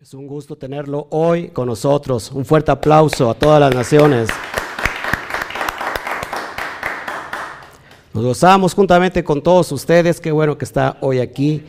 [0.00, 2.30] Es un gusto tenerlo hoy con nosotros.
[2.30, 4.28] Un fuerte aplauso a todas las naciones.
[8.14, 10.20] Nos gozamos juntamente con todos ustedes.
[10.20, 11.64] Qué bueno que está hoy aquí.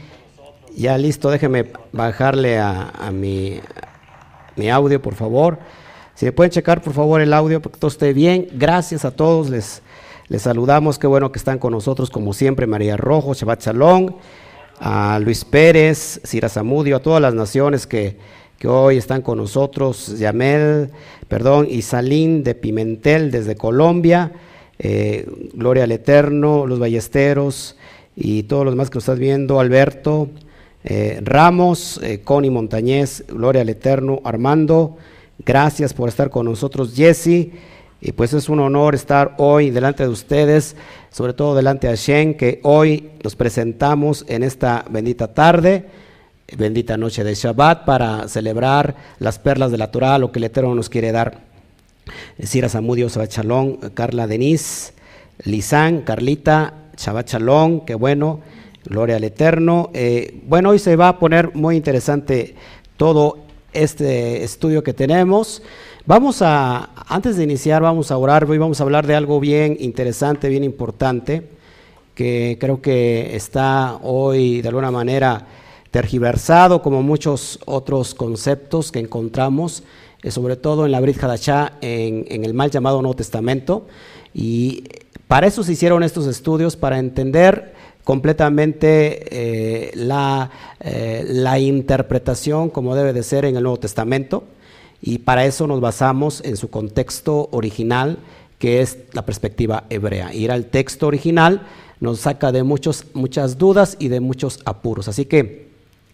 [0.75, 3.61] Ya listo, déjeme bajarle a, mi,
[4.55, 5.57] mi, audio, por favor.
[6.13, 8.47] Si me pueden checar, por favor, el audio, para que todo esté bien.
[8.53, 9.49] Gracias a todos.
[9.49, 9.81] Les,
[10.27, 10.99] les saludamos.
[10.99, 12.67] Qué bueno que están con nosotros, como siempre.
[12.67, 14.11] María Rojo, Shabbat Shalom
[14.79, 18.17] a Luis Pérez, Cira Zamudio, a todas las naciones que,
[18.65, 20.89] hoy están con nosotros, Yamel,
[21.27, 24.31] perdón, y Salín de Pimentel desde Colombia,
[24.79, 27.77] eh, Gloria al Eterno, los Ballesteros
[28.15, 30.29] y todos los demás que nos estás viendo, Alberto,
[30.83, 34.97] eh, Ramos, eh, Connie Montañez, Gloria al Eterno, Armando,
[35.45, 37.49] gracias por estar con nosotros, Jesse.
[38.01, 40.77] Y pues es un honor estar hoy delante de ustedes,
[41.11, 45.85] sobre todo delante de Hashem, que hoy nos presentamos en esta bendita tarde,
[46.57, 50.73] bendita noche de Shabbat, para celebrar las perlas de la Torah, lo que el Eterno
[50.75, 51.41] nos quiere dar.
[52.41, 54.93] Sira Samudio, Shabbat Shalom, Carla Denise,
[55.43, 58.39] Lizán, Carlita, Shabbat Shalom, qué bueno,
[58.85, 59.89] gloria al Eterno.
[59.93, 62.55] Eh, bueno, hoy se va a poner muy interesante
[62.95, 63.39] todo
[63.73, 65.61] este estudio que tenemos.
[66.09, 69.77] Vamos a, antes de iniciar, vamos a orar, hoy vamos a hablar de algo bien
[69.79, 71.43] interesante, bien importante,
[72.15, 75.45] que creo que está hoy de alguna manera
[75.91, 79.83] tergiversado como muchos otros conceptos que encontramos,
[80.23, 83.85] eh, sobre todo en la Brit Hadashah, en, el mal llamado Nuevo Testamento.
[84.33, 84.85] Y
[85.27, 90.49] para eso se hicieron estos estudios, para entender completamente eh, la,
[90.79, 94.45] eh, la interpretación como debe de ser en el Nuevo Testamento
[95.01, 98.19] y para eso nos basamos en su contexto original,
[98.57, 100.33] que es la perspectiva hebrea.
[100.33, 101.61] Ir al texto original
[101.99, 105.07] nos saca de muchos, muchas dudas y de muchos apuros.
[105.07, 105.69] Así que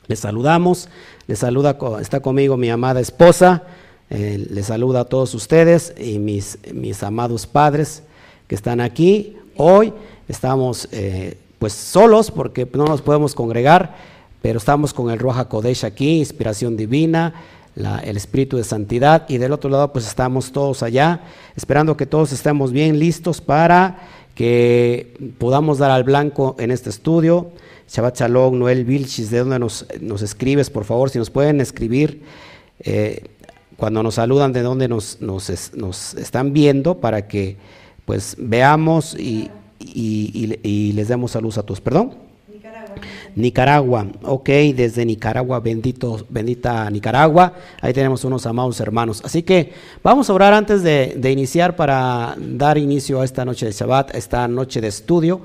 [0.08, 0.88] les saludamos,
[1.28, 3.63] les saluda, está conmigo mi amada esposa,
[4.11, 8.03] eh, les saluda a todos ustedes y mis, mis amados padres
[8.47, 9.35] que están aquí.
[9.57, 9.94] Hoy
[10.28, 13.95] estamos eh, pues solos porque no nos podemos congregar,
[14.44, 17.34] pero estamos con el Roja Kodesh aquí, inspiración divina
[17.75, 21.22] el espíritu de santidad y del otro lado pues estamos todos allá
[21.56, 24.00] esperando que todos estemos bien listos para
[24.34, 27.52] que podamos dar al blanco en este estudio.
[27.88, 30.69] Shabbat Shalom, Noel Vilchis, ¿de dónde nos, nos, escribes?
[30.69, 32.24] Por favor, si nos pueden escribir
[32.80, 33.24] eh,
[33.78, 37.57] cuando nos saludan, de dónde nos, nos, nos, están viendo para que
[38.06, 39.50] pues veamos y,
[39.80, 41.80] y, y les demos salud a todos.
[41.80, 42.25] ¿Perdón?
[43.35, 49.22] Nicaragua, ok, desde Nicaragua, bendito, bendita Nicaragua, ahí tenemos unos amados hermanos.
[49.23, 49.73] Así que
[50.03, 54.47] vamos a orar antes de, iniciar para dar inicio a esta noche de Shabbat, esta
[54.47, 55.41] noche de estudio,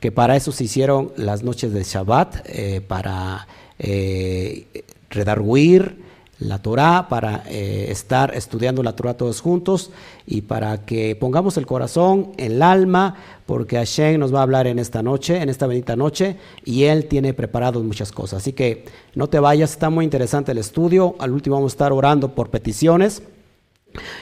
[0.00, 3.46] que para eso se hicieron las noches de Shabbat, eh, para
[3.78, 6.07] eh, redarguir,
[6.40, 9.90] la Torah, para eh, estar estudiando la Torah todos juntos
[10.26, 14.78] y para que pongamos el corazón, el alma, porque Hashem nos va a hablar en
[14.78, 18.42] esta noche, en esta bendita noche, y Él tiene preparado muchas cosas.
[18.42, 18.84] Así que
[19.14, 21.16] no te vayas, está muy interesante el estudio.
[21.18, 23.22] Al último vamos a estar orando por peticiones.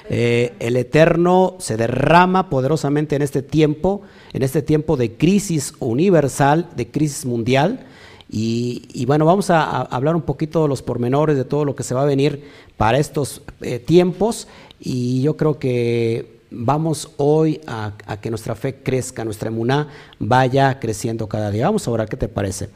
[0.08, 6.70] Eh, el Eterno se derrama poderosamente en este tiempo, en este tiempo de crisis universal,
[6.76, 7.86] de crisis mundial
[8.28, 11.94] y, bueno, vamos a, hablar un poquito de los pormenores de todo lo que se
[11.94, 14.48] va a venir para estos eh, tiempos
[14.80, 19.88] y yo creo que vamos hoy a, que nuestra fe crezca, nuestra emuná
[20.18, 21.66] vaya creciendo cada día.
[21.66, 22.68] Vamos a orar, ¿qué te parece?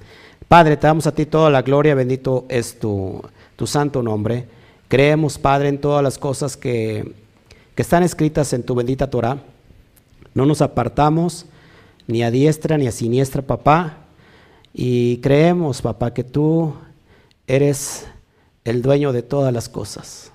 [0.46, 3.20] Padre, te damos a ti toda la gloria, bendito es tu,
[3.56, 4.46] tu santo nombre.
[4.88, 7.12] Creemos, Padre, en todas las cosas que,
[7.74, 9.42] que están escritas en tu bendita Torah.
[10.32, 11.46] No nos apartamos
[12.06, 13.99] ni a diestra ni a siniestra, papá
[14.72, 16.74] y creemos, papá, que tú
[17.46, 18.06] eres
[18.64, 20.32] el dueño de todas las cosas.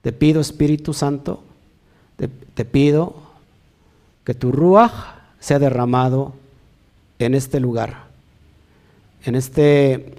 [0.00, 1.42] Te pido, Espíritu Santo,
[2.16, 3.14] te, pido
[4.24, 4.92] que tu ruaj
[5.40, 6.34] sea derramado
[7.18, 8.04] en este lugar,
[9.24, 10.14] en este,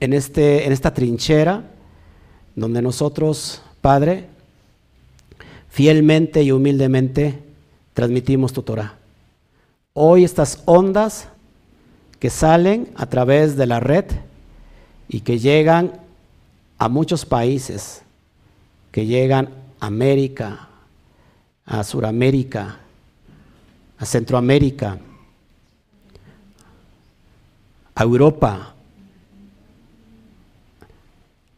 [0.00, 1.64] en este, en esta trinchera
[2.54, 4.26] donde nosotros, Padre,
[5.68, 7.38] fielmente y humildemente
[7.94, 8.94] transmitimos tu Torah.
[9.92, 11.28] Hoy estas ondas
[12.18, 14.04] que salen a través de la red
[15.08, 15.92] y que llegan
[16.78, 18.02] a muchos países,
[18.92, 19.50] que llegan
[19.80, 20.68] a América,
[21.64, 22.78] a Suramérica,
[23.98, 24.98] a Centroamérica,
[27.94, 28.74] a Europa,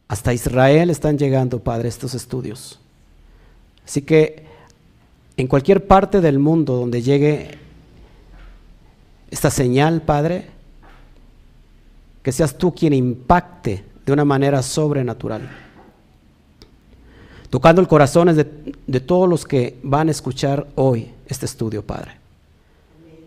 [0.09, 2.81] hasta Israel están llegando, Padre, estos estudios.
[3.85, 4.45] Así que
[5.37, 7.59] en cualquier parte del mundo donde llegue
[9.31, 10.47] esta señal, Padre,
[12.23, 15.49] que seas tú quien impacte de una manera sobrenatural.
[17.49, 18.47] Tocando el corazón de,
[18.87, 22.13] de todos los que van a escuchar hoy este estudio, Padre.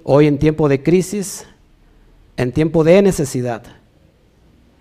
[0.03, 1.45] Hoy en tiempo de crisis,
[2.38, 3.63] en tiempo de necesidad,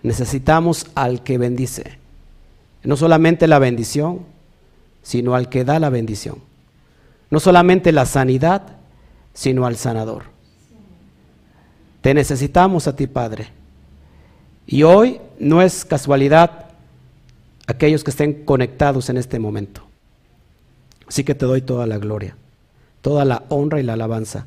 [0.01, 1.97] necesitamos al que bendice.
[2.83, 4.21] No solamente la bendición,
[5.01, 6.37] sino al que da la bendición.
[7.29, 8.77] No solamente la sanidad,
[9.33, 10.32] sino al sanador.
[12.03, 13.47] Te necesitamos a ti, Padre.
[14.67, 16.67] Y hoy no es casualidad
[17.65, 19.81] aquellos que estén conectados en este momento.
[21.07, 22.37] Así que te doy toda la gloria,
[23.01, 24.45] toda la honra y la alabanza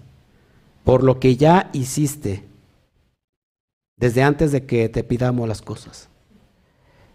[0.86, 2.44] por lo que ya hiciste
[3.96, 6.08] desde antes de que te pidamos las cosas.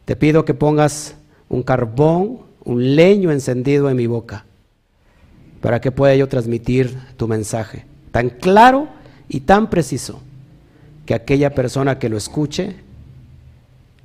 [0.03, 1.15] Te pido que pongas
[1.47, 4.43] un carbón, un leño encendido en mi boca,
[5.61, 8.89] para que pueda yo transmitir tu mensaje, tan claro
[9.29, 10.19] y tan preciso,
[11.05, 12.75] que aquella persona que lo escuche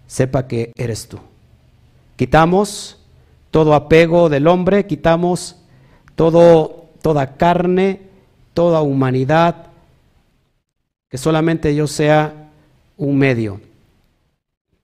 [0.06, 1.18] sepa que eres tú.
[2.16, 2.98] Quitamos
[3.50, 5.56] todo apego del hombre, quitamos
[6.14, 8.00] todo, toda carne,
[8.54, 9.66] toda humanidad,
[11.08, 12.50] que solamente yo sea
[12.96, 13.60] un medio,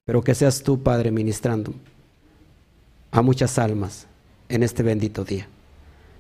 [0.04, 1.72] pero que seas tú, Padre, ministrando
[3.10, 4.06] a muchas almas
[4.48, 5.48] en este bendito día.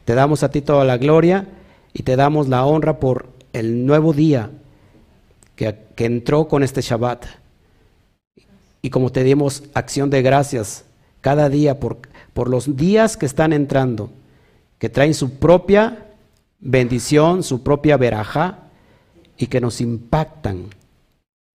[0.04, 1.46] Te damos a ti toda la gloria
[1.92, 4.50] y te damos la honra por el nuevo día
[5.56, 7.26] que, entró con este Shabbat.
[8.80, 10.84] Y como te dimos acción de gracias
[11.20, 11.98] cada día por,
[12.32, 14.10] por los días que están entrando,
[14.78, 16.06] que traen su propia
[16.58, 18.58] bendición, su propia veraja
[19.36, 20.66] y que nos impactan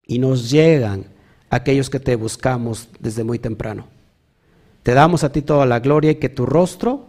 [0.06, 1.04] y nos llegan
[1.50, 3.86] aquellos que te buscamos desde muy temprano.
[4.82, 7.06] Te damos a ti toda la gloria y que tu rostro,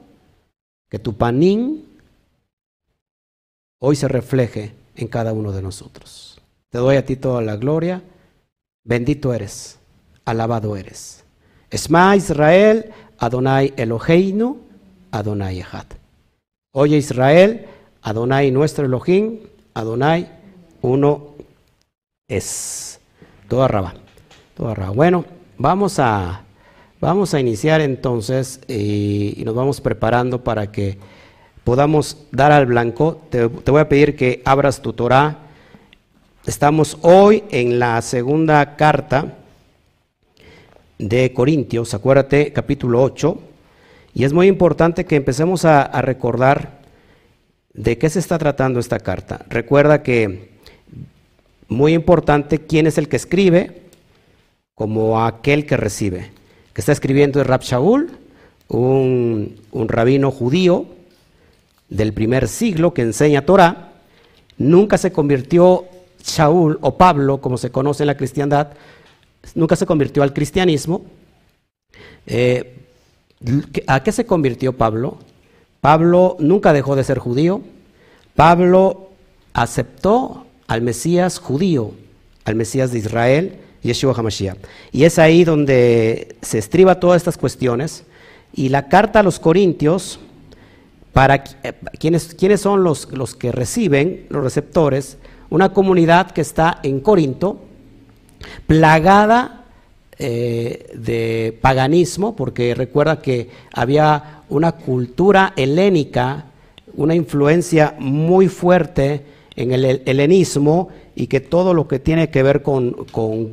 [0.90, 1.86] que tu panín,
[3.80, 6.37] hoy se refleje en cada uno de nosotros.
[6.70, 8.02] Te doy a ti toda la gloria.
[8.84, 9.80] Bendito eres,
[10.26, 11.24] alabado eres.
[11.70, 14.58] Esma Israel, Adonai Eloheinu,
[15.12, 15.88] Adonai Echad.
[16.72, 17.66] Oye Israel,
[18.02, 19.40] Adonai nuestro Elohim,
[19.74, 20.30] Adonai
[20.82, 21.36] uno
[22.28, 23.00] es.
[23.48, 23.94] Toda raba.
[24.56, 24.92] Toda raba.
[24.92, 25.26] Bueno,
[25.58, 26.44] vamos a,
[27.00, 30.98] vamos a iniciar entonces y, nos vamos preparando para que
[31.64, 33.22] podamos dar al blanco.
[33.30, 35.47] Te, voy a pedir que abras tu Torah.
[36.48, 39.36] Estamos hoy en la segunda carta
[40.98, 43.38] de Corintios, acuérdate, capítulo 8.
[44.14, 46.80] Y es muy importante que empecemos a recordar
[47.74, 49.46] de qué se está tratando esta carta.
[49.50, 50.52] Recuerda que
[51.68, 53.82] muy importante quién es el que escribe
[54.74, 56.32] como aquel que recibe.
[56.72, 58.10] Que está escribiendo es Rab Shaul,
[58.70, 59.58] un,
[59.90, 60.86] rabino judío
[61.90, 63.92] del primer siglo que enseña Torah.
[64.58, 65.86] Nunca se convirtió
[66.28, 68.70] Shaul o Pablo, como se conoce en la cristiandad,
[69.56, 71.06] nunca se convirtió al cristianismo.
[72.26, 72.76] Eh,
[73.88, 75.18] ¿A qué se convirtió Pablo?
[75.82, 77.62] Pablo nunca dejó de ser judío.
[78.36, 79.10] Pablo
[79.54, 81.92] aceptó al Mesías judío,
[82.46, 84.58] al Mesías de Israel, Yeshua HaMashiach.
[84.92, 88.04] Y es ahí donde se estriba todas estas cuestiones.
[88.54, 90.20] Y la carta a los Corintios,
[91.14, 95.18] para eh, quienes, son los, los que reciben, los receptores,
[95.50, 97.60] una comunidad que está en Corinto,
[98.66, 99.66] plagada
[100.20, 106.46] eh, de paganismo, porque recuerda que había una cultura helénica,
[106.96, 109.24] una influencia muy fuerte
[109.56, 113.52] en el helenismo y que todo lo que tiene que ver con, con,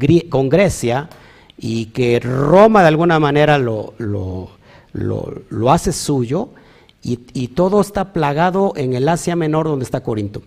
[0.49, 1.09] Grecia
[1.59, 4.51] y que Roma de alguna manera lo, lo,
[4.93, 6.51] lo, hace suyo
[7.03, 10.43] y, todo está plagado en el Asia Menor donde está Corinto.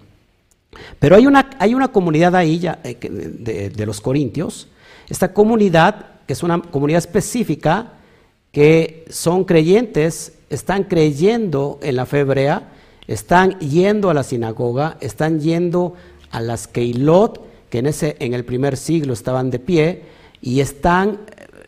[1.00, 2.98] Pero hay una, hay una comunidad ahí ya, eh,
[3.76, 4.68] de, los corintios,
[5.10, 7.94] esta comunidad, que es una comunidad específica,
[8.52, 12.70] que son creyentes, están creyendo en la fe hebrea,
[13.08, 15.94] están yendo a la sinagoga, están yendo
[16.32, 20.04] a las Keilot, que en, ese, en el primer siglo estaban de pie,
[20.42, 21.20] y están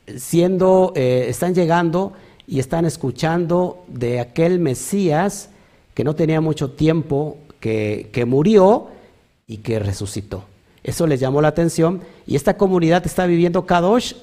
[0.07, 2.13] eh, siendo, eh, están llegando
[2.47, 5.49] y están escuchando de aquel Mesías
[5.93, 8.87] que no tenía mucho tiempo, que, murió
[9.47, 10.43] y que resucitó.
[10.83, 14.13] Eso les llamó la atención y esta comunidad está viviendo Kadosh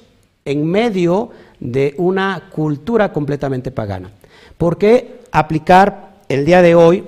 [0.45, 4.11] en medio de una cultura completamente pagana.
[4.57, 7.03] ¿Por qué aplicar el día de hoy,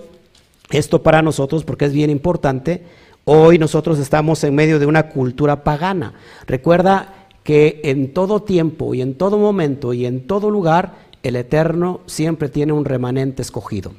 [0.72, 2.84] esto para nosotros, porque es bien importante,
[3.26, 6.14] hoy nosotros estamos en medio de una cultura pagana.
[6.46, 10.94] Recuerda que en todo tiempo y en todo momento y en todo lugar,
[11.24, 13.94] el Eterno siempre tiene un remanente escogido.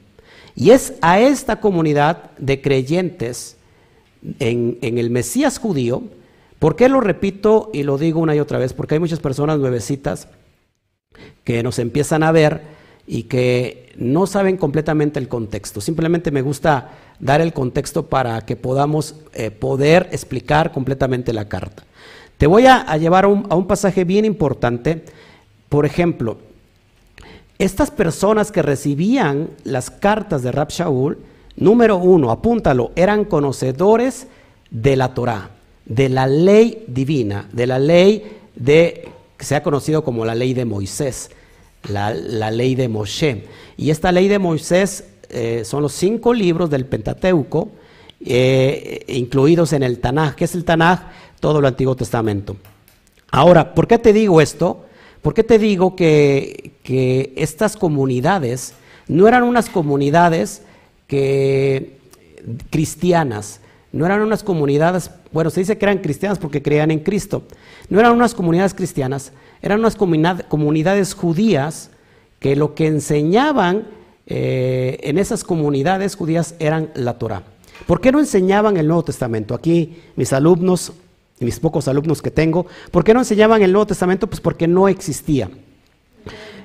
[0.54, 3.56] Y es a esta comunidad de creyentes
[4.38, 6.02] en, el Mesías judío,
[6.60, 8.74] ¿Por qué lo repito y lo digo una y otra vez?
[8.74, 10.28] Porque hay muchas personas nuevecitas
[11.42, 12.60] que nos empiezan a ver
[13.06, 15.80] y que no saben completamente el contexto.
[15.80, 21.82] Simplemente me gusta dar el contexto para que podamos eh, poder explicar completamente la carta.
[22.36, 25.04] Te voy a, llevar a un, pasaje bien importante.
[25.70, 26.38] Por ejemplo,
[27.60, 31.18] estas personas que recibían las cartas de Rab Shaul,
[31.56, 34.28] número uno, apúntalo, eran conocedores
[34.70, 35.50] de la Torah,
[35.84, 40.54] de la ley divina, de la ley de, que se ha conocido como la ley
[40.54, 41.30] de Moisés,
[41.86, 42.12] la,
[42.50, 43.44] ley de Moshe.
[43.76, 47.72] Y esta ley de Moisés eh, son los cinco libros del Pentateuco,
[48.24, 50.34] eh, incluidos en el Tanaj.
[50.34, 51.00] ¿Qué es el Tanaj?
[51.40, 52.56] Todo el Antiguo Testamento.
[53.30, 54.86] Ahora, ¿por qué te digo esto?
[55.22, 56.72] ¿Por qué te digo que,
[57.36, 58.74] estas comunidades
[59.06, 60.62] no eran unas comunidades
[62.70, 63.60] cristianas,
[63.92, 67.44] no eran unas comunidades, bueno, se dice que eran cristianas porque creían en Cristo,
[67.88, 71.90] no eran unas comunidades cristianas, eran unas comunidades judías
[72.38, 73.86] que lo que enseñaban
[74.26, 77.42] eh, en esas comunidades judías eran la Torah.
[77.86, 79.54] ¿Por qué no enseñaban el Nuevo Testamento?
[79.54, 80.92] Aquí mis alumnos,
[81.40, 84.26] y mis pocos alumnos que tengo, ¿por qué no enseñaban el Nuevo Testamento?
[84.28, 85.50] Pues porque no existía.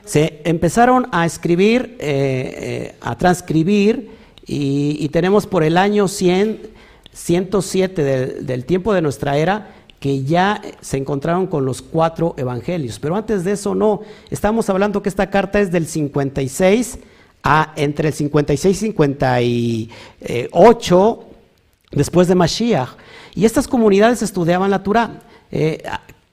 [0.03, 4.13] Se empezaron a escribir, eh, eh, a transcribir,
[4.47, 6.69] y, tenemos por el año 100,
[7.11, 8.03] 107
[8.43, 12.99] del, tiempo de nuestra era, que ya se encontraron con los cuatro evangelios.
[12.99, 16.99] Pero antes de eso no, estamos hablando que esta carta es del 56
[17.41, 21.23] a entre el 56 y 58
[21.91, 22.89] después de Mashiach.
[23.35, 25.19] Y estas comunidades estudiaban la Torah.
[25.51, 25.83] Eh,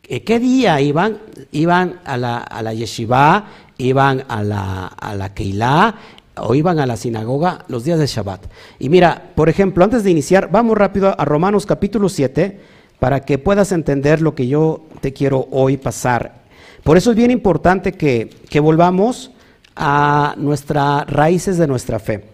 [0.03, 1.19] ¿Qué día iban?
[1.51, 3.47] Iban a la, a la yeshiva,
[3.79, 5.95] iban a la, a la Keilah,
[6.37, 8.47] o iban a la sinagoga los días de Shabbat.
[8.79, 12.61] Y mira, por ejemplo, antes de iniciar, vamos rápido a Romanos capítulo 7
[12.99, 16.43] para que puedas entender lo que yo te quiero hoy pasar.
[16.85, 18.31] Por eso es bien importante que,
[18.61, 19.31] volvamos
[19.77, 22.25] a nuestras raíces de nuestra fe.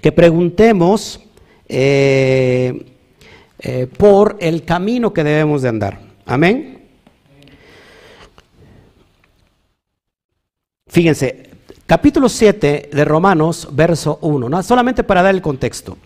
[0.00, 1.20] Que preguntemos
[1.68, 2.86] eh,
[3.58, 6.00] eh, por el camino que debemos de andar.
[6.26, 6.82] Amén.
[10.86, 11.48] Fíjense,
[11.88, 14.62] Capítulo 7 de Romanos, verso 1, ¿no?
[14.62, 15.96] solamente para dar el contexto.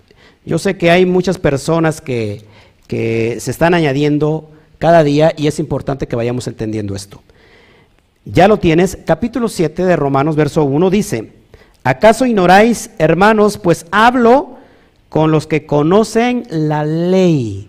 [0.44, 2.44] Yo sé que hay muchas personas que,
[2.86, 7.20] que se están añadiendo cada día y es importante que vayamos entendiendo esto.
[8.24, 11.32] Ya lo tienes, capítulo 7 de Romanos, verso 1 dice,
[11.82, 14.58] ¿acaso ignoráis, hermanos, pues hablo
[15.12, 17.68] con los que conocen la ley?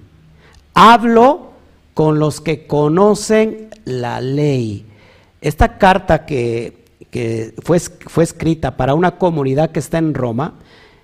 [0.74, 1.52] Hablo
[1.94, 4.86] con los que conocen la ley.
[5.42, 6.84] Esta carta que
[7.14, 10.56] que fue, fue escrita para una comunidad que está en Roma.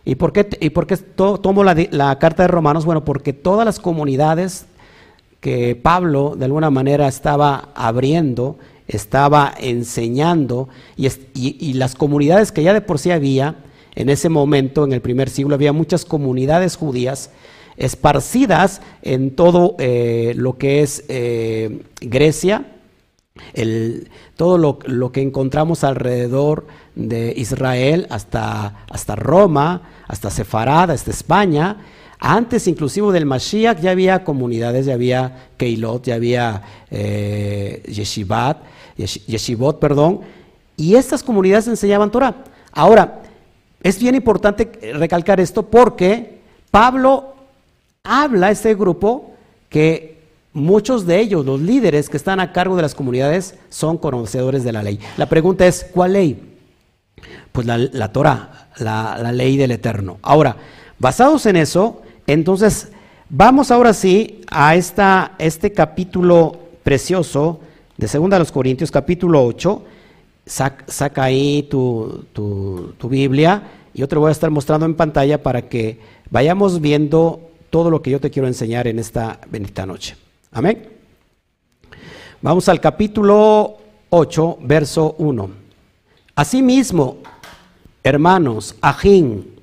[0.04, 0.72] ¿Y por qué, y
[1.12, 2.84] tomo la, la, carta de Romanos?
[2.84, 4.66] Bueno, porque todas las comunidades
[5.40, 10.68] que Pablo de alguna manera estaba abriendo, estaba enseñando,
[10.98, 13.58] y, y, las comunidades que ya de por sí había,
[13.96, 17.32] en ese momento, en el primer siglo, había muchas comunidades judías
[17.78, 22.66] esparcidas en todo eh, lo que es eh, Grecia,
[24.36, 31.78] todo lo, que encontramos alrededor de Israel hasta, hasta Roma, hasta Sefarad, hasta España,
[32.20, 38.58] antes inclusive del Mashiach ya había comunidades, ya había Keilot, ya había eh, Yeshivat,
[38.98, 40.20] Yeshivot, perdón,
[40.76, 42.44] y estas comunidades enseñaban Torah.
[42.74, 43.22] Ahora,
[43.82, 46.40] es bien importante recalcar esto porque
[46.72, 47.36] Pablo
[48.04, 49.32] habla a este grupo
[49.70, 50.20] que
[50.52, 54.72] Muchos de ellos, los líderes que están a cargo de las comunidades, son conocedores de
[54.72, 55.00] la ley.
[55.16, 56.58] La pregunta es, ¿cuál ley?
[57.52, 60.18] Pues la, Torah, la, ley del Eterno.
[60.24, 60.58] Ahora,
[60.98, 62.88] basados en eso, entonces
[63.30, 67.60] vamos ahora sí a esta, este capítulo precioso
[67.98, 69.84] de 2 los Corintios, capítulo 8.
[70.50, 73.64] Saca ahí tu, tu Biblia
[73.94, 78.02] y yo te voy a estar mostrando en pantalla para que vayamos viendo todo lo
[78.02, 80.16] que yo te quiero enseñar en esta bendita noche.
[80.52, 80.90] Amén.
[82.42, 83.78] Vamos al capítulo
[84.10, 85.50] 8, verso 1.
[86.36, 87.18] Asimismo,
[88.04, 89.56] hermanos, ajín,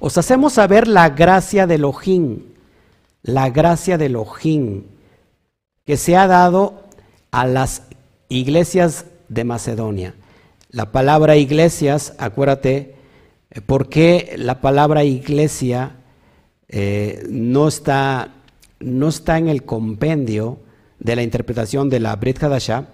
[0.00, 2.54] os hacemos saber la gracia del ojín,
[3.22, 4.86] la gracia del ojín
[5.84, 6.84] que se ha dado
[7.30, 7.82] a las
[8.28, 10.14] iglesias de Macedonia.
[10.70, 12.94] La palabra iglesias, acuérdate,
[13.50, 15.96] eh, ¿por qué la palabra iglesia
[16.68, 18.34] eh, no está
[18.80, 20.60] no está en el compendio
[20.98, 22.88] de la interpretación de la Brit Hadashah,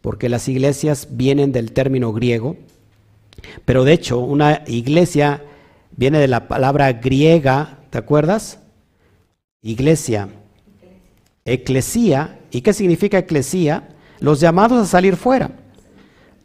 [0.00, 2.56] porque las iglesias vienen del término griego,
[3.64, 5.42] pero de hecho una iglesia
[5.96, 8.60] viene de la palabra griega, ¿te acuerdas?
[9.62, 10.28] Iglesia.
[11.44, 12.38] eclesía.
[12.50, 13.88] ¿Y qué significa eclesía?
[14.20, 15.50] Los llamados a salir fuera.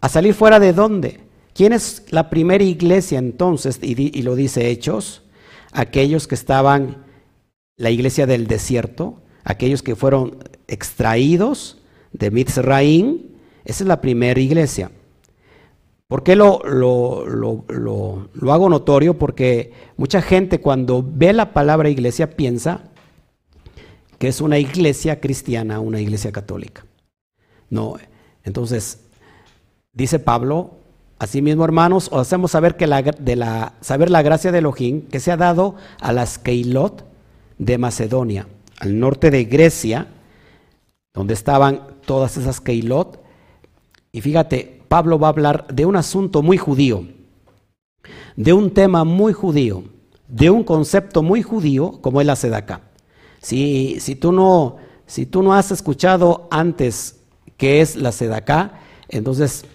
[0.03, 1.21] ¿A salir fuera de dónde?
[1.53, 3.79] ¿Quién es la primera iglesia entonces?
[3.81, 5.23] Y, lo dice Hechos.
[5.71, 7.05] Aquellos que estaban,
[7.77, 11.81] la iglesia del desierto, aquellos que fueron extraídos
[12.11, 13.19] de Mitzraim.
[13.63, 14.91] Esa es la primera iglesia.
[16.09, 17.25] ¿Por qué lo, lo,
[17.69, 19.17] lo, hago notorio?
[19.17, 22.91] Porque mucha gente cuando ve la palabra iglesia piensa
[24.19, 26.85] que es una iglesia cristiana, una iglesia católica.
[27.69, 27.95] No,
[28.43, 28.99] entonces,
[29.93, 30.71] dice Pablo,
[31.19, 35.19] asimismo hermanos, os hacemos saber, que la, de la, saber la gracia de Elohim que
[35.19, 37.05] se ha dado a las Keilot
[37.59, 38.47] de Macedonia,
[38.79, 40.07] al norte de Grecia,
[41.13, 43.21] donde estaban todas esas Keilot.
[44.11, 47.07] Y fíjate, Pablo va a hablar de un asunto muy judío,
[48.35, 49.83] de un tema muy judío,
[50.27, 52.81] de un concepto muy judío como es la sedacá.
[53.41, 57.19] Si, si, tú no, si tú no has escuchado antes
[57.57, 59.65] qué es la sedacá, entonces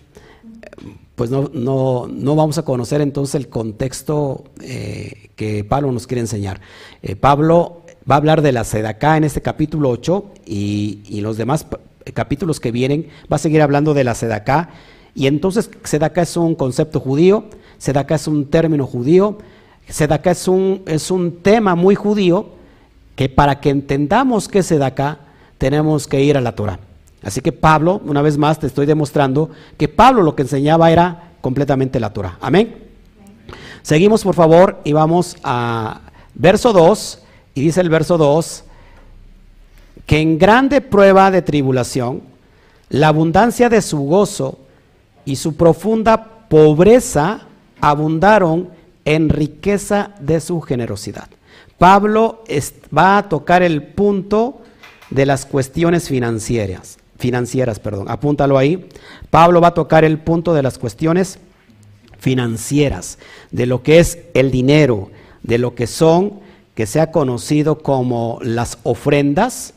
[1.15, 6.21] pues no, no, no, vamos a conocer entonces el contexto eh, que Pablo nos quiere
[6.21, 6.61] enseñar.
[7.03, 11.37] Eh, Pablo va a hablar de la sedacá en este capítulo 8 y, y los
[11.37, 11.67] demás
[12.15, 14.71] capítulos que vienen va a seguir hablando de la sedacá
[15.19, 17.47] y entonces Sedaka es un concepto judío,
[17.79, 19.39] Sedaka es un término judío,
[19.89, 22.51] Sedaka es un, es un tema muy judío
[23.17, 25.19] que para que entendamos qué es Sedaka
[25.59, 26.79] tenemos que ir a la Torah.
[27.23, 31.33] Así que Pablo, una vez más te estoy demostrando que Pablo lo que enseñaba era
[31.41, 32.39] completamente la Torah.
[32.41, 32.85] Amén.
[33.83, 36.01] Seguimos por favor y vamos a
[36.35, 37.23] verso 2
[37.55, 38.65] y dice el verso 2
[40.07, 42.23] que en grande prueba de tribulación
[42.89, 44.59] la abundancia de su gozo
[45.25, 47.47] y su profunda pobreza
[47.81, 48.71] abundaron
[49.05, 51.29] en riqueza de su generosidad.
[51.79, 52.43] Pablo
[52.97, 54.63] va a tocar el punto
[55.11, 58.89] de las cuestiones financieras, financieras, perdón, apúntalo ahí.
[59.31, 61.39] Pablo va a tocar el punto de las cuestiones
[62.19, 63.19] financieras,
[63.51, 65.11] de lo que es el dinero,
[65.43, 66.41] de lo que son,
[66.75, 69.75] que se ha conocido como las ofrendas,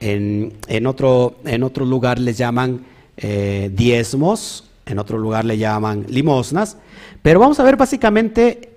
[0.00, 0.52] en,
[0.86, 2.84] otro, en otro lugar les llaman
[3.16, 6.76] eh, diezmos en otro lugar le llaman limosnas,
[7.22, 8.70] pero vamos a ver básicamente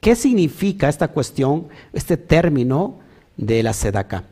[0.00, 2.98] qué significa esta cuestión, este término
[3.36, 4.24] de la sedaca.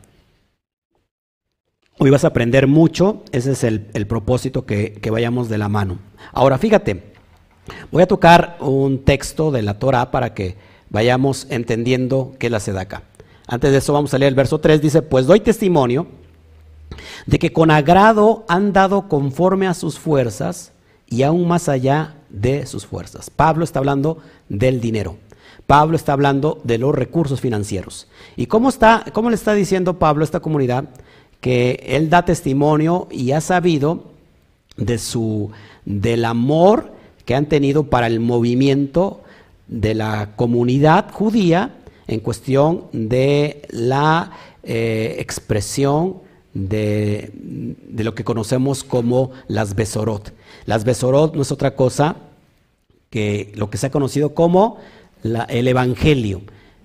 [1.97, 5.99] Hoy vas a aprender mucho, ese es el, propósito que, vayamos de la mano.
[6.31, 7.13] Ahora, fíjate,
[7.91, 10.55] voy a tocar un texto de la Torah para que
[10.89, 13.03] vayamos entendiendo qué es la sedaca.
[13.45, 16.07] Antes de eso vamos a leer el verso 3, dice, pues doy testimonio
[17.25, 20.71] de que con agrado han dado conforme a sus fuerzas
[21.07, 23.29] y aún más allá de sus fuerzas.
[23.29, 25.17] Pablo está hablando del dinero.
[25.67, 28.07] Pablo está hablando de los recursos financieros.
[28.35, 30.85] ¿Y cómo, está, cómo le está diciendo Pablo a esta comunidad?
[31.41, 34.11] Que él da testimonio y ha sabido
[34.77, 35.51] de su,
[35.85, 36.93] del amor
[37.25, 39.21] que han tenido para el movimiento
[39.67, 41.75] de la comunidad judía
[42.07, 44.31] en cuestión de la
[44.63, 46.17] eh, expresión
[46.53, 50.33] de, de, lo que conocemos como las Besorot.
[50.65, 52.17] Las Besorot no es otra cosa
[53.09, 54.77] que lo que se ha conocido como
[55.23, 56.41] el Evangelio.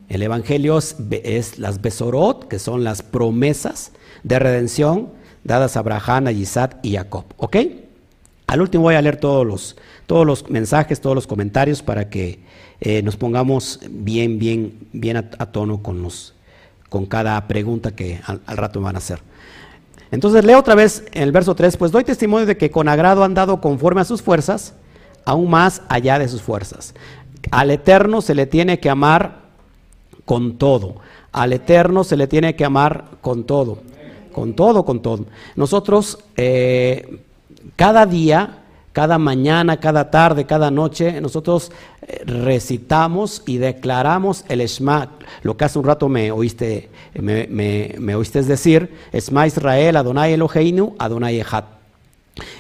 [0.09, 3.93] El Evangelio es, las Besorot, que son las promesas
[4.23, 5.11] de redención
[5.43, 7.25] dadas a Abraham, a Isaac y Jacob.
[7.37, 7.57] ¿Ok?
[8.47, 12.39] Al último voy a leer todos los, todos los mensajes, todos los comentarios para que
[12.81, 16.07] eh, nos pongamos bien, bien, bien a, tono con,
[16.89, 19.21] con cada pregunta que al, al rato me van a hacer.
[20.13, 23.25] Entonces leo otra vez en el verso 3, pues doy testimonio de que con agrado
[23.25, 24.75] han dado conforme a sus fuerzas,
[25.25, 26.95] aún más allá de sus fuerzas.
[27.51, 29.46] Al Eterno se le tiene que amar
[30.27, 30.97] con todo.
[31.33, 33.79] Al Eterno se le tiene que amar con todo.
[34.33, 35.25] Con todo, con todo.
[35.55, 37.21] Nosotros eh,
[37.77, 38.59] cada día
[38.97, 45.11] cada mañana, cada tarde, cada noche, nosotros eh, recitamos y declaramos el Esma,
[45.43, 46.89] lo que hace un rato me oíste,
[47.21, 51.65] me, oíste decir, Esma Israel, Adonai Eloheinu, Adonai Echad.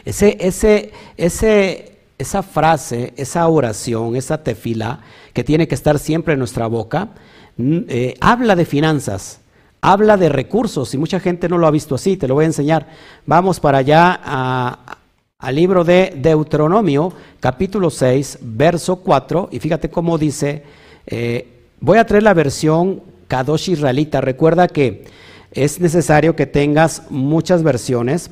[0.05, 5.01] Ese, ese, ese, esa frase, esa oración, esa tefila
[5.33, 7.15] que tiene que estar siempre en nuestra boca,
[7.59, 9.41] eh, habla de finanzas,
[9.81, 12.49] habla de recursos y mucha gente no lo ha visto así, te lo voy a
[12.49, 12.89] enseñar.
[13.25, 14.99] Vamos para allá a,
[15.39, 20.65] al libro de Deuteronomio, capítulo 6, verso 4, y fíjate cómo dice,
[21.07, 21.49] eh,
[21.81, 24.21] voy a traer la versión Kadosh Israelita.
[24.21, 25.05] Recuerda que
[25.53, 28.31] es necesario que tengas muchas versiones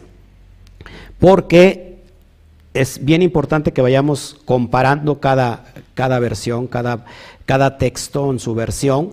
[1.18, 1.98] porque
[2.74, 7.04] es bien importante que vayamos comparando cada, cada versión, cada,
[7.46, 9.12] cada texto en su versión.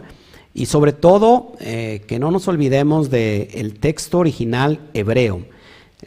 [0.53, 5.45] Y sobre todo, eh, que no nos olvidemos del texto original hebreo.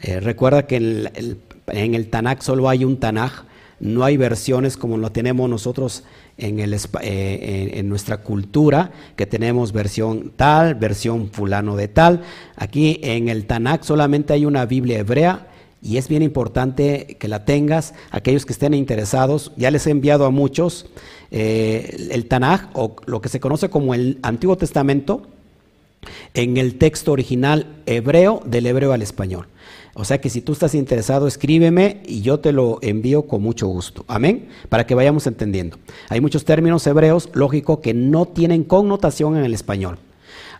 [0.01, 3.45] Eh, recuerda que en el, en Tanakh solo hay un Tanakh,
[3.79, 6.03] no hay versiones como lo tenemos nosotros
[6.37, 12.21] en, el, eh, en, nuestra cultura, que tenemos versión tal, versión fulano de tal.
[12.55, 15.47] Aquí en el Tanakh solamente hay una Biblia hebrea
[15.85, 17.93] y es bien importante que la tengas.
[18.09, 20.87] Aquellos que estén interesados, ya les he enviado a muchos
[21.29, 25.27] eh, el Tanakh o lo que se conoce como el Antiguo Testamento
[26.33, 29.47] en el texto original hebreo del hebreo al español.
[29.93, 33.67] O sea que si tú estás interesado, escríbeme y yo te lo envío con mucho
[33.67, 34.05] gusto.
[34.07, 34.49] Amén.
[34.69, 35.77] Para que vayamos entendiendo.
[36.09, 39.99] Hay muchos términos hebreos, lógico, que no tienen connotación en el español.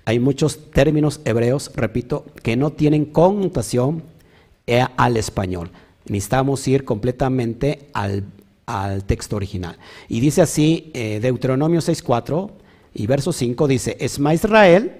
[0.05, 4.03] Hay muchos términos hebreos, repito, que no tienen connotación
[4.97, 5.71] al español.
[6.07, 8.23] Necesitamos ir completamente al,
[9.05, 9.77] texto original.
[10.09, 12.49] Y dice así, eh, Deuteronomio 6.4
[12.95, 14.91] y verso 5 dice, Esma Israel,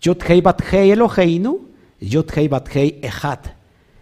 [0.00, 1.68] Yud Hei Bat Hei Eloheinu,
[2.00, 3.48] Yud Hei Bat Hei Ejat.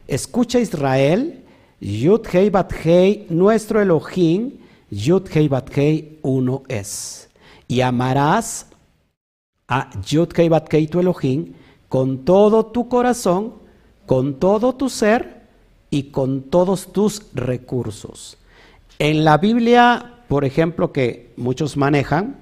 [0.06, 1.42] Escucha Israel,
[1.80, 4.52] Yud Hei Bat Hei, nuestro Elohim,
[4.90, 7.28] Yud Hei Bat Hei, uno es.
[7.66, 8.66] Y amarás
[9.66, 11.54] a Yud Hei Bat Hei, tu Elohim,
[11.88, 13.54] con todo tu corazón,
[14.08, 15.42] con todo tu ser
[15.90, 18.38] y con todos tus recursos.
[18.98, 22.36] En la Biblia, por ejemplo, que muchos manejan,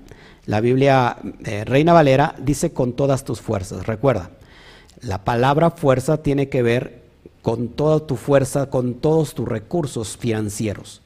[0.46, 1.16] la Biblia
[1.64, 3.84] Reina Valera dice con todas tus fuerzas.
[3.84, 4.30] Recuerda,
[5.00, 7.02] la palabra fuerza tiene que ver
[7.42, 11.02] con toda tu fuerza, con todos tus recursos financieros.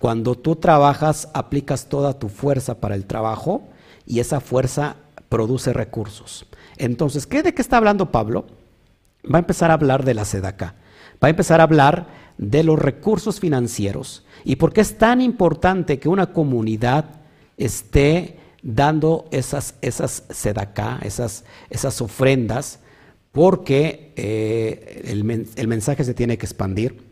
[0.00, 3.62] Cuando tú trabajas, aplicas toda tu fuerza para el trabajo
[4.08, 4.96] y esa fuerza
[5.28, 6.46] produce recursos.
[6.78, 8.46] Entonces, ¿qué de qué está hablando Pablo?
[9.24, 10.74] Va a empezar a hablar de la sedaca.
[11.22, 12.06] Va a empezar a hablar
[12.38, 17.04] de los recursos financieros y por qué es tan importante que una comunidad
[17.58, 22.80] esté dando esas, esas esas, esas ofrendas,
[23.32, 27.02] porque eh, el, mensaje se tiene que expandir,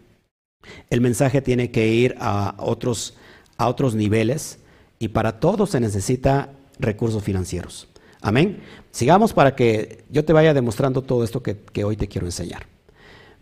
[0.90, 3.16] el mensaje tiene que ir a otros,
[3.56, 4.58] a otros niveles
[4.98, 7.88] y para todo se necesita recursos financieros.
[8.20, 8.60] Amén.
[8.98, 12.66] Sigamos para que yo te vaya demostrando todo esto que, hoy te quiero enseñar.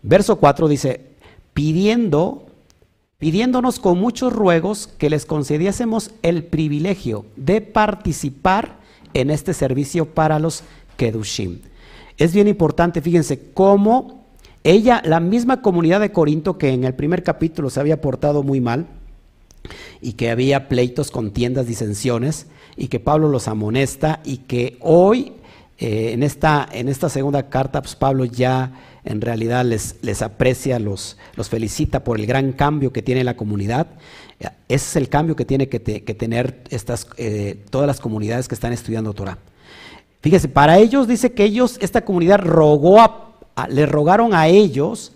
[0.03, 1.01] Verso 4 dice,
[1.55, 2.45] pidiendo,
[3.17, 8.77] pidiéndonos con muchos ruegos que les concediésemos el privilegio de participar
[9.15, 10.61] en este servicio para los
[10.95, 11.61] Kedushim.
[12.19, 14.25] Es bien importante, fíjense, cómo
[14.63, 18.61] ella, la misma comunidad de Corinto que en el primer capítulo se había portado muy
[18.61, 18.85] mal
[20.01, 25.33] y que había pleitos, contiendas, disensiones y que Pablo los amonesta y que hoy
[25.79, 28.71] eh, en, esta, en esta segunda carta pues Pablo ya
[29.03, 33.37] en realidad les, les aprecia, los, los felicita por el gran cambio que tiene la
[33.37, 33.87] comunidad.
[34.39, 38.73] Ese es el cambio que tiene que, tener estas, eh, todas las comunidades que están
[38.73, 39.37] estudiando Torah.
[40.21, 45.13] Fíjese, para ellos dice que ellos, esta comunidad rogó a, le rogaron a ellos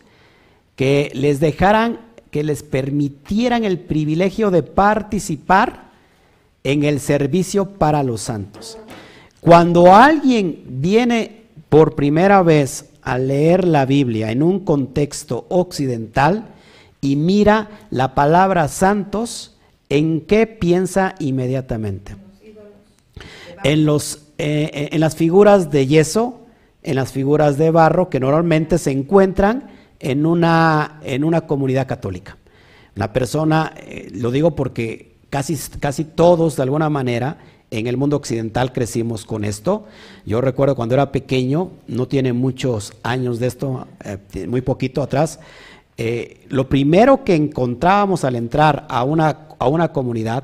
[0.75, 1.99] que les dejaran,
[2.31, 5.91] que les permitieran el privilegio de participar
[6.63, 8.77] en el servicio para los santos.
[9.41, 16.45] Cuando alguien viene por primera vez a leer la Biblia en un contexto occidental
[17.01, 19.57] y mira la palabra santos,
[19.89, 22.15] ¿en qué piensa inmediatamente?
[23.63, 26.39] En los eh, eh, en las figuras de yeso,
[26.81, 29.67] en las figuras de barro que normalmente se encuentran
[29.99, 32.37] en una, en una comunidad católica.
[32.95, 37.37] La persona, eh, lo digo porque casi, casi todos de alguna manera
[37.71, 39.85] en el mundo occidental crecimos con esto.
[40.25, 43.87] Yo recuerdo cuando era pequeño, no tiene muchos años de esto,
[44.47, 45.39] muy poquito atrás,
[46.49, 50.43] lo primero que encontrábamos al entrar a una, a una comunidad,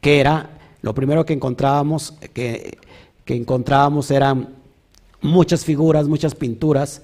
[0.00, 2.78] que era, lo primero que encontrábamos, que
[3.24, 4.48] que encontrábamos eran
[5.20, 7.02] muchas figuras, muchas pinturas,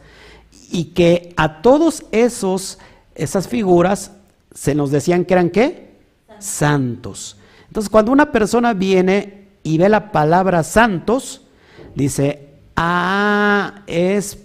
[0.70, 2.78] y que a todos esos,
[3.14, 4.12] esas figuras
[4.52, 5.92] se nos decían que eran qué?
[6.38, 7.36] Santos.
[7.68, 9.37] Entonces, cuando una persona viene
[9.68, 11.42] y ve la palabra santos,
[11.94, 14.38] dice, ah, es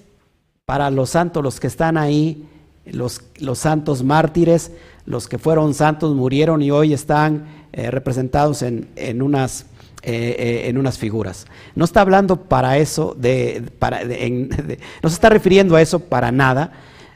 [0.65, 2.45] para los santos, los que están ahí,
[2.85, 4.73] los, los santos mártires,
[5.05, 9.65] los que fueron santos, murieron y hoy están eh, representados en, en unas
[10.01, 11.45] eh, eh, en unas figuras.
[11.73, 16.73] No está hablando para eso, de, para, no se está refiriendo a eso para nada.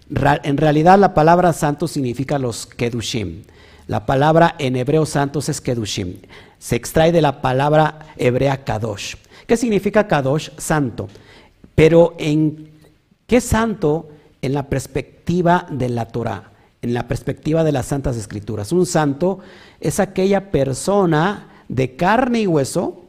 [0.10, 3.42] en realidad la palabra santo significa los kedushim.
[3.88, 6.16] La palabra en hebreo santos es kedushim.
[6.60, 9.16] Se extrae de la palabra hebrea kadosh.
[9.46, 10.50] ¿Qué significa kadosh?
[10.58, 11.08] Santo.
[11.76, 12.72] Pero en
[13.28, 14.10] qué santo
[14.42, 18.72] en la perspectiva de la Torah, en la perspectiva de las santas escrituras.
[18.72, 19.40] Un santo
[19.80, 23.04] es aquella persona de carne y hueso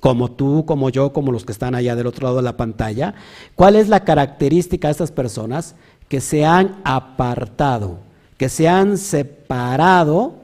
[0.00, 3.14] como tú, como yo, como los que están allá del otro lado de la pantalla,
[3.56, 5.74] ¿cuál es la característica de estas personas?
[6.08, 7.98] Que se han apartado,
[8.36, 10.34] que se han separado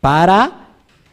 [0.00, 0.63] para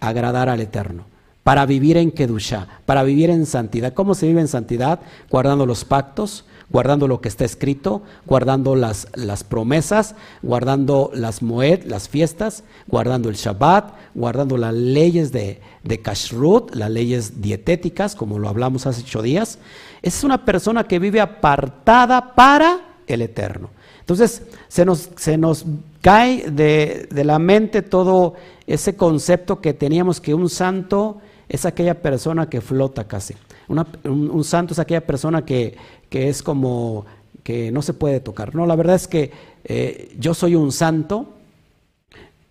[0.01, 1.05] agradar al Eterno,
[1.43, 3.93] para vivir en Kedusha, para vivir en santidad.
[3.93, 4.99] ¿Cómo se vive en santidad?
[5.29, 11.83] Guardando los pactos, guardando lo que está escrito, guardando las, las promesas, guardando las moed,
[11.83, 18.39] las fiestas, guardando el Shabbat, guardando las leyes de, de Kashrut, las leyes dietéticas, como
[18.39, 19.59] lo hablamos hace ocho días.
[20.01, 23.69] Es una persona que vive apartada para el Eterno.
[23.99, 25.65] Entonces, se nos, se nos
[26.01, 28.35] cae de, de la mente todo
[28.73, 33.35] ese concepto que teníamos que un santo es aquella persona que flota casi.
[33.67, 35.75] un, santo es aquella persona que,
[36.09, 37.05] que, es como
[37.43, 38.55] que no se puede tocar.
[38.55, 39.31] No, la verdad es que
[39.65, 41.27] eh, yo soy un santo,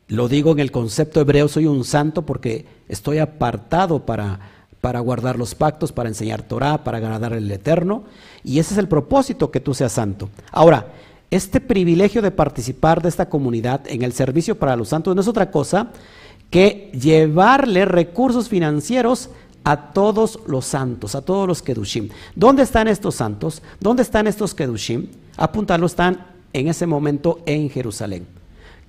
[0.09, 4.41] lo digo en el concepto hebreo, soy un santo porque estoy apartado para,
[4.81, 8.05] para guardar los pactos, para enseñar Torah, para agradar al Eterno,
[8.45, 10.29] y ese es el propósito que tú seas santo.
[10.51, 10.87] Ahora,
[11.31, 15.29] este privilegio de participar de esta comunidad en el servicio para los santos no es
[15.29, 15.91] otra cosa
[16.51, 19.31] que llevarle recursos financieros
[19.63, 22.09] a todos los santos, a todos los Kedushim.
[22.35, 23.63] ¿Dónde están estos santos?
[23.79, 25.09] ¿Dónde están estos Kedushim?
[25.37, 28.27] Apúntalo, están en ese momento en Jerusalén.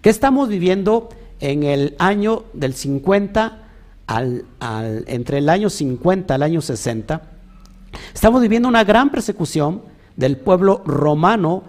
[0.02, 3.64] ¿Qué estamos viviendo en el año del 50
[4.08, 4.46] al,
[5.08, 7.22] entre el año 50 al año 60?
[8.14, 9.84] Estamos viviendo una gran persecución
[10.16, 11.64] del pueblo romano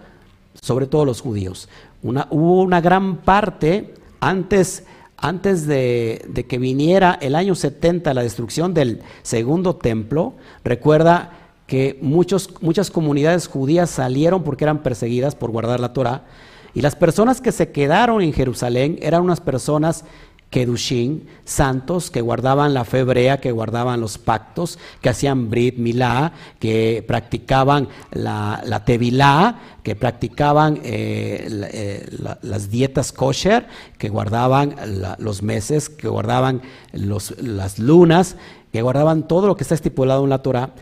[0.61, 1.69] sobre todo los judíos.
[2.01, 4.85] Una, hubo una gran parte antes,
[5.17, 10.33] antes de, de, que viniera el año 70 la destrucción del segundo templo.
[10.63, 11.31] Recuerda
[11.67, 16.25] que muchos, muchas comunidades judías salieron porque eran perseguidas por guardar la Torah.
[16.73, 20.05] Y las personas que se quedaron en Jerusalén eran unas personas
[20.53, 23.03] Kedushin, santos que guardaban la fe
[23.41, 30.79] que guardaban los pactos, que hacían Brit Milá, que practicaban la, la Tevilá, que practicaban
[30.83, 34.75] eh, eh, las dietas kosher, que guardaban
[35.17, 36.61] los meses, que guardaban
[36.91, 38.35] las lunas,
[38.71, 40.75] que guardaban todo lo que está estipulado en la Torah,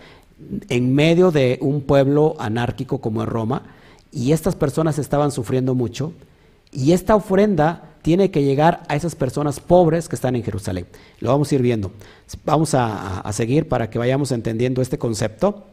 [0.67, 3.63] en medio de un pueblo anárquico como es Roma,
[4.11, 6.11] y estas personas estaban sufriendo mucho,
[6.73, 10.87] y esta ofrenda tiene que llegar a esas personas pobres que están en Jerusalén.
[11.19, 11.91] Lo vamos a ir viendo.
[12.45, 15.65] Vamos a, seguir para que vayamos entendiendo este concepto.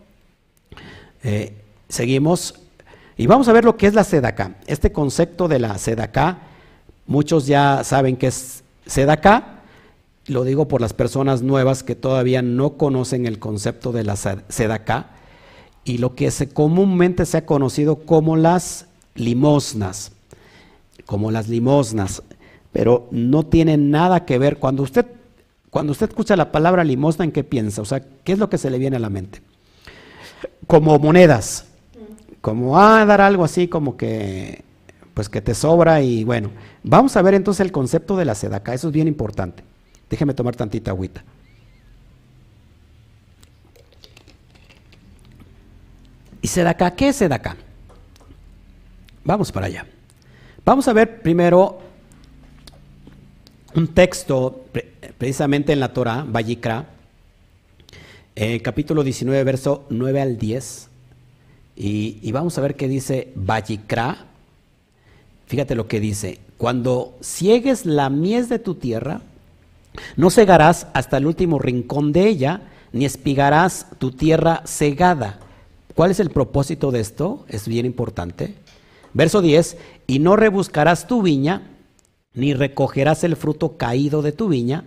[1.22, 1.54] Eh,
[1.88, 2.54] seguimos
[3.16, 4.56] y vamos a ver lo que es la sedacá.
[4.66, 6.38] Este concepto de la sedacá,
[7.06, 9.62] muchos ya saben que es sedacá.
[10.26, 15.10] Lo digo por las personas nuevas que todavía no conocen el concepto de la sedacá
[15.84, 20.12] y lo que comúnmente se ha conocido como las limosnas
[21.08, 22.22] como las limosnas,
[22.70, 24.58] pero no tiene nada que ver.
[24.58, 25.06] Cuando usted,
[25.70, 27.80] cuando usted escucha la palabra limosna, ¿en qué piensa?
[27.80, 29.40] O sea, ¿qué es lo que se le viene a la mente?
[30.66, 31.64] Como monedas,
[32.42, 34.62] como a ah, dar algo así como que
[35.14, 36.50] pues que te sobra y bueno,
[36.82, 39.64] vamos a ver entonces el concepto de la sedaca, eso es bien importante.
[40.10, 41.24] Déjeme tomar tantita agüita.
[46.42, 46.94] ¿Y sedaca?
[46.94, 47.56] ¿Qué es sedaca?
[49.24, 49.86] Vamos para allá.
[50.68, 51.78] Vamos a ver primero
[53.74, 54.66] un texto
[55.16, 56.84] precisamente en la Torah, Vallicra,
[58.60, 60.88] capítulo 19, verso 9 al 10.
[61.74, 64.26] Y, vamos a ver qué dice Vallicra.
[65.46, 66.38] Fíjate lo que dice.
[66.58, 69.22] Cuando ciegues la mies de tu tierra,
[70.16, 72.60] no cegarás hasta el último rincón de ella,
[72.92, 75.38] ni espigarás tu tierra cegada.
[75.94, 77.46] ¿Cuál es el propósito de esto?
[77.48, 78.67] Es bien importante.
[79.14, 81.62] Verso 10, y no rebuscarás tu viña,
[82.34, 84.84] ni recogerás el fruto caído de tu viña,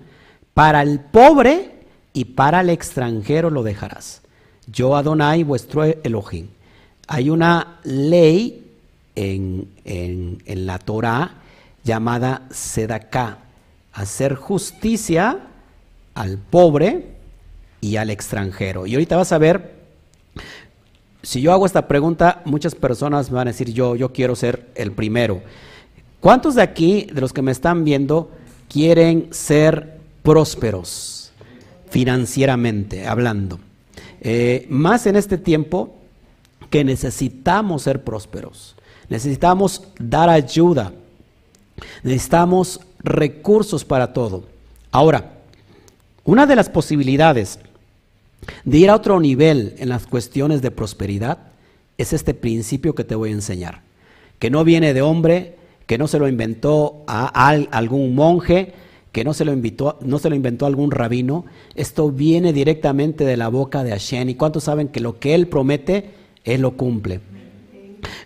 [0.53, 1.71] para el pobre
[2.13, 4.21] y para el extranjero lo dejarás.
[4.67, 6.47] Yo Adonai vuestro Elohim.
[7.07, 8.71] Hay una ley
[9.15, 11.35] en, en, la Torah
[11.83, 13.39] llamada Sedaká,
[13.91, 15.39] hacer justicia
[16.13, 17.15] al pobre
[17.81, 18.85] y al extranjero.
[18.85, 19.80] Y ahorita vas a ver
[21.23, 24.91] si yo hago esta pregunta, muchas personas van a decir yo, yo quiero ser el
[24.91, 25.41] primero.
[26.19, 28.31] ¿Cuántos de aquí, de los que me están viendo,
[28.69, 31.31] quieren ser prósperos
[31.89, 33.59] financieramente hablando?
[34.21, 35.95] Eh, más en este tiempo
[36.69, 38.75] que necesitamos ser prósperos.
[39.09, 40.93] Necesitamos dar ayuda.
[42.03, 44.45] Necesitamos recursos para todo.
[44.91, 45.33] Ahora,
[46.23, 47.59] una de las posibilidades
[48.65, 51.39] de ir a otro nivel en las cuestiones de prosperidad,
[51.97, 53.81] es este principio que te voy a enseñar,
[54.39, 58.73] que no viene de hombre, que no se lo inventó a, algún monje,
[59.11, 63.37] que no se lo, invitó, no se lo inventó algún rabino, esto viene directamente de
[63.37, 64.29] la boca de Hashem.
[64.29, 66.11] ¿Y cuántos saben que lo que Él promete,
[66.43, 67.19] Él lo cumple?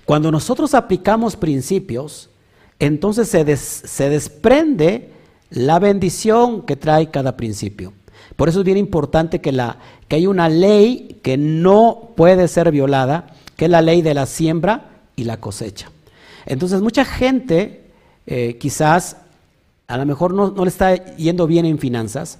[0.05, 2.29] Cuando nosotros aplicamos principios,
[2.77, 5.09] entonces se, se desprende
[5.49, 7.93] la bendición que trae cada principio.
[8.35, 12.71] Por eso es bien importante que, la, que hay una ley que no puede ser
[12.71, 15.89] violada, que es la ley de la siembra y la cosecha.
[16.45, 17.85] Entonces mucha gente
[18.27, 19.17] eh, quizás
[19.87, 22.39] a lo mejor no, le está yendo bien en finanzas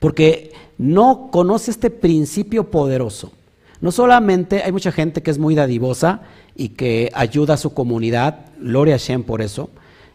[0.00, 3.32] porque no conoce este principio poderoso.
[3.80, 6.22] No solamente hay mucha gente que es muy dadivosa
[6.54, 9.70] y que ayuda a su comunidad, gloria a Shem por eso,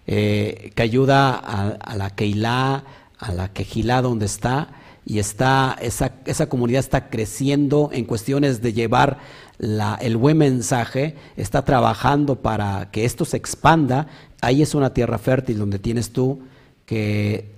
[0.05, 2.83] eh, que ayuda a, la Keilah,
[3.19, 4.69] a la Kejilá donde está,
[5.05, 9.19] y está, esa, esa comunidad está creciendo en cuestiones de llevar
[9.57, 14.07] el buen mensaje, está trabajando para que esto se expanda,
[14.41, 16.41] ahí es una tierra fértil donde tienes tú
[16.85, 17.55] que,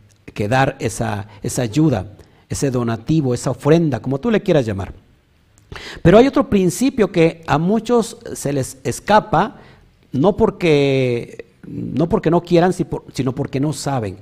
[0.47, 2.13] dar esa, esa ayuda,
[2.47, 4.93] ese donativo, esa ofrenda, como tú le quieras llamar.
[6.01, 9.57] Pero hay otro principio que a muchos se les escapa,
[10.13, 14.17] no porque no, porque no quieran, sino porque no saben.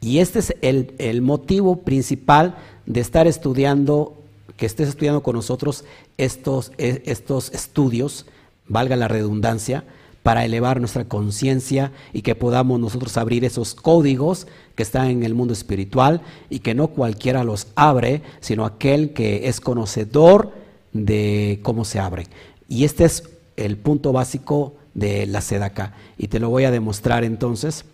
[0.00, 2.56] Y este es el, el motivo principal
[2.86, 4.16] de estar estudiando
[4.56, 5.84] que estés estudiando con nosotros
[6.18, 8.26] estos, e, estos estudios,
[8.68, 9.84] valga la redundancia,
[10.22, 15.34] para elevar nuestra conciencia y que podamos nosotros abrir esos códigos que están en el
[15.36, 20.52] mundo espiritual y que no cualquiera los abre, sino aquel que es conocedor
[20.92, 22.26] de cómo se abre.
[22.68, 23.22] Y este es
[23.56, 27.84] el punto básico de la sedaca y te lo voy a demostrar entonces.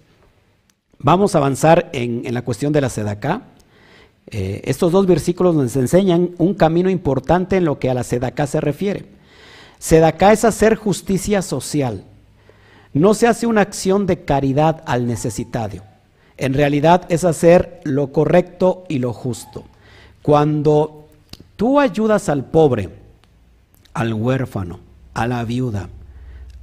[1.03, 3.43] Vamos a avanzar en, la cuestión de la sedaca.
[4.29, 8.47] Eh, estos dos versículos nos enseñan un camino importante en lo que a la sedacá
[8.47, 9.07] se refiere.
[9.81, 12.05] Sedacá es hacer justicia social.
[12.93, 15.83] No se hace una acción de caridad al necesitado.
[16.37, 19.65] En realidad es hacer lo correcto y lo justo.
[20.23, 21.09] Cuando
[21.57, 22.91] tú ayudas al pobre,
[23.93, 24.79] al huérfano,
[25.15, 25.89] a la viuda,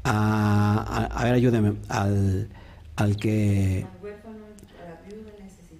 [0.05, 3.85] a, ver, ayúdeme, al que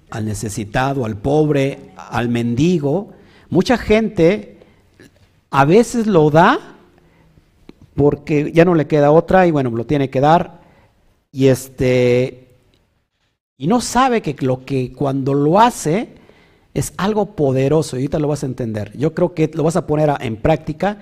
[0.10, 3.12] al necesitado, al pobre, al mendigo.
[3.50, 4.58] Mucha gente
[5.52, 6.76] a veces lo da
[7.95, 10.60] porque ya no le queda otra y bueno, lo tiene que dar.
[11.32, 12.48] Y este
[13.58, 16.08] y no sabe que lo que cuando lo hace
[16.74, 18.98] es algo poderoso y ahorita lo vas a entender.
[18.98, 21.00] Yo creo que lo vas a poner en práctica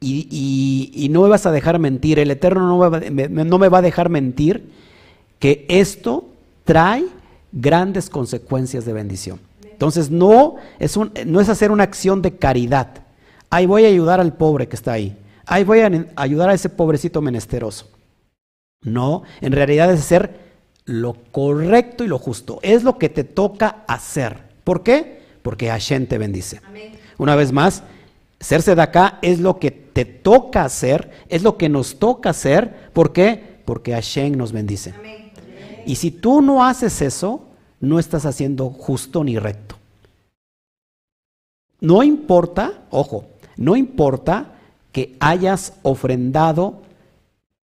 [0.00, 2.18] y, no me vas a dejar mentir.
[2.18, 4.68] El Eterno no no me va a dejar mentir
[5.38, 6.26] que esto
[6.64, 7.06] trae
[7.52, 9.40] grandes consecuencias de bendición.
[9.64, 12.88] Entonces no es, un, no es hacer una acción de caridad.
[13.50, 15.16] Ahí voy a ayudar al pobre que está ahí.
[15.46, 17.88] Ahí voy a ayudar a ese pobrecito menesteroso.
[18.82, 20.48] No, en realidad es hacer
[20.84, 22.58] lo correcto y lo justo.
[22.62, 24.42] Es lo que te toca hacer.
[24.64, 25.20] ¿Por qué?
[25.42, 26.60] Porque Hashem te bendice.
[27.16, 27.82] Una vez más,
[28.40, 32.90] serse de acá es lo que te toca hacer, es lo que nos toca hacer.
[32.92, 33.60] ¿Por qué?
[33.64, 34.92] Porque Hashem nos bendice.
[35.88, 37.46] Y si tú no haces eso,
[37.80, 39.76] no estás haciendo justo ni recto.
[41.80, 43.24] No importa, ojo,
[43.56, 44.52] no importa
[44.92, 46.82] que hayas ofrendado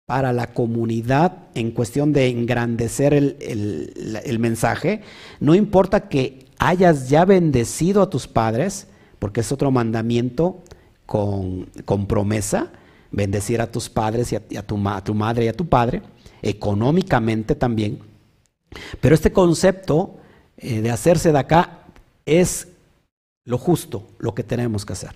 [0.05, 5.01] para la comunidad en cuestión de engrandecer el, mensaje,
[5.41, 8.87] no importa que hayas ya bendecido a tus padres,
[9.19, 10.63] porque es otro mandamiento
[11.05, 11.67] con,
[12.07, 12.71] promesa,
[13.11, 16.01] bendecir a tus padres y a, tu, a tu madre y a tu padre,
[16.41, 18.12] económicamente también.
[19.01, 20.15] Pero este concepto
[20.57, 21.79] eh, de hacerse de acá
[22.25, 22.67] es
[23.45, 25.15] lo justo, lo que tenemos que hacer.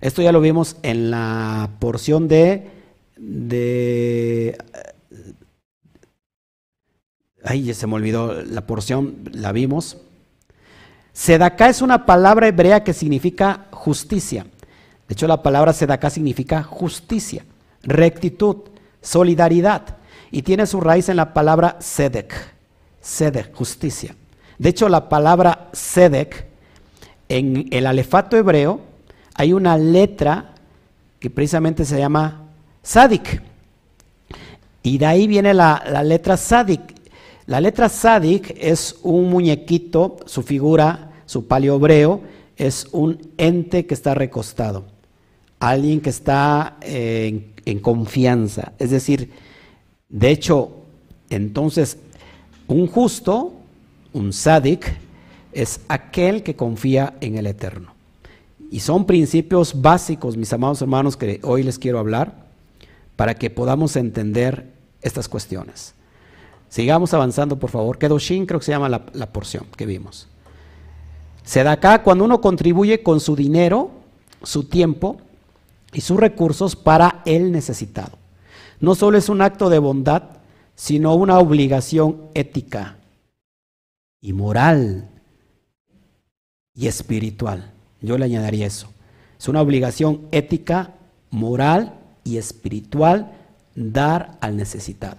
[0.00, 2.70] Esto ya lo vimos en la porción de...
[3.16, 4.58] de
[7.42, 9.98] ay, se me olvidó la porción, la vimos.
[11.12, 14.46] Sedaká es una palabra hebrea que significa justicia.
[15.08, 17.44] De hecho, la palabra sedaká significa justicia,
[17.82, 18.56] rectitud,
[19.00, 19.96] solidaridad.
[20.30, 22.34] Y tiene su raíz en la palabra sedek,
[23.06, 24.16] Sedek, justicia.
[24.58, 26.44] De hecho, la palabra Sedek,
[27.28, 28.80] en el alefato hebreo,
[29.34, 30.54] hay una letra
[31.20, 32.48] que precisamente se llama
[32.82, 33.42] Sadik.
[34.82, 36.80] Y de ahí viene la, letra Sadik.
[37.46, 42.22] La letra Sadik es un muñequito, su figura, su palio hebreo,
[42.56, 44.84] es un ente que está recostado.
[45.60, 48.72] Alguien que está eh, en confianza.
[48.80, 49.30] Es decir,
[50.08, 50.72] de hecho,
[51.30, 51.98] entonces
[52.68, 53.52] un justo,
[54.12, 54.98] un sádic,
[55.52, 57.92] es aquel que confía en el Eterno.
[58.70, 62.46] Y son principios básicos, mis amados hermanos, que hoy les quiero hablar
[63.14, 65.94] para que podamos entender estas cuestiones.
[66.68, 67.96] Sigamos avanzando, por favor.
[67.96, 70.28] Kedoshin creo que se llama la, la porción que vimos.
[71.66, 73.90] acá cuando uno contribuye con su dinero,
[74.42, 75.18] su tiempo
[75.92, 78.18] y sus recursos para el necesitado.
[78.80, 80.35] No solo es un acto de bondad,
[80.76, 82.98] sino una obligación ética
[84.20, 85.08] y moral
[86.74, 87.72] y espiritual.
[88.02, 88.92] Yo le añadiría eso.
[89.38, 90.92] Es una obligación ética,
[91.30, 93.32] moral y espiritual
[93.74, 95.18] dar al necesitado.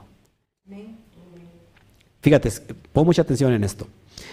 [2.22, 2.52] Fíjate,
[2.94, 3.88] pon mucha atención en esto.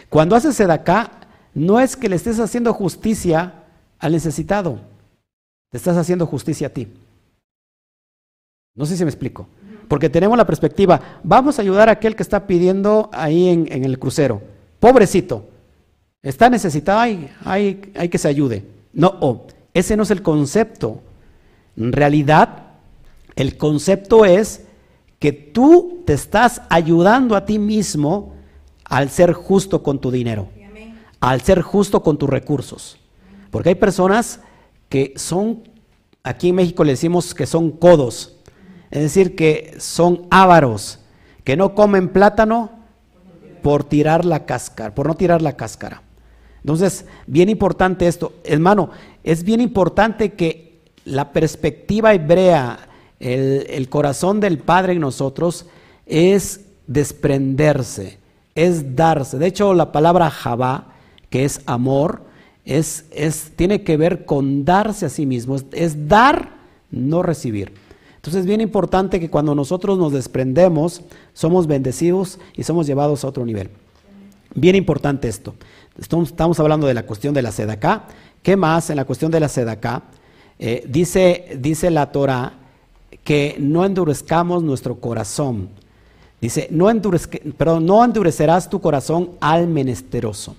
[0.08, 1.10] Cuando haces acá,
[1.54, 3.64] no es que le estés haciendo justicia
[3.98, 4.80] al necesitado,
[5.70, 6.88] te estás haciendo justicia a ti.
[8.74, 9.46] No sé si me explico.
[9.88, 13.98] Porque tenemos la perspectiva, vamos a ayudar a aquel que está pidiendo ahí en, el
[13.98, 14.42] crucero.
[14.80, 15.46] Pobrecito,
[16.22, 18.64] está necesitado, hay, hay, hay que se ayude.
[18.92, 21.00] No, ese no es el concepto.
[21.76, 22.64] En realidad,
[23.36, 24.64] el concepto es
[25.18, 28.34] que tú te estás ayudando a ti mismo
[28.84, 30.48] al ser justo con tu dinero,
[31.20, 32.98] al ser justo con tus recursos.
[33.50, 34.40] Porque hay personas
[34.88, 35.62] que son,
[36.22, 38.33] aquí en México le decimos que son codos,
[38.94, 41.00] es decir, que son ávaros,
[41.42, 42.70] que no comen plátano
[43.60, 46.02] por tirar la cáscara, por no tirar la cáscara.
[46.60, 48.90] Entonces, bien importante esto, hermano,
[49.24, 52.88] es bien importante que la perspectiva hebrea,
[53.18, 55.66] el, corazón del Padre en nosotros
[56.06, 58.18] es desprenderse,
[58.54, 59.38] es darse.
[59.38, 60.92] De hecho, la palabra Jabá,
[61.30, 62.22] que es amor,
[62.64, 66.50] es, es, tiene que ver con darse a sí mismo, es, dar,
[66.92, 67.82] no recibir.
[68.24, 71.02] Entonces es bien importante que cuando nosotros nos desprendemos,
[71.34, 73.68] somos bendecidos y somos llevados a otro nivel.
[74.54, 75.54] Bien importante esto.
[75.98, 78.06] Estamos, hablando de la cuestión de la acá.
[78.42, 80.04] ¿Qué más en la cuestión de la sedacá?
[80.58, 82.54] Eh, dice, dice la Torah
[83.24, 85.68] que no endurezcamos nuestro corazón.
[86.40, 86.90] Dice, no,
[87.80, 90.56] no endurecerás tu corazón al menesteroso.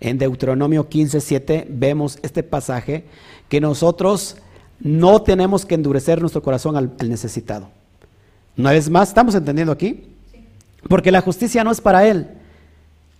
[0.00, 3.04] En Deuteronomio 15, 7 vemos este pasaje
[3.48, 4.38] que nosotros
[4.80, 7.68] no tenemos que endurecer nuestro corazón al, al necesitado.
[8.56, 10.04] Una vez más, ¿estamos entendiendo aquí?
[10.88, 12.28] Porque la justicia no es para él.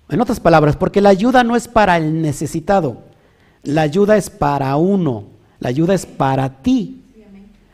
[0.09, 3.03] En otras palabras, porque la ayuda no es para el necesitado.
[3.63, 5.25] La ayuda es para uno.
[5.59, 7.03] La ayuda es para ti.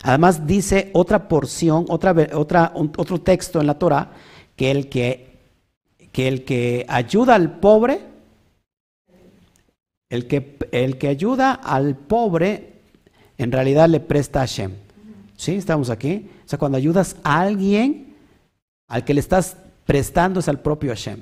[0.02, 4.10] Además dice otra porción, otra, otra, otro texto en la Torah,
[4.56, 5.38] que el que,
[6.10, 8.00] que el que ayuda al pobre,
[10.10, 12.71] el que, el que ayuda al pobre,
[13.38, 14.72] en realidad le presta a Hashem.
[15.36, 15.54] ¿Sí?
[15.54, 16.28] Estamos aquí.
[16.44, 18.14] O sea, cuando ayudas a alguien,
[18.88, 19.56] al que le estás
[19.86, 21.20] prestando es al propio Hashem.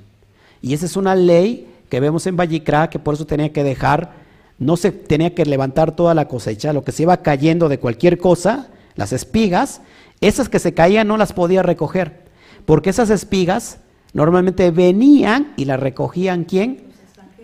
[0.62, 4.20] Y esa es una ley que vemos en Vallicra, que por eso tenía que dejar
[4.60, 8.18] no se tenía que levantar toda la cosecha, lo que se iba cayendo de cualquier
[8.18, 9.80] cosa, las espigas,
[10.20, 12.20] esas que se caían no las podía recoger,
[12.66, 13.78] porque esas espigas
[14.12, 16.82] normalmente venían y las recogían quién?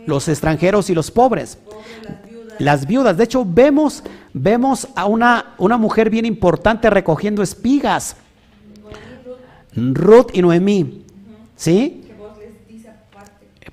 [0.05, 1.59] Los extranjeros, y los pobres.
[2.59, 3.17] las, viudas.
[3.17, 4.05] De hecho, vemos,
[4.39, 8.16] vemos a una, una mujer bien importante recogiendo espigas.
[9.74, 11.05] Ruth y Noemí.
[11.57, 12.03] ¿Sí?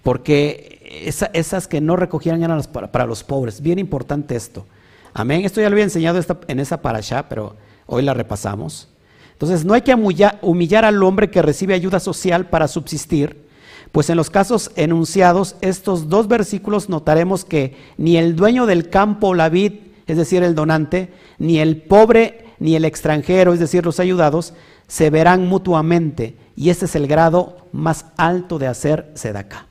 [0.01, 3.61] Porque esas que no recogían eran para, los pobres.
[3.61, 4.65] Bien importante esto.
[5.13, 5.43] Amén.
[5.43, 7.55] Esto ya lo había enseñado en esa allá, pero
[7.85, 8.87] hoy la repasamos.
[9.33, 13.43] Entonces, no hay que humillar, al hombre que recibe ayuda social para subsistir,
[13.91, 19.33] pues en los casos enunciados, estos dos versículos notaremos que ni el dueño del campo,
[19.33, 19.73] la vid,
[20.07, 24.53] es decir, el donante, ni el pobre, ni el extranjero, es decir, los ayudados,
[24.87, 26.35] se verán mutuamente.
[26.55, 29.67] Y ese es el grado más alto de hacer sedacá.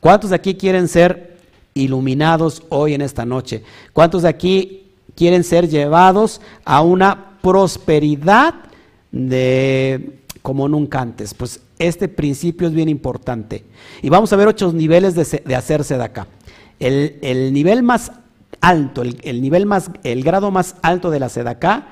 [0.00, 1.38] ¿Cuántos de aquí quieren ser
[1.72, 3.62] iluminados hoy en esta noche?
[3.92, 8.54] ¿Cuántos de aquí quieren ser llevados a una prosperidad
[9.10, 11.32] de como nunca antes?
[11.32, 13.64] Pues este principio es bien importante.
[14.02, 16.26] Y vamos a ver ocho niveles de, de acá.
[16.78, 18.12] El, nivel más
[18.64, 21.88] alto, el, nivel más, el grado más alto de la sedacá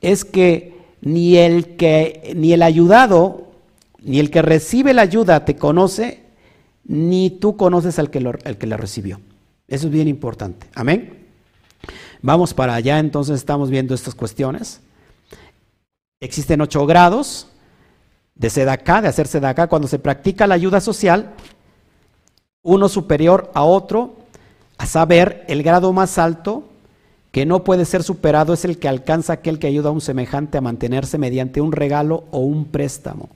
[0.00, 3.48] es que ni el que, ni el ayudado,
[4.00, 6.22] ni el que recibe la ayuda te conoce,
[6.84, 9.20] ni tú conoces al que, lo, que la recibió.
[9.66, 10.68] Eso es bien importante.
[10.74, 11.26] Amén.
[12.20, 14.80] Vamos para allá, entonces estamos viendo estas cuestiones.
[16.20, 17.48] Existen ocho grados
[18.36, 21.32] de sedacá, de hacer sedacá, cuando se practica la ayuda social,
[22.62, 24.21] uno superior a otro,
[24.82, 26.68] a saber, el grado más alto
[27.30, 30.58] que no puede ser superado es el que alcanza aquel que ayuda a un semejante
[30.58, 33.28] a mantenerse mediante un regalo o un préstamo,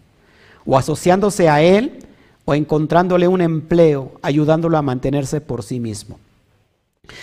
[0.64, 2.00] o asociándose a él
[2.44, 6.18] o encontrándole un empleo, ayudándolo a mantenerse por sí mismo.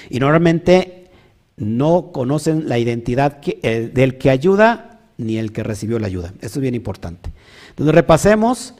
[0.09, 1.11] Y normalmente
[1.55, 6.33] no conocen la identidad eh, del que ayuda ni el que recibió la ayuda.
[6.41, 7.31] Esto es bien importante.
[7.69, 8.73] Entonces repasemos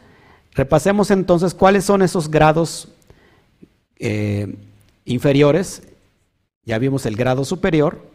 [0.56, 2.88] Repasemos entonces cuáles son esos grados
[3.98, 4.56] eh,
[5.06, 5.84] inferiores.
[6.66, 8.06] Ya vimos el grado superior.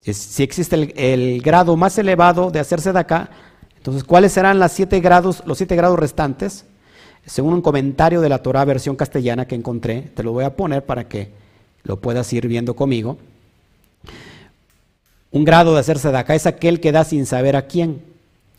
[0.00, 3.30] Si existe el, grado más elevado de hacerse de acá,
[3.76, 6.64] entonces cuáles serán las siete grados, los siete grados restantes.
[7.24, 10.84] Según un comentario de la Torah versión castellana que encontré, te lo voy a poner
[10.84, 11.32] para que
[11.82, 13.18] lo puedas ir viendo conmigo.
[15.32, 18.00] Un grado de hacerse de acá es aquel que da sin saber a quién,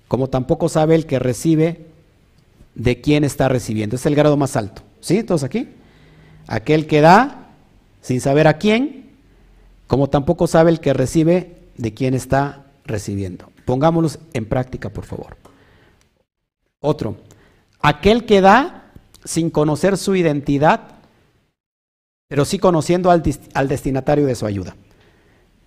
[0.09, 1.85] como tampoco sabe el que recibe
[2.75, 3.95] de quién está recibiendo.
[3.95, 4.81] Es el grado más alto.
[4.99, 5.23] ¿Sí?
[5.23, 5.69] ¿Todos aquí?
[6.47, 7.49] Aquel que da
[8.01, 9.11] sin saber a quién,
[9.85, 13.51] como tampoco sabe el que recibe de quién está recibiendo.
[13.65, 15.37] Pongámoslos en práctica, por favor.
[16.79, 17.17] Otro,
[17.81, 18.91] aquel que da
[19.25, 20.81] sin conocer su identidad,
[22.29, 24.75] pero sí conociendo al, destinatario de su ayuda.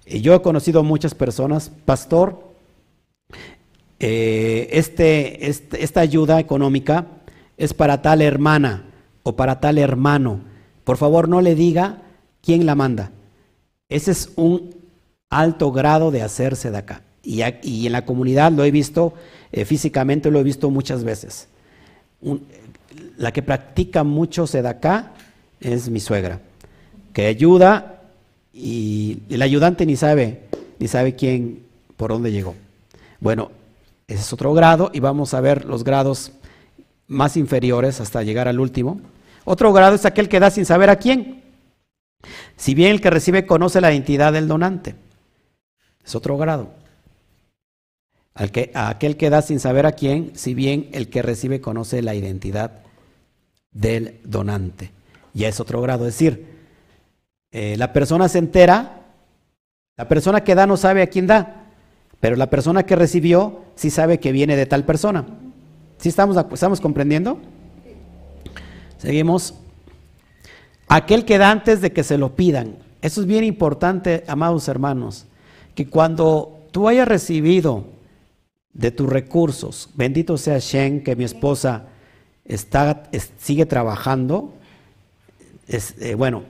[0.07, 2.55] Y yo he conocido muchas personas, pastor,
[3.99, 7.07] eh, este, este, esta ayuda económica
[7.59, 8.85] es para tal hermana
[9.23, 10.50] o para tal hermano
[10.85, 12.03] por favor, no le diga
[12.43, 13.11] quién la manda.
[13.89, 14.75] Ese es un
[15.29, 17.03] alto grado de hacerse de.
[17.23, 19.15] Y, en la comunidad lo he visto,
[19.53, 21.49] eh, físicamente lo he visto muchas veces.
[23.17, 25.13] la que practica mucho acá
[25.61, 26.41] es mi suegra,
[27.13, 28.03] que ayuda
[28.53, 30.41] y el ayudante ni sabe,
[30.79, 31.63] ni sabe quién,
[31.97, 32.55] por dónde llegó.
[33.21, 33.51] Bueno,
[34.09, 36.33] ese es otro grado y vamos a ver los grados
[37.07, 39.01] más inferiores hasta llegar al último.
[39.45, 41.43] Otro grado es aquel que da sin saber a quién.
[42.57, 44.95] Si bien el que recibe conoce la identidad del donante.
[46.05, 46.75] Es otro grado.
[48.35, 52.83] aquel que da sin saber a quién, si bien el que recibe conoce la identidad
[53.71, 54.91] del donante.
[55.35, 56.07] Ya es otro grado.
[56.07, 56.47] Es decir,
[57.53, 59.03] eh, la persona se entera,
[59.97, 61.67] la persona que da no sabe a quién da,
[62.21, 65.27] pero la persona que recibió sí sabe que viene de tal persona.
[65.99, 67.41] ¿Sí estamos, estamos comprendiendo?
[69.01, 69.55] Seguimos.
[70.89, 72.77] Aquel que da antes de que se lo pidan.
[73.01, 75.27] Eso es bien importante, amados hermanos,
[75.75, 77.85] que cuando tú hayas recibido
[78.75, 81.87] de tus recursos, bendito sea Shen, que mi esposa
[82.45, 83.05] está,
[83.39, 84.53] sigue trabajando,
[85.67, 86.43] es, eh, bueno,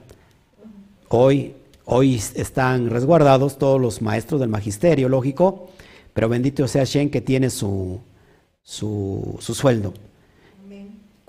[1.07, 5.69] hoy, hoy están resguardados todos los maestros del magisterio, lógico,
[6.13, 8.01] pero bendito sea Shen que tiene su,
[8.61, 9.93] su, su sueldo.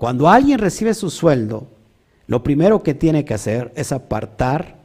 [0.03, 1.65] Cuando alguien recibe su sueldo,
[2.27, 4.75] lo primero que tiene que hacer es apartar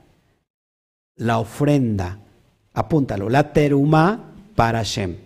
[1.17, 2.21] la ofrenda,
[2.73, 5.17] apúntalo, la teruma para Hashem.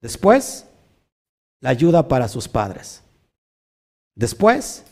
[0.00, 0.64] Después,
[1.60, 3.02] la ayuda para sus padres.
[4.14, 4.84] Después,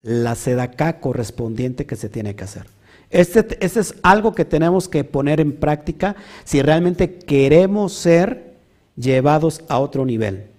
[0.00, 2.66] la sedacá correspondiente que se tiene que hacer.
[3.10, 8.54] Este, este, es algo que tenemos que poner en práctica si realmente queremos ser
[8.94, 10.57] llevados a otro nivel.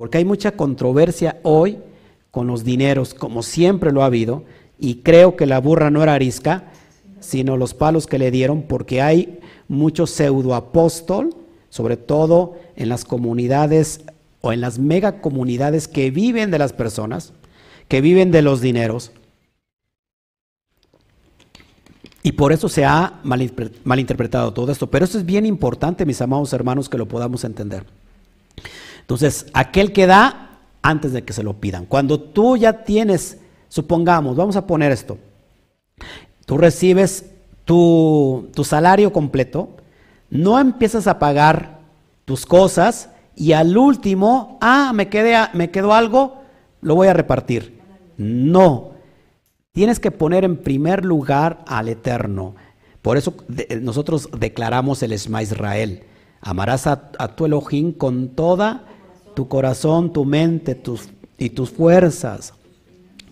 [0.00, 1.76] Porque hay mucha controversia hoy
[2.30, 4.44] con los dineros, como siempre lo ha habido,
[4.78, 6.72] y creo que la burra no era arisca,
[7.20, 11.34] sino los palos que le dieron, porque hay mucho pseudoapóstol,
[11.68, 14.00] sobre todo en las comunidades
[14.40, 17.34] o en las megacomunidades que viven de las personas,
[17.86, 19.12] que viven de los dineros.
[22.22, 24.86] Y por eso se ha malinterpretado todo esto.
[24.86, 27.84] Pero esto es bien importante, mis amados hermanos, que lo podamos entender.
[29.10, 31.84] Entonces, aquel que da antes de que se lo pidan.
[31.84, 35.18] Cuando tú ya tienes, supongamos, vamos a poner esto,
[36.46, 37.28] tú recibes
[37.64, 39.70] tu, salario completo,
[40.30, 41.80] no empiezas a pagar
[42.24, 46.42] tus cosas y al último, ah, me, quedé, me quedó algo,
[46.80, 47.80] lo voy a repartir.
[48.16, 48.92] No,
[49.72, 52.54] tienes que poner en primer lugar al Eterno.
[53.02, 53.34] Por eso
[53.80, 56.04] nosotros declaramos el Esma Israel.
[56.40, 58.86] Amarás a, a tu Elohim con toda
[59.34, 61.08] tu corazón, tu mente tus,
[61.38, 62.54] y tus fuerzas,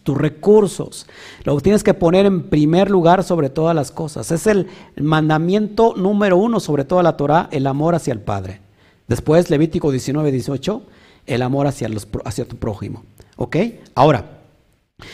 [0.03, 1.07] tus recursos.
[1.45, 4.31] Lo tienes que poner en primer lugar sobre todas las cosas.
[4.31, 8.61] Es el mandamiento número uno sobre toda la Torah, el amor hacia el Padre.
[9.07, 10.83] Después, Levítico 19, 18,
[11.27, 13.05] el amor hacia, los, hacia tu prójimo.
[13.37, 13.57] ¿Ok?
[13.95, 14.41] Ahora,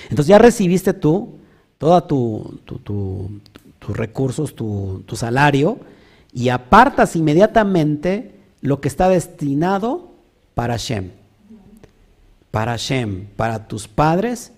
[0.04, 1.38] entonces ya recibiste tú
[1.78, 5.78] todos tu, tus recursos, tu, tu salario,
[6.32, 10.13] y apartas inmediatamente lo que está destinado
[10.54, 11.10] para Shem.
[12.50, 14.52] Para Shem, para tus padres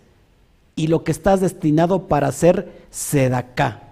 [0.74, 3.82] y lo que estás destinado para hacer sedaká.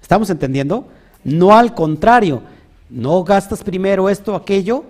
[0.00, 0.88] ¿Estamos entendiendo?
[1.24, 2.42] No al contrario,
[2.88, 4.84] no gastas primero esto, aquello,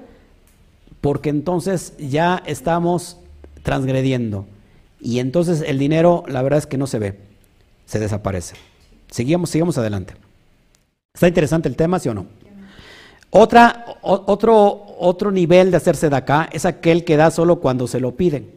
[1.00, 3.16] porque entonces ya estamos
[3.62, 4.46] transgrediendo.
[5.00, 7.18] Y entonces el dinero, la verdad es que no se ve,
[7.86, 8.54] se desaparece.
[9.10, 10.14] Seguimos, sigamos adelante.
[11.14, 12.26] ¿Está interesante el tema, sí o no?
[13.34, 17.98] Otra, otro, otro nivel de hacerse de acá es aquel que da solo cuando se
[17.98, 18.50] lo piden.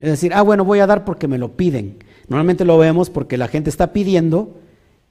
[0.00, 1.98] Es decir, ah, bueno, voy a dar porque me lo piden.
[2.28, 4.56] Normalmente lo vemos porque la gente está pidiendo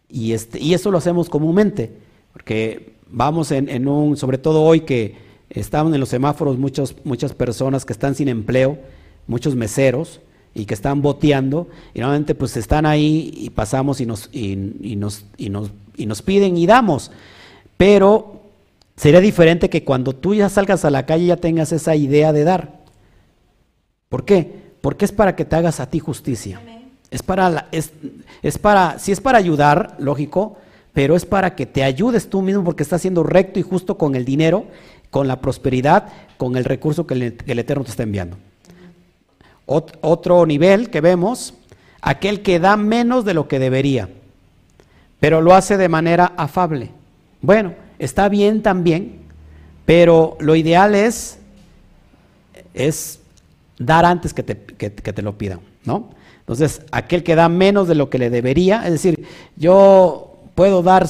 [0.10, 1.94] y, este, y eso lo hacemos comúnmente,
[2.34, 5.18] porque vamos en, en un, sobre todo hoy que
[5.52, 8.80] estaban en los semáforos muchos, muchas personas que están sin empleo,
[9.28, 10.20] muchos meseros,
[10.54, 15.26] y que están boteando, y normalmente pues están ahí y pasamos y nos, y, nos,
[15.38, 17.12] y, nos, y nos piden y damos.
[17.82, 18.42] Pero
[18.96, 22.44] sería diferente que cuando tú ya salgas a la calle ya tengas esa idea de
[22.44, 22.82] dar.
[24.08, 24.76] ¿Por qué?
[24.82, 26.62] Porque es para que te hagas a ti justicia.
[27.10, 27.92] Es para, es,
[28.44, 30.60] es para, si es para ayudar, lógico,
[30.94, 34.14] pero es para que te ayudes tú mismo porque estás siendo recto y justo con
[34.14, 34.66] el dinero,
[35.10, 38.38] con la prosperidad, con el recurso que el Eterno te está enviando
[39.66, 41.56] otro nivel que vemos,
[42.02, 44.10] aquel que da menos de lo que debería,
[45.20, 47.01] pero lo hace de manera afable.
[47.42, 49.22] Bueno, está bien también,
[49.86, 51.40] pero lo ideal es,
[53.78, 56.10] dar antes que te, lo pidan, ¿no?
[56.40, 61.08] Entonces, aquel que da menos de lo que le debería, es decir, yo puedo dar,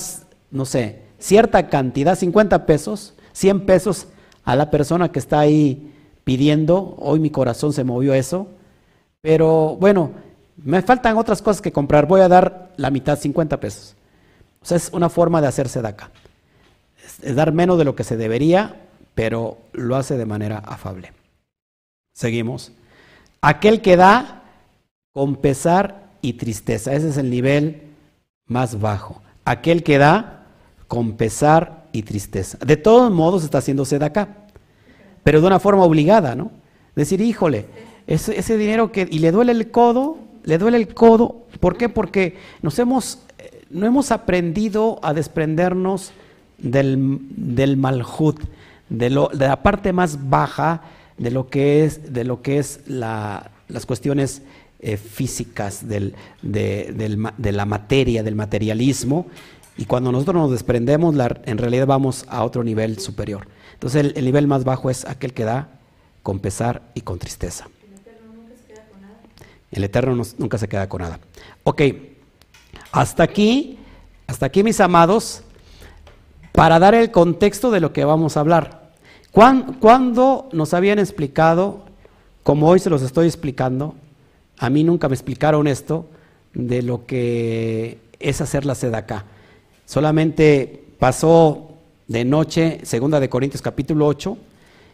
[0.51, 4.07] no sé, cierta cantidad, 50 pesos, 100 pesos
[4.43, 8.47] a la persona que está ahí pidiendo, hoy mi corazón se movió eso,
[9.21, 10.11] pero bueno,
[10.63, 13.95] me faltan otras cosas que comprar, voy a dar la mitad, 50 pesos.
[14.61, 16.11] O es una forma de hacerse de acá.
[17.03, 18.81] Es, dar menos de lo que se debería,
[19.15, 21.13] pero lo hace de manera afable.
[22.13, 22.71] Seguimos.
[23.41, 24.43] Aquel que da
[25.13, 27.81] con pesar y tristeza, ese es el nivel
[28.45, 29.21] más bajo.
[29.45, 30.45] Aquel que da
[30.87, 32.57] con pesar y tristeza.
[32.59, 34.41] De todos modos está haciéndose de acá
[35.23, 36.51] pero de una forma obligada, ¿no?
[36.95, 37.65] Decir, híjole,
[38.07, 41.89] ese, ese dinero que, y le duele el codo, le duele el codo, ¿por qué?
[41.89, 46.11] Porque nos hemos, eh, no hemos aprendido a desprendernos
[46.61, 48.39] del, del malhut,
[48.89, 50.81] de, lo, de la parte más baja
[51.17, 54.41] de lo que es, de lo que es la, las cuestiones
[54.79, 59.27] eh, físicas del, de, del, de, la materia, del materialismo,
[59.77, 63.47] y cuando nosotros nos desprendemos, en realidad vamos a otro nivel superior.
[63.73, 65.69] Entonces el, nivel más bajo es aquel que da
[66.23, 67.67] con pesar y con tristeza.
[69.71, 71.19] El Eterno nunca se queda con nada.
[71.63, 71.81] Ok,
[72.91, 73.79] hasta aquí,
[74.27, 75.43] hasta aquí mis amados,
[76.51, 78.91] para dar el contexto de lo que vamos a hablar.
[79.31, 81.85] Cuando nos habían explicado,
[82.43, 83.95] como hoy se los estoy explicando,
[84.57, 86.05] a mí nunca me explicaron esto
[86.53, 89.25] de lo que es hacer la acá.
[89.85, 91.71] Solamente pasó
[92.07, 94.37] de noche, segunda de Corintios capítulo 8,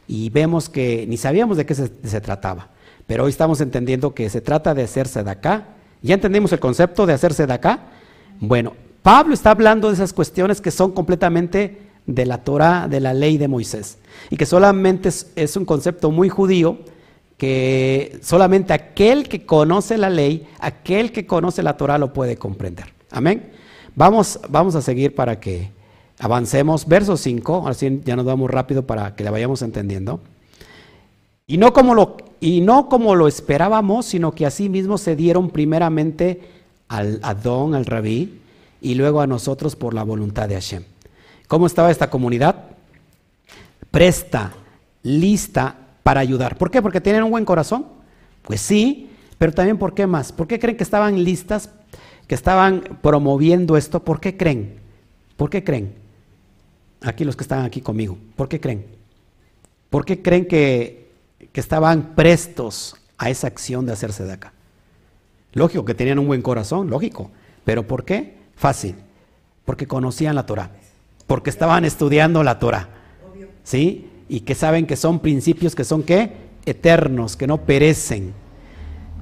[0.08, 2.70] y vemos que ni sabíamos de qué se, trataba.
[3.08, 5.66] Pero hoy estamos entendiendo que se trata de hacerse de acá.
[6.02, 7.80] ¿Ya entendimos el concepto de hacerse de acá?
[8.40, 8.74] Bueno,
[9.08, 11.78] Pablo está hablando de esas cuestiones que son completamente
[12.08, 14.00] de la Torah, de la ley de Moisés.
[14.30, 16.80] Y que solamente es, un concepto muy judío,
[17.38, 22.94] que solamente aquel que conoce la ley, aquel que conoce la Torah lo puede comprender.
[23.10, 23.50] Amén.
[23.96, 25.72] Vamos, vamos a seguir para que
[26.20, 30.20] Avancemos, verso 5, así ya nos vamos rápido para que la vayamos entendiendo.
[31.48, 35.50] Y no como lo, y no como lo esperábamos, sino que así mismo se dieron
[35.50, 36.42] primeramente
[36.90, 38.42] al Adón, al Rabí,
[38.82, 40.84] y luego a nosotros por la voluntad de Hashem.
[41.48, 42.66] ¿Cómo estaba esta comunidad?
[43.92, 44.54] Presta,
[45.04, 46.58] lista para ayudar.
[46.58, 46.82] ¿Por qué?
[46.82, 47.86] Porque tienen un buen corazón.
[48.44, 50.32] Pues sí, pero también ¿por qué más?
[50.32, 51.70] ¿Por qué creen que estaban listas,
[52.28, 54.04] que estaban promoviendo esto?
[54.04, 54.80] ¿Por qué creen?
[55.36, 56.08] ¿Por qué creen?
[57.02, 58.86] aquí los que están aquí conmigo, ¿por qué creen?
[59.90, 61.12] ¿Por qué creen que,
[61.52, 64.54] que estaban prestos a esa acción de hacerse de acá?
[65.54, 67.32] Lógico que tenían un buen corazón, lógico.
[67.64, 68.36] ¿Pero por qué?
[68.58, 68.96] Fácil.
[69.64, 70.72] Porque conocían la Torah.
[71.28, 72.90] Porque estaban estudiando la Torah.
[73.64, 74.10] ¿Sí?
[74.28, 76.32] Y que saben que son principios que son qué?
[76.66, 78.34] Eternos, que no perecen.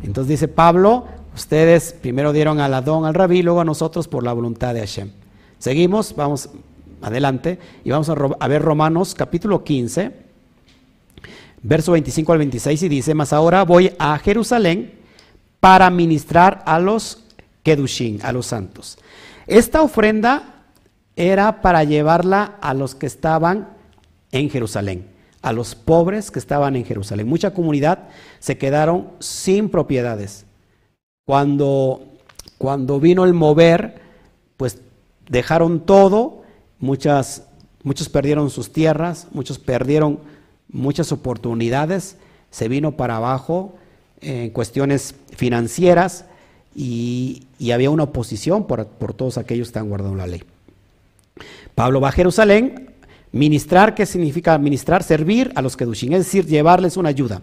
[0.01, 1.05] Entonces dice Pablo,
[1.35, 5.11] ustedes primero dieron al Adón, al Rabí, luego a nosotros por la voluntad de Hashem.
[5.59, 6.49] Seguimos, vamos
[7.01, 10.11] adelante, y vamos a, ver Romanos capítulo 15,
[11.61, 14.93] verso 25 al 26, y dice, mas ahora voy a Jerusalén
[15.59, 17.24] para ministrar a los
[17.65, 18.97] Kedushin, a los santos.
[19.45, 20.63] Esta ofrenda
[21.17, 23.67] era para llevarla a los que estaban
[24.31, 25.05] en Jerusalén,
[25.41, 27.27] a los pobres que estaban en Jerusalén.
[27.27, 28.07] Mucha comunidad
[28.39, 30.45] se quedaron sin propiedades.
[31.25, 32.01] Cuando,
[32.57, 33.99] cuando vino el mover,
[34.55, 34.77] pues
[35.27, 36.45] dejaron todo
[36.79, 37.43] Muchas,
[37.83, 40.19] muchos perdieron sus tierras, muchos perdieron
[40.67, 42.17] muchas oportunidades,
[42.51, 43.75] se vino para abajo
[44.21, 46.25] en cuestiones financieras
[46.75, 50.43] y, había una oposición por, todos aquellos que están guardando la ley.
[51.73, 52.95] Pablo va a Jerusalén
[53.35, 55.03] Ministrar, ¿qué significa ministrar?
[55.03, 57.41] Servir a los Kedushim, es decir, llevarles una ayuda.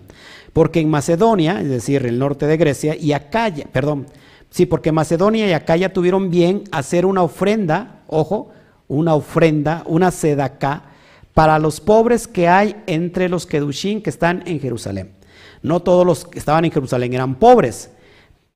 [0.54, 4.06] Porque en Macedonia, es decir, el norte de Grecia, y Acaya, perdón,
[4.48, 8.52] sí, porque Macedonia y Acaya tuvieron bien hacer una ofrenda, ojo,
[8.88, 10.84] una ofrenda, una sedacá,
[11.34, 15.10] para los pobres que hay entre los Kedushim que están en Jerusalén.
[15.60, 17.90] No todos los que estaban en Jerusalén eran pobres,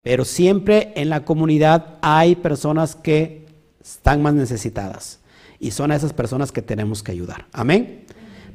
[0.06, 3.44] pero siempre en la comunidad hay personas que
[3.82, 5.18] están más necesitadas.
[5.58, 7.46] Y son a esas personas que tenemos que ayudar.
[7.50, 8.04] Amén.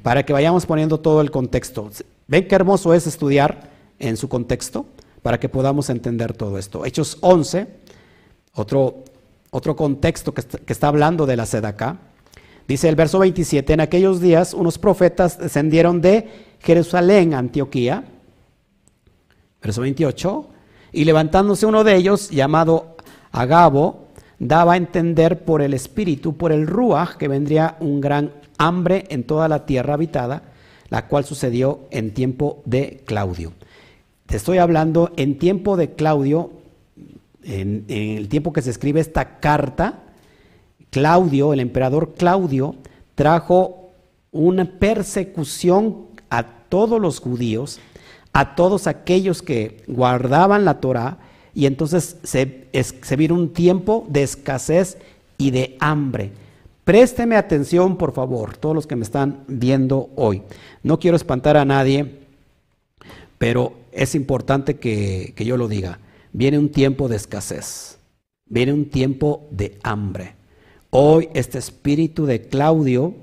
[0.01, 1.91] Para que vayamos poniendo todo el contexto.
[2.29, 4.85] ¿Ven qué hermoso es estudiar en su contexto?
[5.23, 6.85] Para que podamos entender todo esto.
[6.85, 7.67] Hechos 11,
[8.53, 9.03] otro,
[9.49, 11.97] otro contexto que está, hablando de la sed acá.
[12.65, 16.29] Dice el verso 27, en aquellos días unos profetas descendieron de
[16.61, 18.05] Jerusalén, Antioquía.
[19.61, 20.47] Verso 28,
[20.91, 22.95] y levantándose uno de ellos, llamado
[23.31, 24.07] Agabo,
[24.39, 29.23] daba a entender por el espíritu, por el ruach, que vendría un gran hambre en
[29.23, 30.43] toda la tierra habitada,
[30.89, 33.53] la cual sucedió en tiempo de Claudio.
[34.25, 36.51] Te estoy hablando en tiempo de Claudio,
[37.43, 40.03] en, el tiempo que se escribe esta carta,
[40.89, 42.75] Claudio, el emperador Claudio,
[43.15, 43.91] trajo
[44.31, 47.79] una persecución a todos los judíos,
[48.33, 51.17] a todos aquellos que guardaban la Torah,
[51.53, 52.67] y entonces se,
[53.17, 54.97] vino un tiempo de escasez
[55.37, 56.31] y de hambre.
[56.83, 60.43] Présteme atención, por favor, todos los que me están viendo hoy.
[60.81, 62.19] No quiero espantar a nadie,
[63.37, 65.99] pero es importante que, que yo lo diga.
[66.31, 67.97] Viene un tiempo de escasez,
[68.45, 70.35] viene un tiempo de hambre.
[70.89, 73.13] Hoy este espíritu de Claudio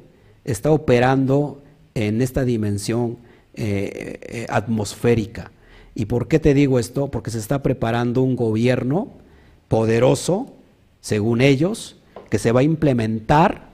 [0.44, 1.62] está operando
[1.94, 3.18] en esta dimensión
[3.60, 5.50] eh, eh, atmosférica.
[5.92, 7.08] ¿Y por qué te digo esto?
[7.08, 9.08] Porque se está preparando un gobierno
[9.66, 10.54] poderoso,
[11.00, 11.96] según ellos,
[12.30, 13.70] que se va a implementar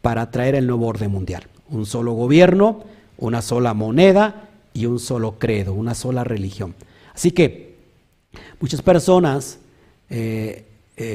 [0.00, 1.42] para traer el nuevo orden mundial.
[1.68, 2.84] Un solo gobierno,
[3.18, 6.74] una sola moneda y un solo credo, una sola religión.
[7.14, 7.74] Así que
[8.58, 9.58] muchas personas,
[10.08, 10.64] eh,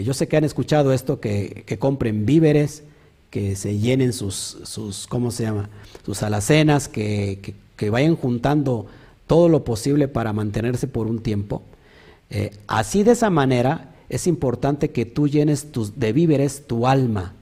[0.06, 2.84] yo sé que han escuchado esto, que, compren víveres,
[3.32, 5.72] que se llenen sus, sus, ¿cómo se llama?
[6.06, 7.56] Sus alacenas, que que
[7.90, 8.88] vayan juntando
[9.28, 11.64] todo lo posible para mantenerse por un tiempo.
[12.30, 17.34] Eh, así de esa manera es importante que tú llenes tus, de víveres tu alma,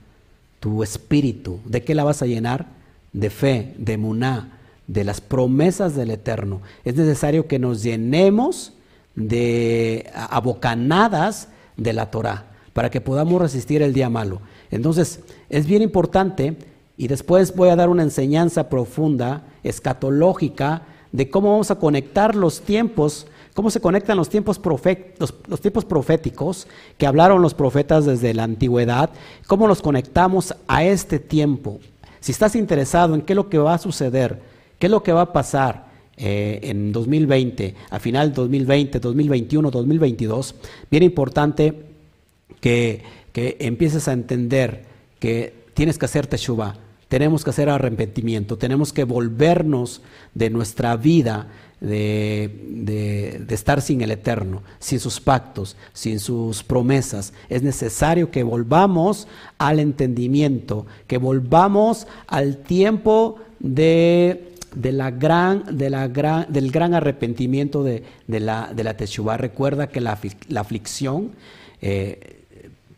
[0.60, 1.60] tu espíritu.
[1.64, 2.68] ¿De qué la vas a llenar?
[3.12, 6.62] De fe, de muná, de las promesas del Eterno.
[6.84, 8.72] Es necesario que nos llenemos
[9.16, 14.40] de abocanadas de la Torah para que podamos resistir el día malo.
[14.70, 16.56] Entonces, es bien importante
[16.96, 20.82] y después voy a dar una enseñanza profunda, escatológica,
[21.12, 24.60] de cómo vamos a conectar los tiempos, cómo se conectan los tiempos,
[25.18, 26.66] los, tiempos proféticos
[26.98, 29.10] que hablaron los profetas desde la antigüedad,
[29.46, 31.80] cómo los conectamos a este tiempo.
[32.20, 34.40] Si estás interesado en qué es lo que va a suceder,
[34.78, 40.54] qué es lo que va a pasar eh, en 2020, a final 2020, 2021, 2022,
[40.90, 41.86] bien importante
[42.60, 43.02] que,
[43.32, 44.84] que empieces a entender
[45.18, 46.76] que tienes que hacer teshuva,
[47.10, 50.00] tenemos que hacer arrepentimiento, tenemos que volvernos
[50.32, 51.48] de nuestra vida
[51.80, 57.32] de, estar sin el Eterno, sin sus pactos, sin sus promesas.
[57.48, 59.26] Es necesario que volvamos
[59.58, 67.82] al entendimiento, que volvamos al tiempo de, la gran, de la gran, del gran arrepentimiento
[67.82, 69.36] de, la, de la Teshuvah.
[69.36, 70.16] Recuerda que la,
[70.60, 71.32] aflicción,
[71.82, 72.44] eh,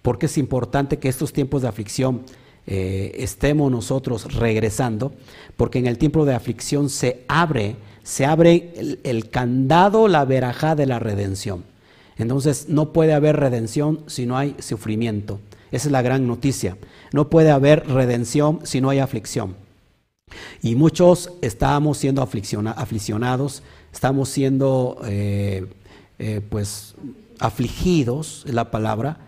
[0.02, 2.20] porque es importante que estos tiempos de aflicción
[2.66, 5.12] eh, estemos nosotros regresando,
[5.56, 10.86] porque en el tiempo de aflicción se abre, se abre el, candado, la verajá de
[10.86, 11.64] la redención.
[12.16, 15.40] Entonces no puede haber redención si no hay sufrimiento.
[15.72, 16.76] Esa es la gran noticia.
[17.12, 19.56] No puede haber redención si no hay aflicción.
[20.62, 24.98] Y muchos estamos siendo afliccionados, estamos siendo
[26.48, 26.94] pues
[27.38, 29.18] afligidos, es la palabra,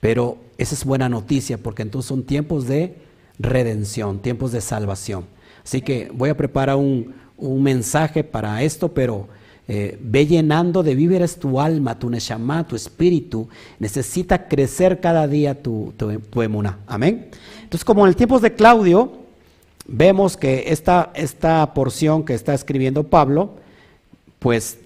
[0.00, 2.96] pero esa es buena noticia porque entonces son tiempos de
[3.38, 5.24] redención, tiempos de salvación.
[5.64, 9.28] Así que voy a preparar un, mensaje para esto, pero
[9.68, 13.48] eh, ve llenando de víveres tu alma, tu neshama, tu espíritu.
[13.78, 16.78] Necesita crecer cada día tu, tu, emuna.
[16.86, 17.28] Amén.
[17.62, 19.12] Entonces, como en el tiempo de Claudio,
[19.86, 23.54] vemos que esta, esta porción que está escribiendo Pablo,
[24.40, 24.78] pues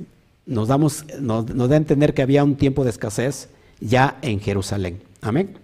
[0.44, 3.48] nos, damos, nos da a entender que había un tiempo de escasez
[3.83, 5.03] ya en Jerusalén.
[5.20, 5.59] Amén.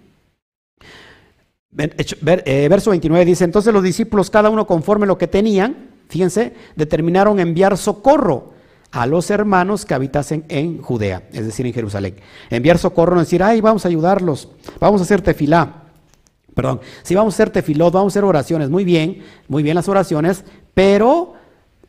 [1.77, 7.39] Eh, verso 29 dice, entonces los discípulos, cada uno conforme lo que tenían, fíjense, determinaron
[7.39, 8.53] enviar socorro
[8.91, 12.17] a los hermanos que habitasen en Judea, es decir, en Jerusalén.
[12.51, 14.49] Enviar socorro no decir, ay, vamos a ayudarlos,
[14.81, 15.85] vamos a hacer tefilá.
[16.55, 19.89] perdón, si vamos a hacer tefilot, vamos a hacer oraciones, muy bien, muy bien las
[19.89, 20.45] oraciones,
[20.75, 21.35] pero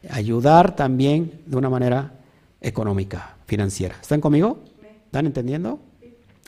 [0.10, 2.14] ayudar también de una manera
[2.62, 3.96] económica, financiera.
[4.02, 4.60] ¿Están conmigo?
[5.06, 5.80] ¿Están entendiendo?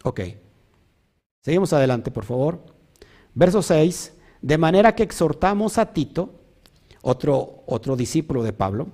[0.03, 0.21] Ok.
[1.41, 2.63] Seguimos adelante, por favor.
[3.33, 4.13] Verso 6.
[4.41, 6.33] De manera que exhortamos a Tito,
[7.01, 8.87] otro, otro discípulo de Pablo,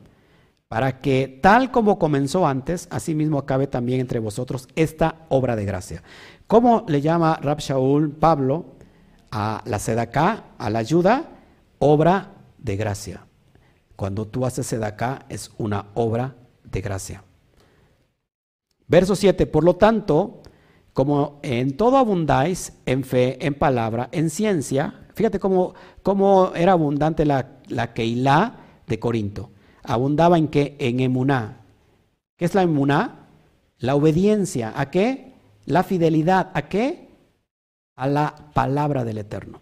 [0.68, 6.04] para que tal como comenzó antes, asimismo acabe también entre vosotros esta obra de gracia.
[6.48, 8.66] ¿Cómo le llama Rab Shaul Pablo
[9.32, 11.30] a la sedaká, a la ayuda?
[11.80, 13.26] Obra de gracia.
[13.96, 17.24] Cuando tú haces sedaká es una obra de gracia.
[18.88, 20.42] Verso 7, por lo tanto,
[20.98, 27.24] como en todo abundáis, en fe, en palabra, en ciencia, fíjate cómo, cómo era abundante
[27.24, 28.56] la, la Keilah
[28.88, 29.52] de Corinto.
[29.84, 30.76] Abundaba en qué?
[30.80, 31.62] En emuná.
[32.36, 33.28] ¿Qué es la emuná?
[33.78, 34.74] La obediencia.
[34.76, 35.34] ¿A qué?
[35.66, 36.50] La fidelidad.
[36.56, 37.10] ¿A qué?
[37.96, 39.62] A la palabra del Eterno.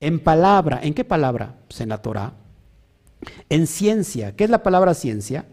[0.00, 0.80] En palabra.
[0.82, 1.60] ¿En qué palabra?
[1.68, 2.32] Pues en la Torah.
[3.48, 4.34] En ciencia.
[4.34, 5.46] ¿Qué es la palabra ciencia?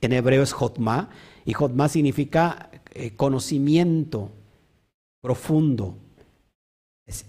[0.00, 1.08] En hebreo es jotma.
[1.44, 4.30] Y jotma significa eh, conocimiento
[5.22, 5.96] profundo,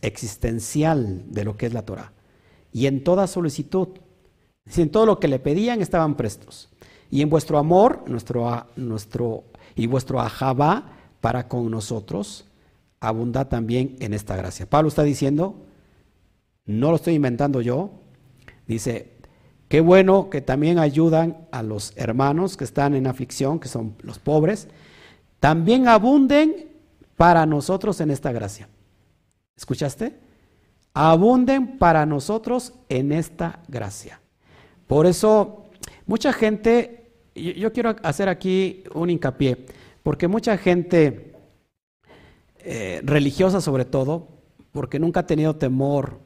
[0.01, 2.11] existencial de lo que es la Torah.
[2.73, 3.89] Y en toda solicitud,
[4.75, 6.69] en todo lo que le pedían estaban prestos.
[7.09, 9.43] Y en vuestro amor, nuestro, nuestro
[9.75, 10.91] y vuestro ajabá
[11.21, 12.45] para con nosotros,
[12.99, 14.67] abunda también en esta gracia.
[14.67, 15.55] Pablo está diciendo,
[16.65, 17.91] no lo estoy inventando yo,
[18.65, 19.11] dice,
[19.67, 24.17] qué bueno que también ayudan a los hermanos que están en aflicción, que son los
[24.17, 24.67] pobres,
[25.39, 26.72] también abunden
[27.15, 28.69] para nosotros en esta gracia.
[29.55, 30.19] ¿Escuchaste?
[30.93, 34.19] Abunden para nosotros en esta gracia.
[34.87, 35.69] Por eso,
[36.05, 39.65] mucha gente, yo, quiero hacer aquí un hincapié,
[40.03, 41.33] porque mucha gente
[42.59, 44.27] eh, religiosa sobre todo,
[44.71, 46.19] porque nunca ha tenido temor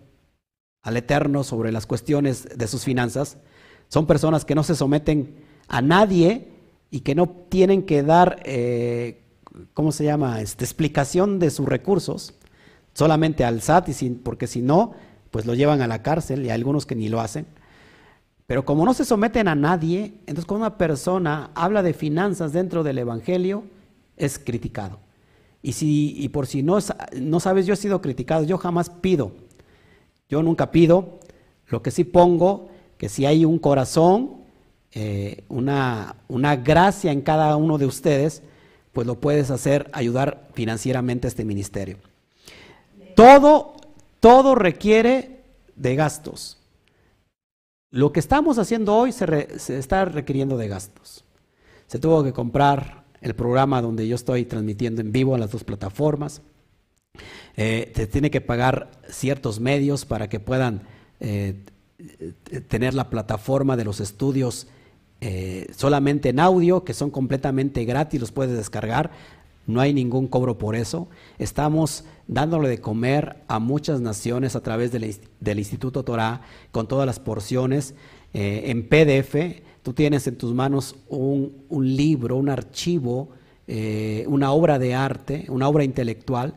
[0.84, 3.38] al Eterno sobre las cuestiones de sus finanzas,
[3.90, 5.36] son personas que no se someten
[5.68, 6.48] a nadie
[6.92, 9.27] y que no tienen que dar eh,
[9.74, 10.42] ¿cómo se llama?
[10.42, 12.34] Este, explicación de sus recursos
[12.94, 14.94] solamente al SAT, y porque si no,
[15.30, 17.46] pues lo llevan a la cárcel y hay algunos que ni lo hacen.
[18.48, 22.82] Pero como no se someten a nadie, entonces cuando una persona habla de finanzas dentro
[22.84, 23.66] del Evangelio,
[24.16, 25.00] es criticado.
[25.62, 26.80] Y, si, y por si no,
[27.20, 29.34] no sabes, yo he sido criticado, yo jamás pido,
[30.30, 31.20] yo nunca pido,
[31.68, 34.38] lo que sí pongo, que si hay un corazón,
[34.94, 38.42] eh, una, una gracia en cada uno de ustedes,
[38.98, 41.98] pues lo puedes hacer, ayudar financieramente a este ministerio.
[43.16, 43.76] Todo,
[44.20, 45.44] todo requiere
[45.76, 46.58] de gastos.
[47.92, 51.24] Lo que estamos haciendo hoy se, está requiriendo de gastos.
[51.86, 55.64] Se tuvo que comprar el programa donde yo estoy transmitiendo en vivo a las dos
[55.64, 56.42] plataformas.
[57.56, 60.82] Eh, se tiene que pagar ciertos medios para que puedan
[61.20, 61.54] eh,
[62.68, 64.66] tener la plataforma de los estudios
[65.20, 69.10] eh, solamente en audio, que son completamente gratis, los puedes descargar,
[69.66, 71.08] no hay ningún cobro por eso.
[71.40, 76.42] Estamos dándole de comer a muchas naciones a través del, Instituto Torah,
[76.72, 77.96] con todas las porciones
[78.34, 79.64] eh, en PDF.
[79.82, 83.30] Tú tienes en tus manos un, libro, un archivo,
[83.68, 86.54] eh, una obra de arte, una obra intelectual,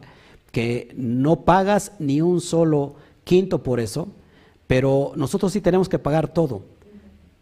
[0.52, 4.08] que no pagas ni un solo quinto por eso,
[4.66, 6.62] pero nosotros sí tenemos que pagar todo.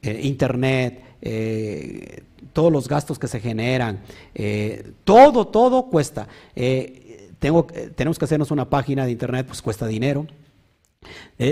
[0.02, 4.00] internet, eh, todos los gastos que se generan,
[4.34, 6.28] eh, todo, todo cuesta.
[6.54, 10.26] Eh, tengo, tenemos que hacernos una página de internet, pues cuesta dinero.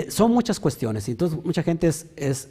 [0.09, 2.49] son muchas cuestiones, entonces mucha gente es,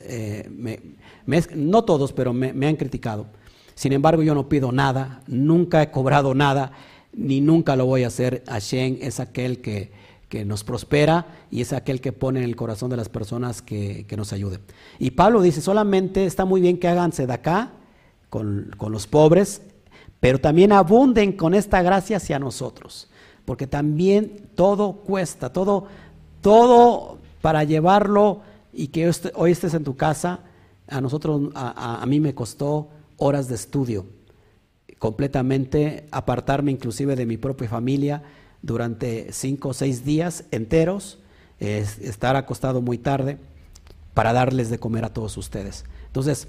[1.55, 3.27] no todos, pero me, me, han criticado.
[3.75, 6.73] Sin embargo, yo no pido nada, nunca he cobrado nada,
[7.13, 8.43] ni nunca lo voy a hacer.
[8.47, 9.91] Hashem es aquel que,
[10.29, 14.07] que nos prospera y es aquel que pone en el corazón de las personas que,
[14.17, 14.61] nos ayude.
[14.99, 17.71] Y Pablo dice, solamente está muy bien que hagan sedacá
[18.29, 19.63] con, con los pobres,
[20.19, 23.09] pero también abunden con esta gracia hacia nosotros,
[23.45, 25.87] porque también todo cuesta, todo,
[26.41, 28.41] todo para llevarlo
[28.73, 30.41] y que hoy estés en tu casa,
[30.89, 34.07] a nosotros, a, a mí me costó horas de estudio,
[34.99, 38.23] completamente apartarme inclusive de mi propia familia,
[38.67, 41.19] durante cinco o seis días enteros,
[41.59, 43.39] es estar acostado muy tarde
[44.13, 45.85] para darles de comer a todos ustedes.
[46.07, 46.49] Entonces,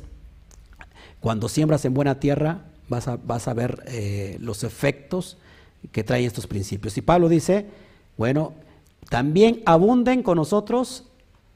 [1.19, 5.37] cuando siembras en buena tierra, vas a, vas a ver eh, los efectos
[5.91, 6.97] que traen estos principios.
[6.97, 7.65] Y Pablo dice,
[8.17, 8.53] bueno,
[9.09, 11.05] también abunden con nosotros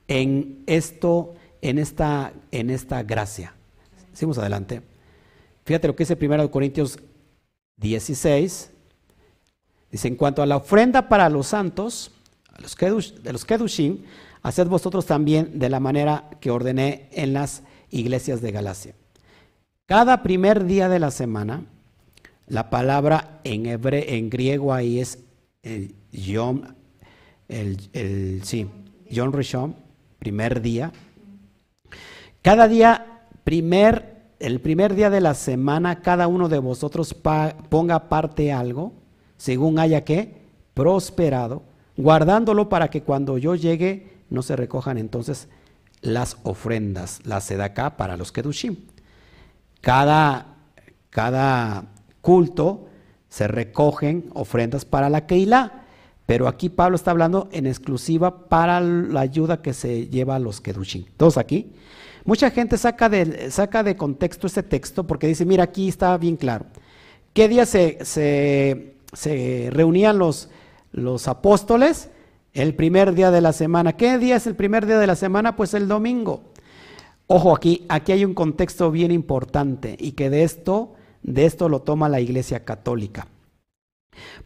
[0.07, 3.53] en esto, en esta, en esta gracia.
[4.13, 4.81] Seguimos adelante.
[5.65, 6.99] Fíjate lo que dice 1 Corintios
[7.77, 8.71] 16,
[9.91, 12.11] Dice, en cuanto a la ofrenda para los santos,
[12.59, 12.75] los
[13.23, 13.99] de los Kedushim,
[14.41, 18.95] haced vosotros también de la manera que ordené en las iglesias de Galacia.
[19.85, 21.65] Cada primer día de la semana,
[22.47, 25.19] la palabra en, hebreo, en griego ahí es
[25.63, 26.61] el Yom,
[27.49, 28.67] el, sí,
[29.09, 29.75] Yom Rishon,
[30.19, 30.91] primer día.
[32.41, 38.53] Cada día, primer, el primer día de la semana, cada uno de vosotros ponga aparte
[38.53, 38.93] algo,
[39.41, 40.35] según haya que,
[40.75, 41.63] prosperado,
[41.97, 45.47] guardándolo para que cuando yo llegue no se recojan entonces
[46.01, 48.75] las ofrendas, la sedaká para los kedushim.
[49.81, 50.57] Cada,
[51.09, 51.85] cada
[52.21, 52.85] culto
[53.29, 55.85] se recogen ofrendas para la Keilah,
[56.27, 60.61] pero aquí Pablo está hablando en exclusiva para la ayuda que se lleva a los
[60.61, 61.05] kedushim.
[61.17, 61.73] Todos aquí.
[62.25, 66.35] Mucha gente saca de, saca de contexto este texto porque dice, mira, aquí está bien
[66.37, 66.67] claro.
[67.33, 70.49] ¿Qué día se, se, se reunían los,
[70.91, 72.09] los apóstoles?
[72.53, 73.93] El primer día de la semana.
[73.93, 75.55] ¿Qué día es el primer día de la semana?
[75.55, 76.41] Pues el domingo.
[77.27, 81.81] Ojo, aquí, aquí hay un contexto bien importante y que de esto, de esto lo
[81.81, 83.27] toma la Iglesia Católica.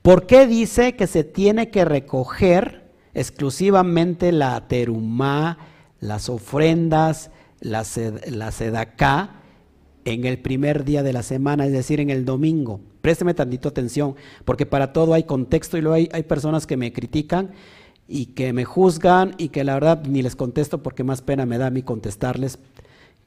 [0.03, 5.57] ¿Por qué dice que se tiene que recoger exclusivamente la terumá,
[5.99, 7.83] las ofrendas, la,
[8.27, 9.41] la sedacá
[10.05, 12.79] en el primer día de la semana, es decir, en el domingo?
[13.01, 17.51] Présteme tantito atención, porque para todo hay contexto y luego hay, personas que me critican
[18.07, 21.57] y que me juzgan y que la verdad ni les contesto porque más pena me
[21.57, 22.59] da a mí contestarles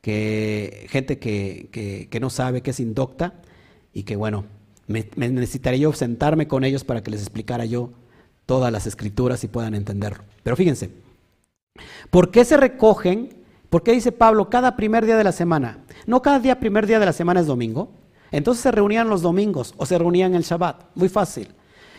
[0.00, 3.34] que gente que, no sabe, que es indocta
[3.92, 4.44] y que bueno,
[4.86, 7.90] me, necesitaría yo sentarme con ellos para que les explicara yo
[8.46, 10.22] todas las escrituras y puedan entenderlo.
[10.44, 10.90] Pero fíjense,
[12.10, 13.37] ¿por qué se recogen?
[13.70, 15.78] ¿Por qué dice Pablo cada primer día de la semana?
[16.06, 17.90] No cada día, primer día de la semana es domingo.
[18.30, 20.84] Entonces se reunían los domingos o se reunían el Shabbat.
[20.94, 21.48] Muy fácil.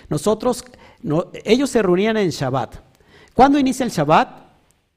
[0.10, 0.64] Nosotros
[1.44, 2.76] ellos se reunían en Shabbat.
[3.34, 4.50] ¿Cuándo inicia el Shabbat?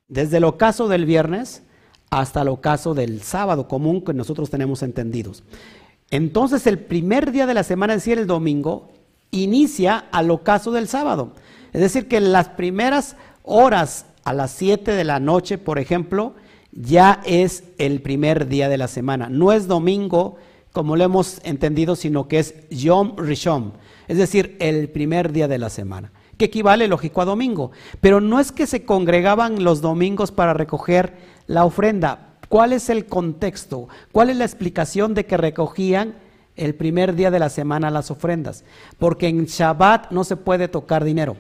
[0.09, 1.63] Desde el ocaso del viernes
[2.11, 5.45] hasta el ocaso del sábado común que nosotros tenemos entendidos.
[6.11, 8.91] Entonces el primer día de la semana, es decir, el domingo,
[9.31, 11.33] inicia al ocaso del sábado.
[11.73, 16.35] Es decir, que las primeras horas a las 7 de la noche, por ejemplo,
[16.73, 19.29] ya es el primer día de la semana.
[19.29, 20.37] No es domingo
[20.73, 23.75] como lo hemos entendido, sino que es Yom Rishon
[24.09, 27.71] es decir, el primer día de la semana, que equivale lógico a domingo.
[28.01, 31.15] Pero no es que se congregaban los domingos para recoger
[31.47, 32.35] la ofrenda.
[32.49, 33.89] ¿Cuál es el contexto?
[34.13, 36.17] ¿Cuál es la explicación de que recogían
[36.57, 38.65] el primer día de la semana las ofrendas?
[38.99, 41.37] Porque en Shabbat no se puede tocar dinero.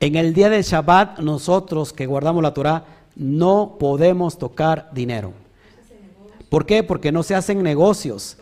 [0.00, 2.84] En el día de Shabbat nosotros que guardamos la Torah
[3.16, 5.32] no podemos tocar dinero.
[6.48, 6.82] ¿Por qué?
[6.82, 8.36] Porque no se hacen negocios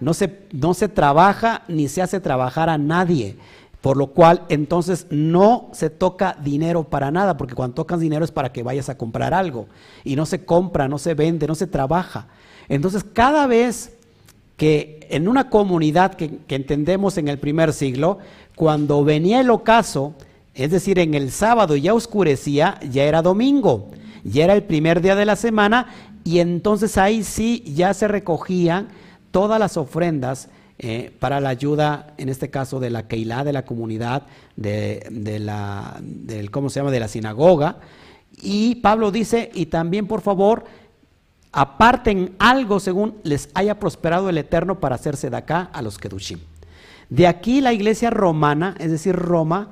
[0.00, 3.36] no se, no se trabaja ni se hace trabajar a nadie.
[3.80, 8.32] Por lo cual, entonces no se toca dinero para nada, porque cuando tocas dinero es
[8.32, 9.66] para que vayas a comprar algo.
[10.02, 12.26] Y no se compra, no se vende, no se trabaja.
[12.68, 13.92] Entonces, cada vez
[14.56, 18.18] que en una comunidad que, que entendemos en el primer siglo,
[18.56, 20.14] cuando venía el ocaso,
[20.54, 23.90] es decir, en el sábado ya oscurecía, ya era domingo,
[24.26, 25.86] ya era el primer día de la semana,
[26.24, 28.88] y entonces ahí sí ya se recogían
[29.30, 30.48] todas las ofrendas
[30.78, 34.24] eh, para la ayuda, en este caso de la Keilah, de la comunidad,
[34.56, 37.78] de, la, del, ¿cómo se llama?, de la sinagoga.
[38.42, 40.64] Y Pablo dice, y también por favor,
[41.52, 46.40] aparten algo según les haya prosperado el Eterno para hacerse de acá a los Kedushim.
[47.08, 49.70] De aquí la iglesia romana, es decir, Roma,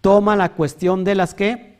[0.00, 1.75] toma la cuestión de las que,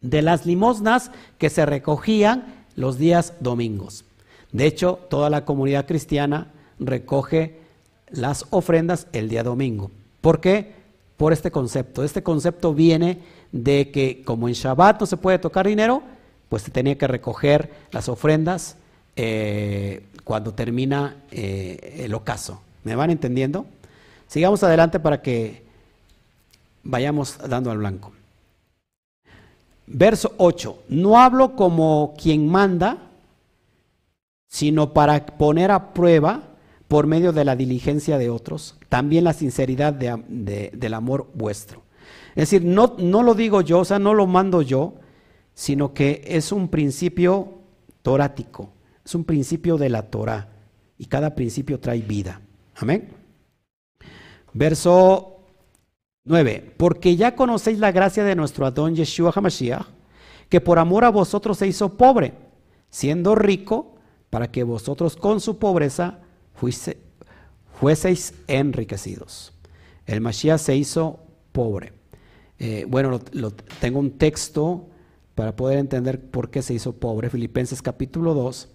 [0.00, 4.04] de las limosnas que se recogían los días domingos.
[4.52, 7.58] De hecho, toda la comunidad cristiana recoge
[8.10, 9.90] las ofrendas el día domingo.
[10.20, 10.74] ¿Por qué?
[11.16, 12.04] Por este concepto.
[12.04, 13.18] Este concepto viene
[13.52, 16.02] de que como en Shabbat no se puede tocar dinero,
[16.48, 18.76] pues se tenía que recoger las ofrendas
[19.16, 22.62] eh, cuando termina eh, el ocaso.
[22.84, 23.66] ¿Me van entendiendo?
[24.28, 25.62] Sigamos adelante para que
[26.84, 28.12] vayamos dando al blanco.
[29.90, 30.84] Verso 8.
[30.88, 33.10] No hablo como quien manda,
[34.46, 36.42] sino para poner a prueba
[36.88, 41.82] por medio de la diligencia de otros, también la sinceridad del amor vuestro.
[42.30, 44.94] Es decir, no, no lo digo yo, o sea, no lo mando yo,
[45.54, 47.58] sino que es un principio
[48.02, 48.70] torático,
[49.04, 50.48] es un principio de la Torah,
[50.96, 52.40] y cada principio trae vida.
[52.76, 53.08] Amén.
[54.54, 55.37] Verso
[56.28, 56.74] 9.
[56.76, 59.86] Porque ya conocéis la gracia de nuestro Adón Yeshua HaMashiach,
[60.48, 62.34] que por amor a vosotros se hizo pobre,
[62.90, 63.96] siendo rico,
[64.30, 66.20] para que vosotros con su pobreza
[67.80, 69.52] fueseis enriquecidos.
[70.06, 71.20] El Mashiach se hizo
[71.52, 71.92] pobre.
[72.58, 73.20] eh, bueno,
[73.80, 74.88] tengo un texto
[75.34, 77.30] para poder entender por qué se hizo pobre.
[77.30, 78.68] Filipenses capítulo 2,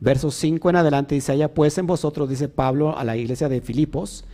[0.00, 3.60] versos 5 en adelante dice, allá pues en vosotros, dice Pablo a la iglesia de
[3.60, 4.24] Filipos,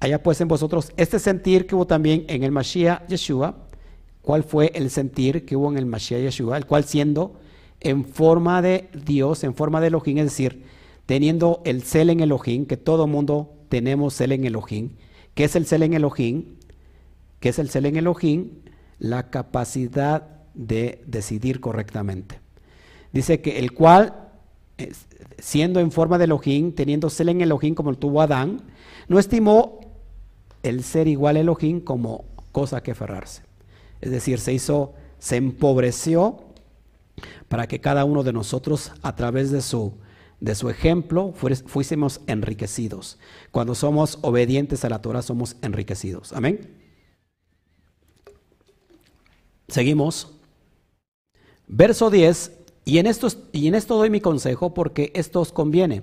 [0.00, 3.56] allá pues en vosotros este sentir que hubo también en el Mashiach Yeshua,
[4.22, 6.56] ¿cuál fue el sentir que hubo en el Mashiach Yeshua?
[6.56, 7.38] El cual siendo
[7.80, 10.64] en forma de Dios, en forma de Elohim, es decir,
[11.06, 14.90] teniendo el cel en Elohim, que todo mundo tenemos cel en Elohim.
[15.34, 16.56] ¿Qué es el cel en Elohim?
[17.40, 18.50] ¿Qué es el cel en Elohim?
[18.98, 22.40] La capacidad de decidir correctamente.
[23.12, 24.30] Dice que el cual,
[25.38, 28.62] siendo en forma de Elohim, teniendo cel en Elohim como lo tuvo Adán,
[29.08, 29.80] no estimó
[30.66, 33.42] el ser igual a Elohim como cosa que aferrarse.
[34.00, 36.44] Es decir, se hizo, se empobreció
[37.48, 39.94] para que cada uno de nosotros a través de su,
[40.40, 43.18] de su ejemplo fuésemos enriquecidos.
[43.50, 46.32] Cuando somos obedientes a la Torah somos enriquecidos.
[46.32, 46.76] Amén.
[49.68, 50.32] Seguimos.
[51.66, 52.52] Verso 10.
[52.84, 56.02] Y en, esto, y en esto doy mi consejo porque esto os conviene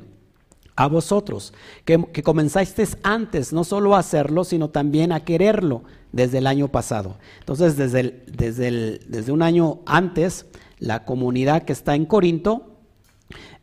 [0.76, 1.54] a vosotros,
[1.86, 7.18] que, comenzasteis antes no solo a hacerlo, sino también a quererlo desde el año pasado.
[7.40, 10.46] Entonces, desde, desde, desde un año antes,
[10.80, 12.78] la comunidad que está en Corinto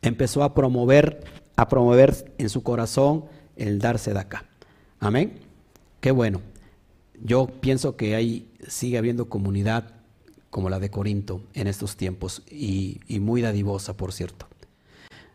[0.03, 1.25] empezó a promover,
[1.57, 3.25] a promover en su corazón
[3.57, 4.45] el darse de acá.
[5.01, 5.41] Amén.
[6.01, 6.41] Qué bueno.
[7.23, 9.93] Yo pienso que ahí sigue habiendo comunidad
[10.49, 14.47] como la de Corinto en estos tiempos y, muy dadivosa, por cierto.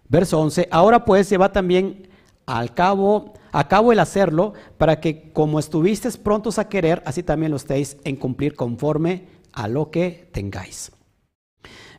[0.09, 0.67] Verso 11.
[0.71, 2.07] Ahora pues lleva también
[2.45, 7.51] al cabo, a cabo el hacerlo para que como estuvisteis prontos a querer, así también
[7.51, 10.91] lo estéis en cumplir conforme a lo que tengáis.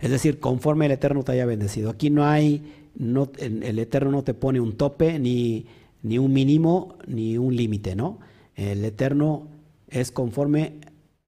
[0.00, 1.90] Es decir, conforme el Eterno te haya bendecido.
[1.90, 5.66] Aquí no hay, no, el Eterno no te pone un tope, ni,
[6.02, 8.18] ni un mínimo, ni un límite, ¿no?
[8.54, 9.48] El Eterno
[9.88, 10.80] es conforme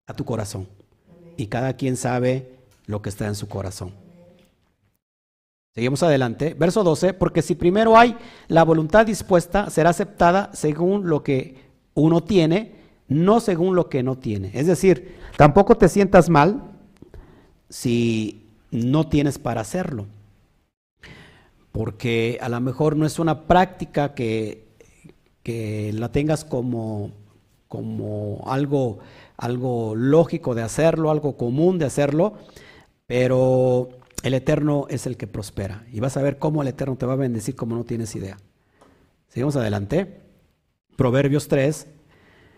[0.06, 0.68] a tu corazón.
[1.36, 3.92] Y cada quien sabe lo que está en su corazón.
[5.78, 6.56] Seguimos adelante.
[6.58, 8.16] Verso 12, porque si primero hay
[8.48, 11.54] la voluntad dispuesta, será aceptada según lo que
[11.94, 12.72] uno tiene,
[13.06, 14.50] no según lo que no tiene.
[14.54, 16.64] Es decir, tampoco te sientas mal
[17.68, 20.06] si no tienes para hacerlo.
[21.70, 24.66] Porque a lo mejor no es una práctica que,
[25.44, 27.12] que la tengas como,
[27.68, 28.98] como algo,
[29.36, 32.34] algo lógico de hacerlo, algo común de hacerlo,
[33.06, 33.90] pero
[34.22, 35.84] el Eterno es el que prospera.
[35.92, 38.38] Y vas a ver cómo el Eterno te va a bendecir como no tienes idea.
[39.28, 40.20] Seguimos adelante.
[40.96, 41.86] Proverbios 3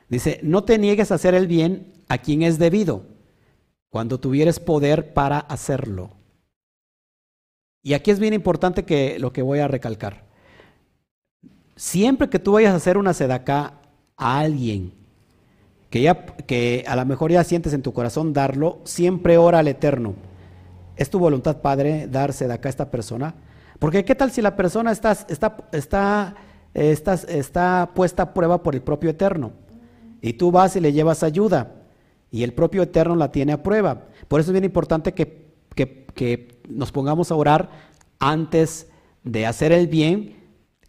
[0.09, 3.05] dice, no te niegues a hacer el bien a quien es debido
[3.91, 6.11] cuando tuvieres poder para hacerlo.
[7.83, 10.25] Y aquí es bien importante que lo que voy a recalcar.
[11.77, 13.81] Siempre que tú vayas a hacer una sedacá
[14.17, 14.93] a alguien
[15.89, 19.69] que, ya, que a lo mejor ya sientes en tu corazón darlo, siempre ora al
[19.69, 20.15] Eterno.
[21.01, 23.35] ¿Es tu voluntad, Padre, dar sedacá a esta persona?
[23.79, 26.35] Porque ¿qué tal si la persona está, está, está,
[26.75, 29.53] está, está puesta a prueba por el propio Eterno?
[30.21, 31.73] Y tú vas y le llevas ayuda
[32.31, 34.09] y el propio Eterno la tiene a prueba.
[34.29, 35.49] Por eso es bien importante que,
[36.69, 37.71] nos pongamos a orar
[38.19, 38.87] antes
[39.25, 40.37] de hacer el bien,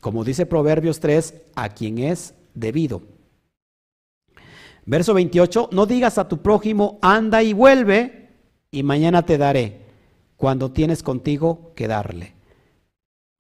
[0.02, 3.02] como dice Proverbios 3, a quien es debido.
[4.86, 8.28] Verso 28, no digas a tu prójimo, anda y vuelve,
[8.72, 9.81] y mañana te daré,
[10.42, 12.34] cuando tienes contigo que darle.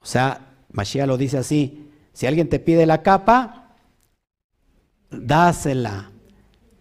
[0.03, 3.73] O sea, Mashiach lo dice así, si alguien te pide la capa,
[5.09, 6.11] dásela,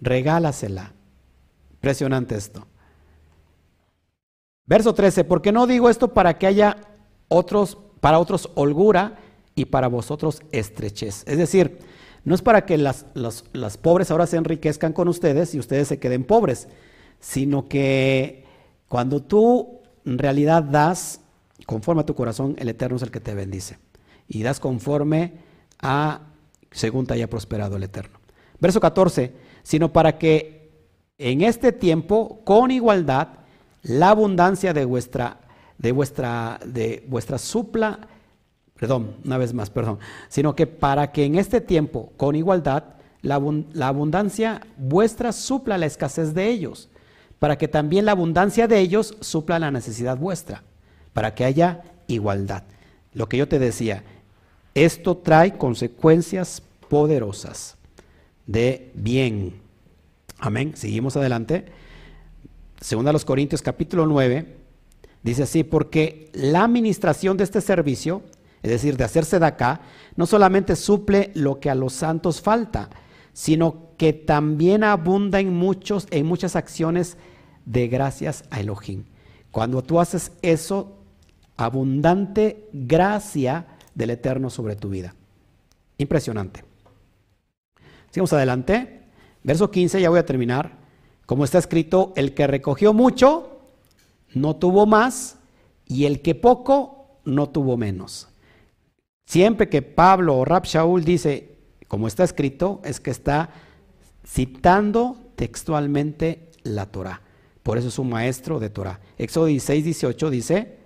[0.02, 0.92] regálasela.
[1.70, 2.66] Impresionante esto.
[4.66, 6.76] Verso 13, porque no digo esto para que haya
[7.28, 9.16] otros, para otros holgura
[9.54, 11.24] y para vosotros estrechez.
[11.26, 11.78] Es decir,
[12.24, 15.98] no es para que las, las pobres ahora se enriquezcan con ustedes y ustedes se
[15.98, 16.68] queden pobres,
[17.20, 18.44] sino que
[18.86, 19.79] cuando tú
[20.10, 21.20] en realidad das
[21.66, 23.78] conforme a tu corazón, el Eterno es el que te bendice.
[24.26, 25.34] Y das conforme
[25.80, 26.22] a,
[26.72, 28.18] según te haya prosperado el Eterno.
[28.58, 29.32] Verso 14,
[29.62, 30.72] sino para que
[31.16, 33.28] en este tiempo con igualdad
[33.82, 35.38] la abundancia de vuestra
[35.78, 38.00] de vuestra de vuestra supla
[38.74, 42.84] perdón, una vez más, perdón, sino que para que en este tiempo con igualdad
[43.20, 43.40] la,
[43.72, 46.88] la abundancia vuestra supla la escasez de ellos,
[47.40, 50.62] para que también la abundancia de ellos supla la necesidad vuestra,
[51.12, 52.62] para que haya igualdad.
[53.14, 54.04] Lo que yo te decía,
[54.74, 57.76] esto trae consecuencias poderosas
[58.46, 59.54] de bien.
[60.38, 60.72] Amén.
[60.76, 61.66] Seguimos adelante.
[62.80, 64.58] Segunda a los Corintios capítulo 9.
[65.22, 68.22] Dice así, porque la administración de este servicio,
[68.62, 69.80] es decir, de hacerse de acá,
[70.14, 72.90] no solamente suple lo que a los santos falta,
[73.32, 77.16] sino que también abunda en, muchos, en muchas acciones
[77.64, 79.04] de gracias a Elohim.
[79.50, 80.98] Cuando tú haces eso,
[81.56, 85.14] abundante gracia del Eterno sobre tu vida.
[85.98, 86.64] Impresionante.
[88.10, 89.02] Sigamos adelante.
[89.42, 90.78] Verso 15, ya voy a terminar.
[91.26, 93.60] Como está escrito, el que recogió mucho,
[94.34, 95.36] no tuvo más,
[95.86, 98.28] y el que poco, no tuvo menos.
[99.26, 101.49] Siempre que Pablo o Rab Shaul dice,
[101.90, 103.50] como está escrito, es que está
[104.24, 107.20] citando textualmente la Torah.
[107.64, 109.00] Por eso es un maestro de Torah.
[109.18, 110.78] Éxodo 16, 18 dice,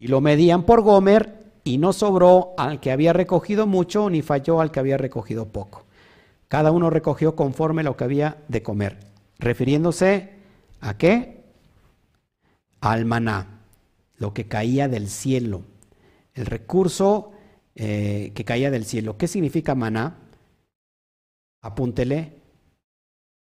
[0.00, 4.60] y lo medían por Gomer y no sobró al que había recogido mucho ni falló
[4.60, 5.84] al que había recogido poco.
[6.48, 8.98] Cada uno recogió conforme lo que había de comer,
[9.38, 10.40] refiriéndose
[10.80, 11.44] a qué?
[12.80, 13.60] Al maná,
[14.16, 15.62] lo que caía del cielo,
[16.34, 17.30] el recurso
[17.76, 19.18] eh, que caía del cielo.
[19.18, 20.16] ¿Qué significa maná?
[21.60, 22.32] Apúntele.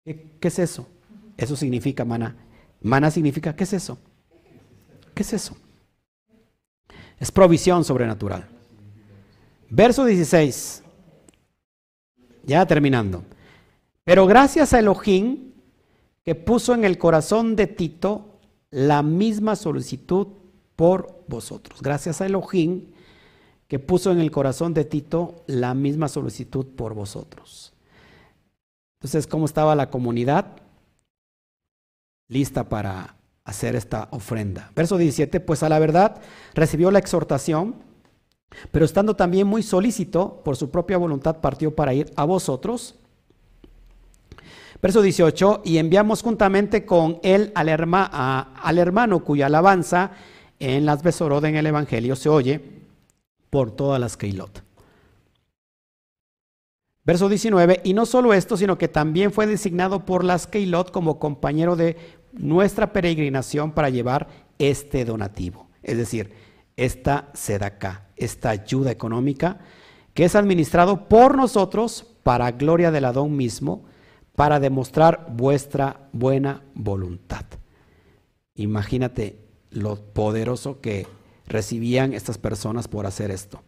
[0.05, 0.87] ¿Qué, ¿Qué, es eso?
[1.35, 2.35] Eso significa maná.
[2.81, 3.97] Maná significa, ¿qué es eso?
[5.15, 5.57] ¿Qué es eso?
[7.19, 8.47] Es provisión sobrenatural.
[9.69, 10.83] Verso 16.
[12.43, 13.23] Ya terminando.
[14.03, 15.51] Pero gracias a Elohim
[16.23, 18.39] que puso en el corazón de Tito
[18.69, 20.27] la misma solicitud
[20.75, 21.81] por vosotros.
[21.81, 22.85] Gracias a Elohim
[23.69, 27.71] que puso en el corazón de Tito la misma solicitud por vosotros.
[28.99, 30.57] Entonces, ¿cómo estaba la comunidad?
[32.27, 33.15] Lista para
[33.45, 34.71] hacer esta ofrenda.
[34.75, 36.19] Verso 17, pues a la verdad
[36.55, 37.75] recibió la exhortación,
[38.71, 42.95] pero estando también muy solícito, por su propia voluntad partió para ir a vosotros.
[44.81, 50.11] Verso 18, y enviamos juntamente con él al, hermano cuya alabanza
[50.57, 52.78] en las Besorod en el Evangelio se oye
[53.49, 54.63] por todas las Keilot.
[57.03, 61.19] Verso 19, y no solo esto, sino que también fue designado por las Keilot como
[61.19, 61.97] compañero de
[62.33, 64.27] nuestra peregrinación para llevar
[64.59, 66.31] este donativo, es decir,
[66.75, 69.59] esta sedaca, esta ayuda económica
[70.13, 73.85] que es administrado por nosotros para gloria del Adón mismo,
[74.35, 77.45] para demostrar vuestra buena voluntad.
[78.55, 79.39] Imagínate
[79.69, 81.07] lo poderoso que
[81.49, 83.61] recibían estas personas por hacer esto.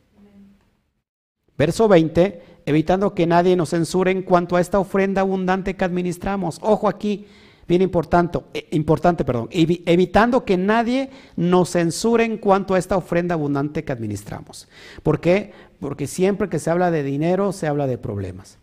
[1.58, 6.58] Verso 20, evitando que nadie nos censure en cuanto a esta ofrenda abundante que administramos.
[6.62, 7.28] Ojo aquí,
[7.68, 13.36] bien importante, eh, importante perdón, evitando que nadie nos censure en cuanto a esta ofrenda
[13.36, 14.68] abundante que administramos.
[15.04, 15.52] ¿Por qué?
[15.80, 18.58] Porque siempre que se habla de dinero, se habla de problemas.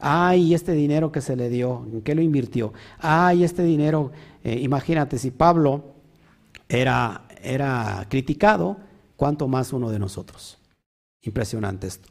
[0.00, 2.72] Ay, este dinero que se le dio, ¿en qué lo invirtió?
[2.98, 5.94] Ay, este dinero, eh, imagínate, si Pablo
[6.68, 8.78] era, era criticado,
[9.16, 10.58] ¿cuánto más uno de nosotros?
[11.22, 12.08] Impresionante esto.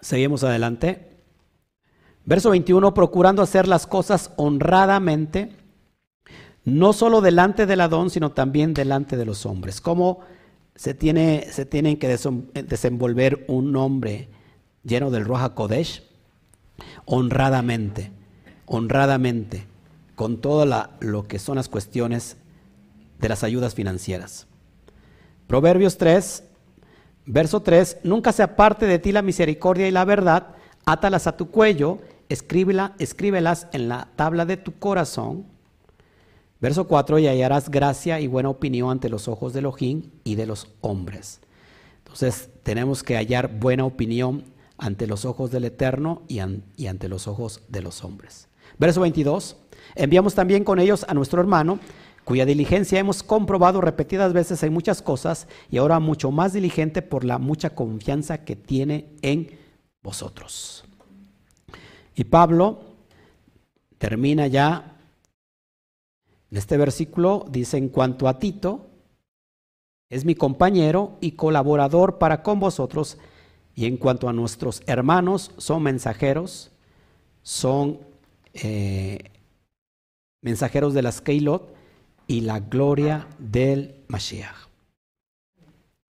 [0.00, 1.16] Seguimos adelante.
[2.24, 5.56] Verso 21, procurando hacer las cosas honradamente,
[6.64, 9.80] no solo delante del Adón, sino también delante de los hombres.
[9.80, 10.20] ¿Cómo
[10.74, 14.28] se tiene, se tienen que desenvolver un hombre
[14.82, 16.02] lleno del Roja Kodesh?
[17.04, 18.10] Honradamente,
[18.66, 19.66] honradamente,
[20.16, 20.66] con todo
[21.00, 22.36] lo que son las cuestiones
[23.18, 24.46] de las ayudas financieras.
[25.46, 26.44] Proverbios 3,
[27.24, 30.48] verso 3, nunca se aparte de ti la misericordia y la verdad,
[30.84, 35.46] átalas a tu cuello escríbela, escríbelas en la tabla de tu corazón.
[36.60, 40.46] Verso 4, y hallarás gracia y buena opinión ante los ojos de Elohim y de
[40.46, 41.40] los hombres.
[41.98, 44.44] Entonces tenemos que hallar buena opinión
[44.78, 46.40] ante los ojos del Eterno y,
[46.76, 48.48] y ante los ojos de los hombres.
[48.78, 49.56] Verso 22,
[49.94, 51.78] enviamos también con ellos a nuestro hermano,
[52.26, 57.24] cuya diligencia hemos comprobado repetidas veces en muchas cosas y ahora mucho más diligente por
[57.24, 59.56] la mucha confianza que tiene en
[60.02, 60.84] vosotros.
[62.16, 62.80] Y Pablo
[63.98, 64.96] termina ya
[66.50, 68.90] en este versículo, dice, en cuanto a Tito,
[70.10, 73.18] es mi compañero y colaborador para con vosotros,
[73.76, 76.72] y en cuanto a nuestros hermanos, son mensajeros,
[77.42, 78.00] son
[78.52, 79.30] eh,
[80.42, 81.75] mensajeros de las Keilot
[82.26, 84.68] y la gloria del Mashiach.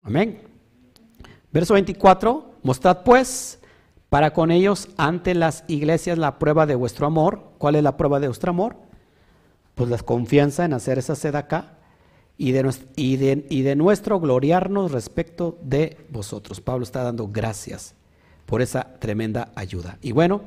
[0.03, 0.41] Amén.
[1.51, 3.59] Verso 24, mostrad pues
[4.09, 7.51] para con ellos ante las iglesias la prueba de vuestro amor.
[7.57, 8.75] ¿Cuál es la prueba de vuestro amor?
[9.75, 11.77] Pues la confianza en hacer esa sed acá
[12.37, 16.61] y de, y, y de nuestro gloriarnos respecto de vosotros.
[16.61, 17.95] Pablo está dando gracias
[18.45, 19.97] por esa tremenda ayuda.
[20.01, 20.41] Y bueno,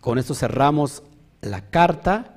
[0.00, 1.02] con esto cerramos
[1.40, 2.36] la carta.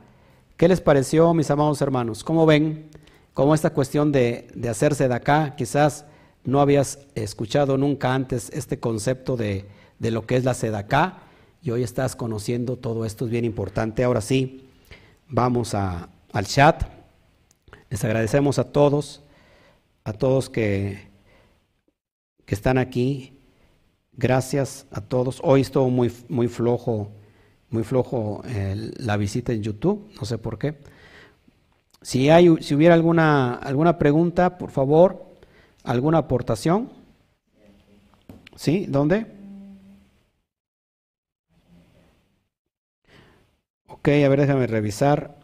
[0.57, 2.23] ¿Qué les pareció, mis amados hermanos?
[2.23, 2.89] ¿Cómo ven?
[3.34, 6.05] ¿Cómo esta cuestión de, de hacerse de acá quizás
[6.43, 9.65] no habías escuchado nunca antes este concepto de,
[9.97, 11.23] de lo que es la sedacá
[11.63, 14.03] y hoy estás conociendo todo esto, es bien importante.
[14.03, 14.69] Ahora sí,
[15.27, 16.84] vamos a, al chat.
[17.89, 19.23] Les agradecemos a todos,
[20.03, 21.07] a todos que,
[22.45, 23.39] que están aquí.
[24.11, 25.39] Gracias a todos.
[25.43, 27.09] Hoy estuvo muy, muy flojo,
[27.74, 30.78] muy flojo eh, la visita en YouTube, no sé por qué.
[32.02, 35.26] Si, hay, si hubiera alguna, alguna pregunta, por favor,
[35.84, 36.91] alguna aportación.
[38.56, 38.86] ¿Sí?
[38.88, 39.26] ¿Dónde?
[43.88, 45.36] Ok, a ver, déjame revisar.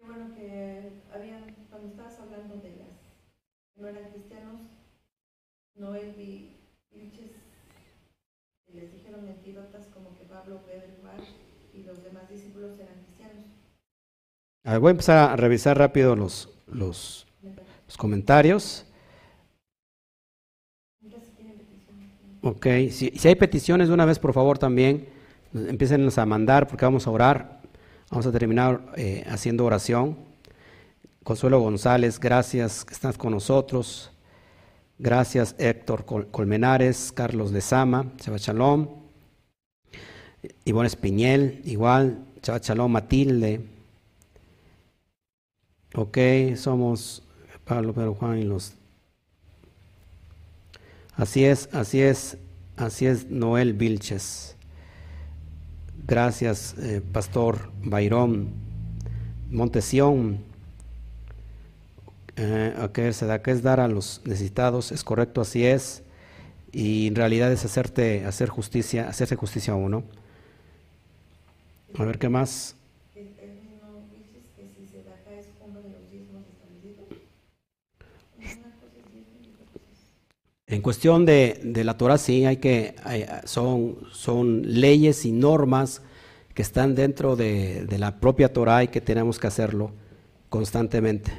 [0.00, 2.98] bueno que habían, cuando estabas hablando de las
[3.74, 4.60] que no eran cristianos,
[5.76, 6.56] Noel y
[6.92, 7.30] Vilches,
[8.72, 11.16] les dijeron mentirotas como que Pablo, Pedro y Juan
[11.74, 13.44] y los demás discípulos eran cristianos.
[14.72, 17.26] A ver, voy a empezar a revisar rápido los, los,
[17.98, 18.86] comentarios.
[22.40, 25.08] Ok, si, si, hay peticiones de una vez, por favor, también
[25.52, 27.60] empiecen a mandar porque vamos a orar.
[28.08, 30.16] Vamos a terminar eh, haciendo oración.
[31.22, 34.10] Consuelo González, gracias que estás con nosotros.
[34.98, 38.88] Gracias Héctor Colmenares, Carlos Lezama, Chava Chalón.
[40.64, 43.71] Ivonne Espiñel, igual, Chava Chalón, Matilde.
[45.94, 46.18] Ok,
[46.56, 47.22] somos
[47.64, 48.74] Pablo, Pedro, Juan y los
[51.14, 52.38] Así es, así es,
[52.76, 54.56] así es Noel Vilches.
[56.06, 58.48] Gracias, eh, Pastor Bayrón.
[59.50, 60.38] Montesión.
[62.36, 66.02] Eh, ok, se da que es dar a los necesitados, es correcto, así es.
[66.72, 70.04] Y en realidad es hacerte, hacer justicia, hacerse justicia a uno.
[71.98, 72.74] A ver qué más.
[80.72, 82.94] En cuestión de, la Torah, sí, hay que,
[83.44, 86.00] son, leyes y normas
[86.54, 89.90] que están dentro de, la propia Torah y que tenemos que hacerlo
[90.48, 91.30] constantemente.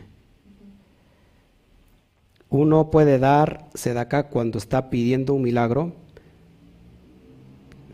[2.51, 5.93] Uno puede dar sedacá cuando está pidiendo un milagro.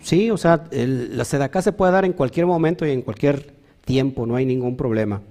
[0.02, 3.54] Sí, o sea, la sedacá se puede dar en cualquier momento y en cualquier
[3.86, 5.22] tiempo, no hay ningún problema.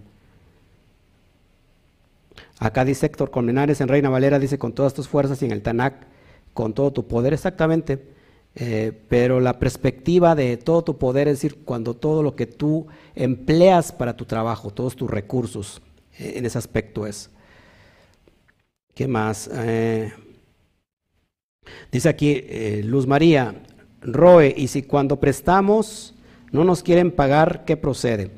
[2.60, 5.62] Acá dice Héctor Colmenares en Reina Valera, dice con todas tus fuerzas y en el
[5.62, 6.06] Tanakh,
[6.52, 8.16] con todo tu poder, exactamente.
[8.55, 12.89] Eh, pero la perspectiva de todo tu poder es decir, cuando todo lo que tú
[13.14, 15.80] empleas para tu trabajo, todos tus recursos,
[16.18, 17.30] eh, en ese aspecto es.
[18.94, 19.48] ¿Qué más?
[19.52, 20.12] Eh,
[21.93, 23.62] dice aquí Luz María,
[24.01, 26.14] Roe, y si cuando prestamos
[26.51, 28.32] no nos quieren pagar, ¿qué procede?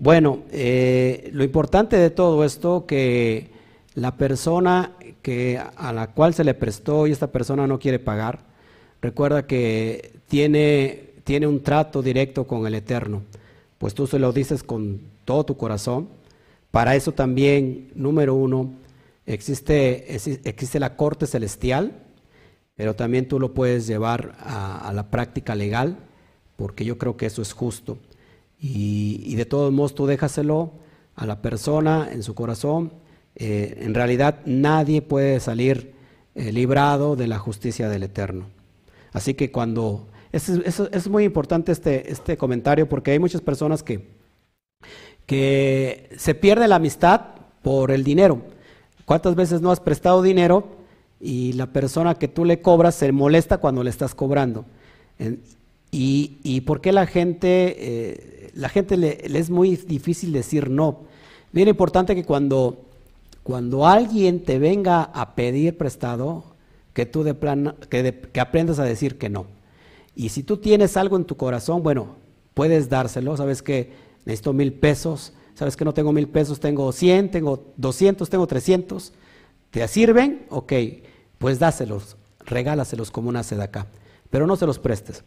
[0.00, 3.50] Bueno, eh, lo importante de todo esto que
[3.94, 4.92] la persona
[5.22, 8.38] que a la cual se le prestó y esta persona no quiere pagar,
[9.02, 13.22] recuerda que tiene, tiene un trato directo con el Eterno,
[13.78, 16.08] pues tú se lo dices con todo tu corazón.
[16.70, 18.70] Para eso también, número uno,
[19.26, 22.04] existe, existe la corte celestial,
[22.76, 25.96] pero también tú lo puedes llevar a, a la práctica legal,
[26.54, 27.98] porque yo creo que eso es justo.
[28.60, 30.72] Y, de todos modos tú déjaselo
[31.14, 32.92] a la persona en su corazón.
[33.36, 35.92] Eh, en realidad nadie puede salir
[36.34, 38.46] eh, librado de la justicia del Eterno.
[39.12, 40.08] Así que cuando...
[40.30, 44.08] Es, es, muy importante este, este comentario porque hay muchas personas que,
[45.24, 47.22] que se pierde la amistad
[47.62, 48.42] por el dinero.
[49.06, 50.68] ¿Cuántas veces no has prestado dinero
[51.18, 54.66] y la persona que tú le cobras se molesta cuando le estás cobrando?
[55.90, 61.02] Y, y por qué la gente, eh, la gente le, es muy difícil decir no.
[61.52, 62.86] Bien importante que cuando,
[63.44, 66.42] cuando alguien te venga a pedir prestado,
[66.92, 69.46] que tú de plan, que, que aprendas a decir que no.
[70.16, 72.16] Y si tú tienes algo en tu corazón, bueno,
[72.52, 73.92] puedes dárselo, sabes que
[74.24, 79.12] necesito mil pesos, sabes que no tengo mil pesos, tengo cien, tengo doscientos, tengo trescientos,
[79.70, 80.46] ¿te sirven?
[80.50, 80.72] Ok,
[81.38, 83.86] pues dáselos, regálaselos como una seda acá,
[84.30, 85.22] pero no se los prestes.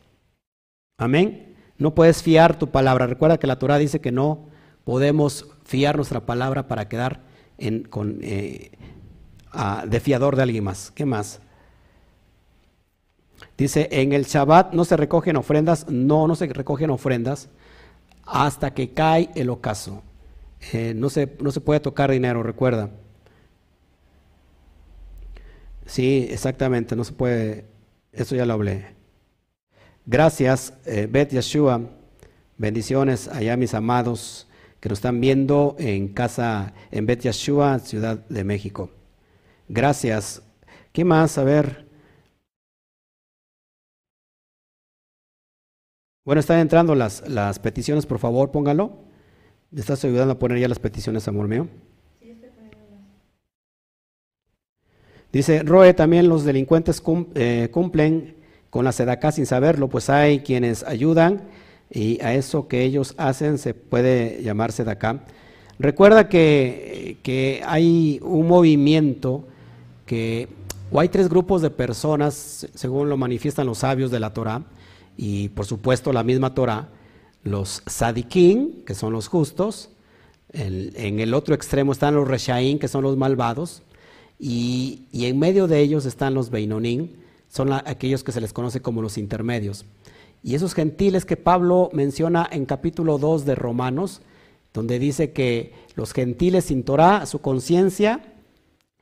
[0.97, 1.50] Amén.
[1.81, 3.07] No puedes fiar tu palabra.
[3.07, 4.45] Recuerda que la Torah dice que no
[4.83, 7.21] podemos fiar nuestra palabra para quedar
[7.57, 8.69] en, con, eh,
[9.87, 10.91] de fiador de alguien más.
[10.91, 11.41] ¿Qué más?
[13.57, 15.89] Dice, en el Shabbat no se recogen ofrendas.
[15.89, 17.49] No, no se recogen ofrendas
[18.27, 20.03] hasta que cae el ocaso.
[20.73, 22.91] Eh, no, se, no se puede tocar dinero, recuerda.
[25.87, 27.65] Sí, exactamente, no se puede.
[28.13, 29.00] Eso ya lo hablé.
[30.05, 31.81] Gracias, eh, Bet Yeshua.
[32.57, 34.47] Bendiciones allá, mis amados.
[34.79, 38.89] que nos están viendo en casa en Bet Yashua, Ciudad de México.
[39.69, 40.41] Gracias.
[40.91, 41.37] ¿Qué más?
[41.37, 41.87] A ver.
[46.25, 49.03] Bueno, están entrando las, las peticiones, por favor, póngalo.
[49.69, 51.67] ¿Me estás ayudando a poner ya las peticiones, amor mío?
[55.31, 57.01] Dice, Roe, también los delincuentes
[57.35, 58.40] eh, cumplen
[58.71, 61.43] con la sedacá sin saberlo, pues hay quienes ayudan
[61.91, 65.23] y a eso que ellos hacen se puede llamar sedacá.
[65.77, 69.45] Recuerda que, que hay un movimiento
[70.07, 70.47] que,
[70.91, 74.63] o hay tres grupos de personas, según lo manifiestan los sabios de la Torah,
[75.17, 76.89] y por supuesto la misma Torah,
[77.43, 79.89] los sadiquín, que son los justos,
[80.53, 83.83] en, el otro extremo están los reshaín, que son los malvados,
[84.39, 87.15] y, en medio de ellos están los beinonín,
[87.51, 89.85] son aquellos que se les conoce como los intermedios.
[90.41, 94.21] Y esos gentiles que Pablo menciona en capítulo 2 de Romanos,
[94.73, 98.21] donde dice que los gentiles sin Torah, su conciencia,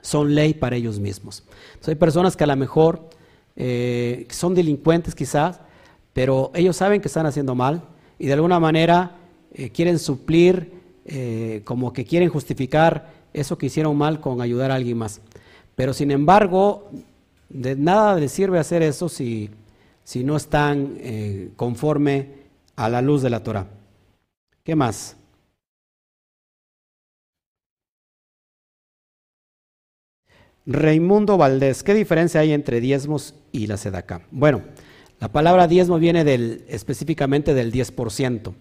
[0.02, 1.44] son ley para ellos mismos.
[1.86, 3.10] hay personas que a lo mejor
[3.56, 5.60] eh, son delincuentes quizás,
[6.14, 7.84] pero ellos saben que están haciendo mal
[8.18, 9.18] y de alguna manera
[9.54, 10.72] eh, quieren suplir,
[11.06, 15.22] eh, como que quieren justificar eso que hicieron mal con ayudar a alguien más.
[15.76, 16.90] Pero sin embargo,
[17.50, 19.50] de nada les sirve hacer eso si,
[20.04, 22.28] si no están eh, conforme
[22.76, 23.68] a la luz de la Torah.
[24.64, 25.16] ¿Qué más?
[30.66, 34.22] Raimundo Valdés, ¿qué diferencia hay entre diezmos y la sedaca?
[34.30, 34.62] Bueno,
[35.20, 38.54] la palabra diezmo viene del, específicamente del 10%,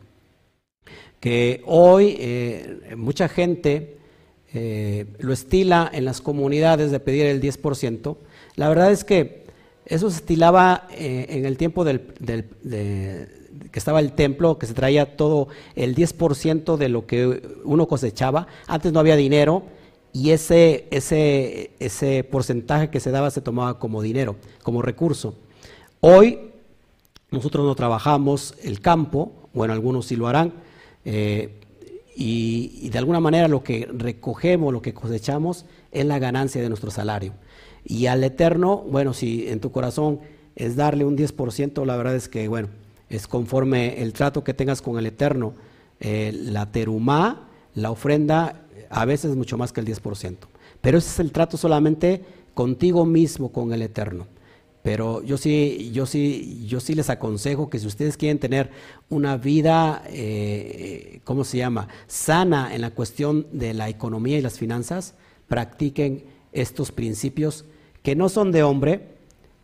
[1.21, 3.99] que hoy eh, mucha gente
[4.55, 8.17] eh, lo estila en las comunidades de pedir el 10%.
[8.59, 9.45] La verdad es que
[9.87, 15.17] eso se estilaba eh, en el tiempo del, que estaba el templo, que se traía
[15.17, 18.49] todo el 10% de lo que uno cosechaba.
[18.67, 19.63] Antes no había dinero
[20.13, 25.37] y ese, ese, ese porcentaje que se daba se tomaba como dinero, como recurso.
[26.01, 26.51] Hoy
[27.31, 30.53] nosotros no trabajamos el campo, bueno, algunos sí lo harán,
[31.05, 31.61] eh,
[32.21, 36.91] y, de alguna manera lo que recogemos, lo que cosechamos, es la ganancia de nuestro
[36.91, 37.35] salario.
[37.89, 40.21] Y al Eterno, bueno, si en tu corazón
[40.55, 42.69] es darle un 10%, la verdad es que, bueno,
[43.09, 45.55] es conforme el trato que tengas con el Eterno.
[45.99, 50.37] Eh, la terumá, la ofrenda, a veces es mucho más que el 10%.
[50.83, 54.27] Pero ese es el trato solamente contigo mismo, con el Eterno.
[54.83, 58.71] Pero yo sí, yo sí, yo sí les aconsejo que si ustedes quieren tener
[59.09, 61.89] una vida, eh, ¿cómo se llama?
[62.07, 65.15] Sana en la cuestión de la economía y las finanzas,
[65.49, 67.65] practiquen estos principios
[68.03, 69.19] que no son de hombre,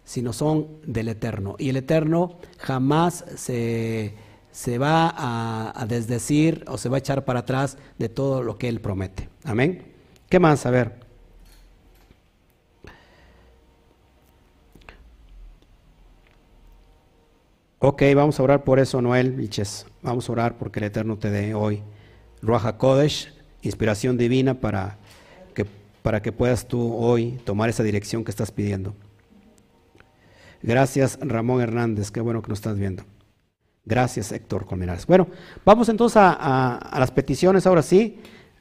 [0.04, 1.56] sino son del Eterno.
[1.58, 4.14] Y el Eterno jamás se,
[4.78, 8.80] va a, desdecir o se va a echar para atrás de todo lo que Él
[8.80, 9.28] promete.
[9.44, 9.82] Amén.
[10.28, 10.66] ¿Qué más?
[10.66, 11.04] A ver.
[17.78, 19.86] Ok, vamos a orar por eso, Noel Vilches.
[20.02, 21.82] Vamos a orar porque el Eterno te dé hoy
[22.40, 24.98] Ruaja Kodesh, inspiración divina para
[26.04, 28.94] para que puedas tú hoy tomar esa dirección que estás pidiendo.
[30.62, 32.10] Gracias, Ramón Hernández.
[32.10, 33.04] Qué bueno que nos estás viendo.
[33.86, 35.06] Gracias, Héctor Colmenares.
[35.06, 35.28] Bueno,
[35.64, 37.66] vamos entonces a, las peticiones.
[37.66, 38.18] Ahora sí,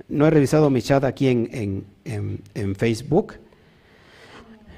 [0.08, 3.34] no he revisado mi chat aquí en, en, Facebook.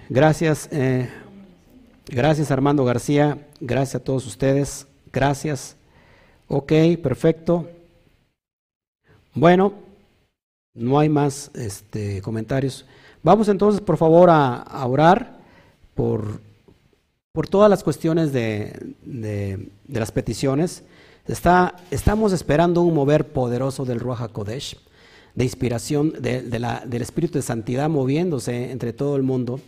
[0.10, 0.68] Gracias.
[0.72, 1.08] Eh,
[2.08, 5.76] Gracias Armando García, gracias a todos ustedes, gracias.
[6.48, 6.72] Ok,
[7.02, 7.68] perfecto.
[9.34, 9.74] Bueno,
[10.76, 12.86] no hay más este, comentarios.
[13.24, 15.40] Vamos entonces, por favor, a, orar
[15.96, 16.42] por,
[17.32, 20.84] por, todas las cuestiones de, de, las peticiones.
[21.28, 24.78] Está, estamos esperando un mover poderoso del Ruach Kodesh,
[25.34, 29.60] de inspiración de, la, del Espíritu de Santidad moviéndose entre todo el mundo,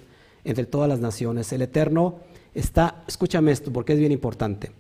[0.44, 1.52] entre todas las naciones.
[1.52, 2.20] El Eterno
[2.54, 4.72] está, escúchame esto porque es bien importante,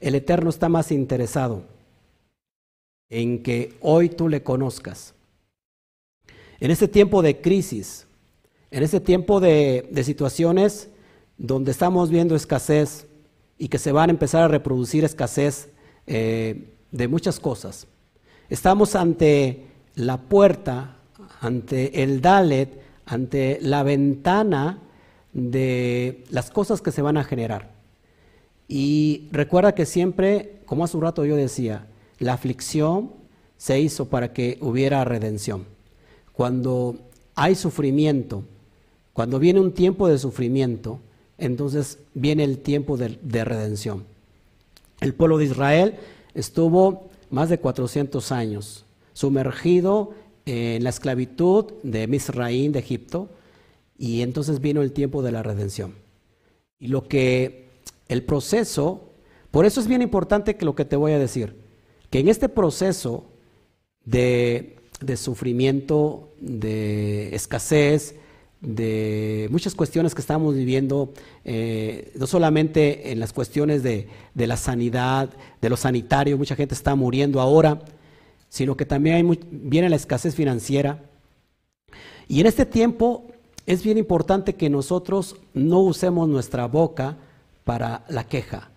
[0.00, 1.64] el Eterno está más interesado
[3.10, 5.14] en que hoy tú le conozcas.
[6.62, 8.06] En este tiempo de crisis,
[8.70, 10.90] en este tiempo de, situaciones
[11.36, 13.08] donde estamos viendo escasez
[13.58, 15.70] y que se van a empezar a reproducir escasez
[16.06, 17.88] eh, de muchas cosas,
[18.48, 19.64] estamos ante
[19.96, 20.98] la puerta,
[21.40, 24.78] ante el Dalet, ante la ventana
[25.32, 27.72] de las cosas que se van a generar.
[28.68, 31.88] Y recuerda que siempre, como hace un rato yo decía,
[32.20, 33.14] la aflicción
[33.56, 35.71] se hizo para que hubiera redención.
[36.32, 36.96] Cuando
[37.34, 38.44] hay sufrimiento,
[39.12, 41.00] cuando viene un tiempo de sufrimiento,
[41.38, 44.04] entonces viene el tiempo de, redención.
[45.00, 45.96] El pueblo de Israel
[46.34, 50.12] estuvo más de 400 años sumergido
[50.46, 53.28] en la esclavitud de Misraín de Egipto,
[53.98, 55.94] y entonces vino el tiempo de la redención.
[56.80, 57.68] Y lo que
[58.08, 59.10] el proceso,
[59.50, 61.56] por eso es bien importante que lo que te voy a decir,
[62.10, 63.24] que en este proceso
[64.04, 68.14] de, de sufrimiento, de escasez,
[68.62, 71.12] de muchas cuestiones que estamos viviendo,
[71.44, 75.30] eh, no solamente en las cuestiones de, la sanidad,
[75.60, 77.80] de lo sanitario, mucha gente está muriendo ahora,
[78.48, 81.02] sino que también viene la escasez financiera.
[82.28, 83.26] Y en este tiempo
[83.66, 87.16] es bien importante que nosotros no usemos nuestra boca
[87.64, 88.70] para la queja,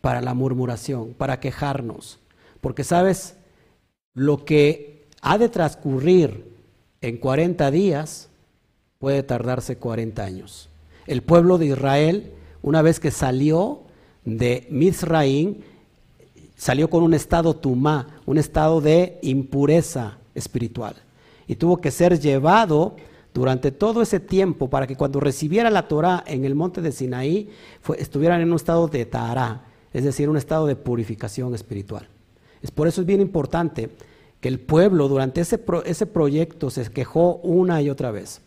[0.00, 2.20] para la murmuración, para quejarnos.
[2.60, 3.34] Porque sabes,
[4.14, 6.52] lo que ha de transcurrir
[7.00, 8.28] en 40 días,
[8.98, 10.68] puede tardarse 40 años.
[11.06, 13.82] El pueblo de Israel, una vez que salió
[14.24, 15.56] de Mizraim,
[16.56, 20.96] salió con un estado tumá, un estado de impureza espiritual.
[21.46, 22.96] Y tuvo que ser llevado
[23.32, 27.48] durante todo ese tiempo para que cuando recibiera la Torah en el monte de Sinaí,
[27.96, 32.08] estuvieran en un estado de Tará, es decir, un estado de purificación espiritual.
[32.60, 33.90] Es por eso es bien importante
[34.42, 38.42] que el pueblo durante ese, ese proyecto se quejó una y otra vez.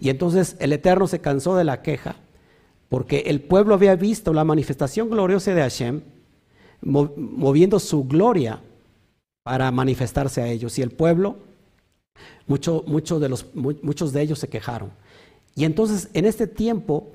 [0.00, 2.16] Y entonces el Eterno se cansó de la queja,
[2.88, 6.00] porque el pueblo había visto la manifestación gloriosa de Hashem,
[6.82, 8.60] moviendo su gloria
[9.44, 10.76] para manifestarse a ellos.
[10.80, 11.36] Y el pueblo,
[12.48, 12.82] mucho,
[13.20, 14.90] de los, muchos de ellos se quejaron.
[15.54, 17.12] Y entonces en este tiempo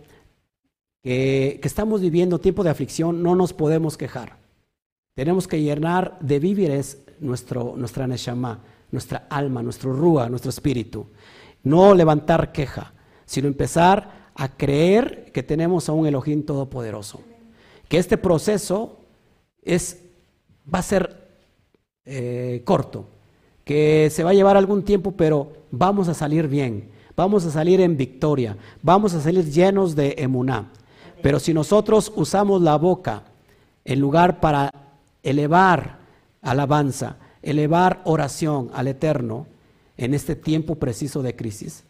[1.03, 4.37] que, estamos viviendo, tiempo de aflicción, no nos podemos quejar.
[5.19, 11.07] Tenemos que llenar de víveres nuestro, nuestra neshama, nuestra alma, nuestro rúa, nuestro espíritu.
[11.61, 12.93] No levantar queja,
[13.25, 17.19] sino empezar a creer que tenemos a un Elohim todopoderoso.
[17.89, 18.99] Que este proceso
[19.61, 20.01] es,
[20.73, 21.27] va a ser
[22.05, 23.09] eh, corto,
[23.65, 27.81] que se va a llevar algún tiempo, pero vamos a salir bien, vamos a salir
[27.81, 30.71] en victoria, vamos a salir llenos de emuná.
[31.21, 33.23] Pero si nosotros usamos la boca
[33.83, 34.71] en lugar para
[35.23, 35.99] elevar
[36.41, 39.47] alabanza, elevar oración al Eterno,
[39.97, 41.83] en este tiempo preciso de crisis,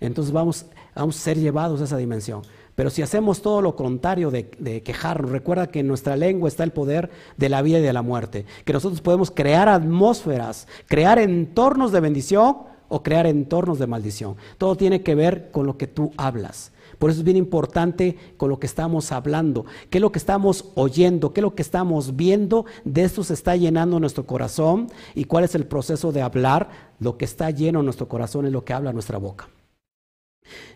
[0.00, 2.42] entonces vamos, a ser llevados a esa dimensión.
[2.74, 6.62] Pero si hacemos todo lo contrario de, de, quejarnos, recuerda que en nuestra lengua está
[6.62, 11.18] el poder de la vida y de la muerte, que nosotros podemos crear atmósferas, crear
[11.18, 12.58] entornos de bendición
[12.88, 14.36] o crear entornos de maldición.
[14.58, 16.72] Todo tiene que ver con lo que tú hablas.
[16.98, 20.66] Por eso es bien importante con lo que estamos hablando, qué es lo que estamos
[20.74, 25.24] oyendo, qué es lo que estamos viendo, de esto se está llenando nuestro corazón y
[25.24, 28.64] cuál es el proceso de hablar, lo que está lleno en nuestro corazón es lo
[28.64, 29.48] que habla nuestra boca.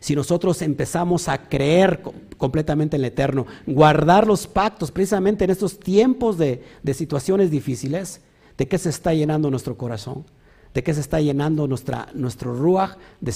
[0.00, 2.02] Si nosotros empezamos a creer
[2.36, 8.20] completamente en el Eterno, guardar los pactos precisamente en estos tiempos de, de situaciones difíciles,
[8.58, 10.24] ¿de qué se está llenando nuestro corazón?
[10.72, 13.32] ¿De qué se está llenando nuestro ruach, de,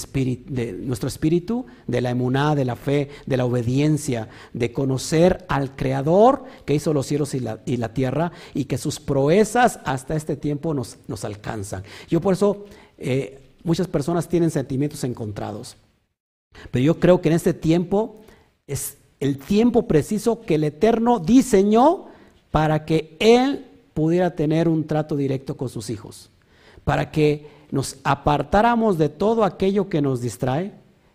[0.46, 1.66] de nuestro espíritu?
[1.88, 6.92] De la emuná, de la fe, de la obediencia, de conocer al Creador que hizo
[6.92, 10.98] los cielos y la, y la tierra y que sus proezas hasta este tiempo nos,
[11.08, 11.82] nos alcanzan.
[12.08, 12.66] Yo por eso,
[12.98, 15.76] eh, muchas personas tienen sentimientos encontrados.
[16.70, 18.14] Pero yo creo que en este tiempo
[18.68, 22.06] es el tiempo preciso que el Eterno diseñó
[22.52, 26.30] para que Él pudiera tener un trato directo con sus hijos
[26.84, 30.72] para que nos apartáramos de todo aquello que nos distrae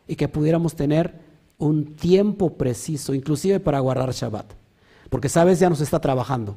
[0.07, 1.13] y que pudiéramos tener
[1.57, 4.53] un tiempo preciso, inclusive para guardar Shabbat.
[5.09, 6.55] Porque sabes, ya nos está trabajando.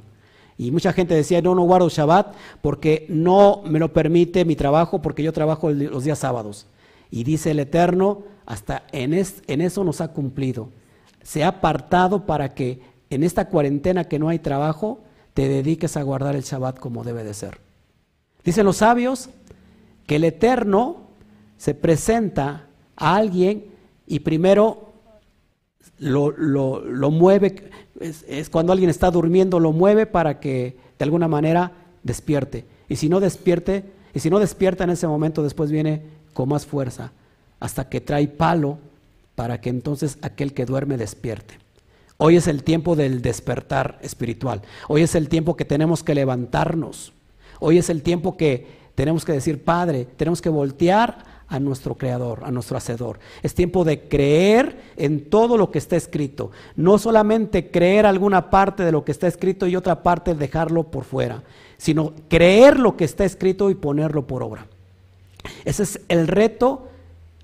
[0.59, 5.03] Y mucha gente decía, no, no guardo Shabbat porque no me lo permite mi trabajo,
[5.03, 6.67] porque yo trabajo los días sábados.
[7.11, 10.69] Y dice el Eterno, hasta en, en eso nos ha cumplido.
[11.23, 12.81] Se ha apartado para que
[13.11, 15.01] en esta cuarentena que no hay trabajo,
[15.35, 17.72] te dediques a guardar el Shabbat como debe de ser.
[18.45, 19.31] Dicen los sabios
[20.07, 21.09] que el Eterno
[21.57, 22.67] se presenta
[22.97, 23.67] a alguien
[24.07, 24.93] y primero
[25.99, 27.71] lo, mueve,
[28.01, 32.65] es, cuando alguien está durmiendo, lo mueve para que de alguna manera despierte.
[32.89, 36.03] Y si no despierte, y si no despierta en ese momento, después viene
[36.35, 37.13] con más fuerza,
[37.61, 38.79] hasta que trae palo
[39.37, 41.59] para que entonces aquel que duerme despierte.
[42.17, 44.63] Hoy es el tiempo del despertar espiritual.
[44.89, 47.13] Hoy es el tiempo que tenemos que levantarnos
[47.65, 48.67] Hoy es el tiempo que
[48.97, 53.21] tenemos que decir, Padre, tenemos que voltear a nuestro Creador, a nuestro Hacedor.
[53.41, 56.51] Es tiempo de creer en todo lo que está escrito.
[56.75, 61.05] No solamente creer alguna parte de lo que está escrito y otra parte dejarlo por
[61.05, 61.45] fuera,
[61.79, 64.67] sino creer lo que está escrito y ponerlo por obra.
[65.65, 66.89] Ese es el reto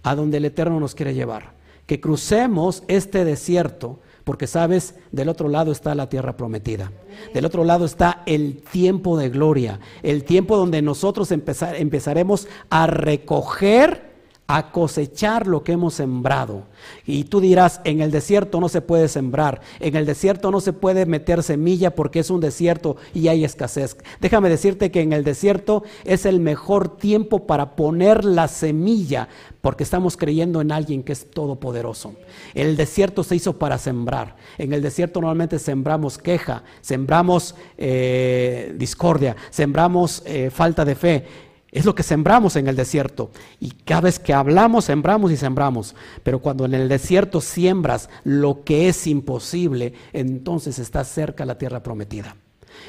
[0.02, 1.52] a donde el Eterno nos quiere llevar.
[1.86, 6.92] Que crucemos este desierto porque sabes, del otro lado está la tierra prometida.
[7.32, 14.07] Del otro lado está el tiempo de gloria, el tiempo donde nosotros empezaremos a recoger
[14.50, 16.62] a cosechar lo que hemos sembrado.
[17.04, 20.72] Y tú dirás, en el desierto no se puede sembrar, en el desierto no se
[20.72, 23.98] puede meter semilla porque es un desierto y hay escasez.
[24.22, 29.28] Déjame decirte que en el desierto es el mejor tiempo para poner la semilla,
[29.60, 32.14] porque estamos creyendo en alguien que es todopoderoso.
[32.54, 34.36] El desierto se hizo para sembrar.
[34.56, 41.47] En el desierto normalmente sembramos queja, sembramos eh, discordia, sembramos eh, falta de fe.
[41.70, 43.30] Es lo que sembramos en el desierto.
[43.60, 45.94] Y cada vez que hablamos, sembramos y sembramos.
[46.22, 51.82] Pero cuando en el desierto siembras lo que es imposible, entonces está cerca la tierra
[51.82, 52.36] prometida.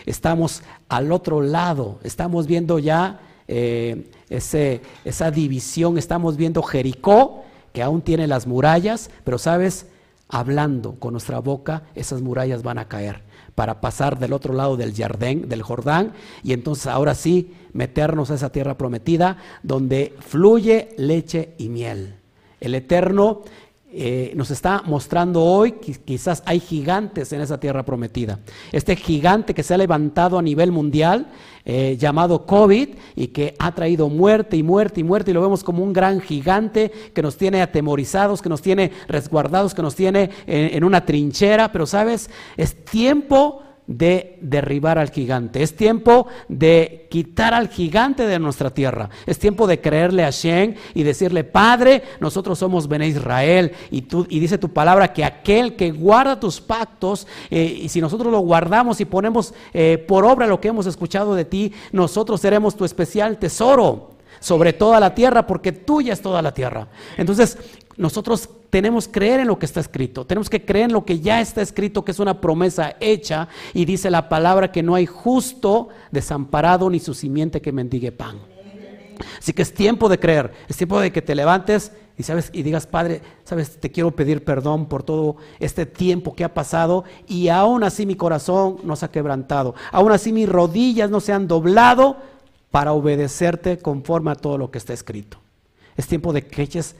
[0.05, 7.43] Estamos al otro lado, estamos viendo ya eh, ese, esa división, estamos viendo Jericó,
[7.73, 9.87] que aún tiene las murallas, pero sabes,
[10.29, 13.23] hablando con nuestra boca, esas murallas van a caer
[13.55, 18.35] para pasar del otro lado del Jardín, del Jordán, y entonces ahora sí meternos a
[18.35, 22.15] esa tierra prometida donde fluye leche y miel.
[22.61, 23.41] El Eterno
[23.91, 28.39] eh, nos está mostrando hoy que quizás hay gigantes en esa tierra prometida.
[28.71, 31.27] Este gigante que se ha levantado a nivel mundial,
[31.65, 35.63] eh, llamado COVID, y que ha traído muerte y muerte y muerte, y lo vemos
[35.63, 40.29] como un gran gigante que nos tiene atemorizados, que nos tiene resguardados, que nos tiene
[40.45, 45.63] en una trinchera, pero sabes, es tiempo de derribar al gigante.
[45.63, 49.09] Es tiempo de quitar al gigante de nuestra tierra.
[49.25, 53.71] Es tiempo de creerle a Shem y decirle, Padre, nosotros somos Bene Israel.
[53.89, 57.99] Y, tú, y dice tu palabra que aquel que guarda tus pactos, eh, y si
[57.99, 62.39] nosotros lo guardamos y ponemos eh, por obra lo que hemos escuchado de ti, nosotros
[62.39, 64.08] seremos tu especial tesoro
[64.39, 66.87] sobre toda la tierra, porque tuya es toda la tierra.
[67.17, 67.57] Entonces,
[67.97, 71.19] nosotros tenemos que creer en lo que está escrito, tenemos que creer en lo que
[71.19, 75.05] ya está escrito, que es una promesa hecha, y dice la palabra que no hay
[75.05, 78.39] justo desamparado ni su simiente que mendigue pan.
[79.37, 82.63] Así que es tiempo de creer, es tiempo de que te levantes y sabes y
[82.63, 87.49] digas, Padre, sabes, te quiero pedir perdón por todo este tiempo que ha pasado y
[87.49, 91.47] aún así mi corazón no se ha quebrantado, aún así mis rodillas no se han
[91.47, 92.17] doblado
[92.71, 95.39] para obedecerte conforme a todo lo que está escrito.
[95.95, 96.95] Es tiempo de que eches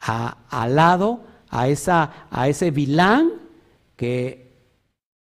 [0.00, 3.30] al lado a, esa, a ese vilán
[3.96, 4.52] que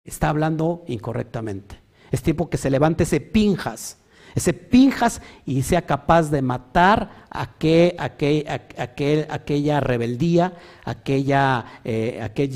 [0.04, 1.80] está hablando incorrectamente.
[2.10, 3.98] Es tiempo que se levante ese pinjas,
[4.34, 8.44] ese pinjas y sea capaz de matar aquel, aquel,
[8.76, 10.54] aquel, aquella rebeldía,
[10.84, 12.50] aquella, eh, aquel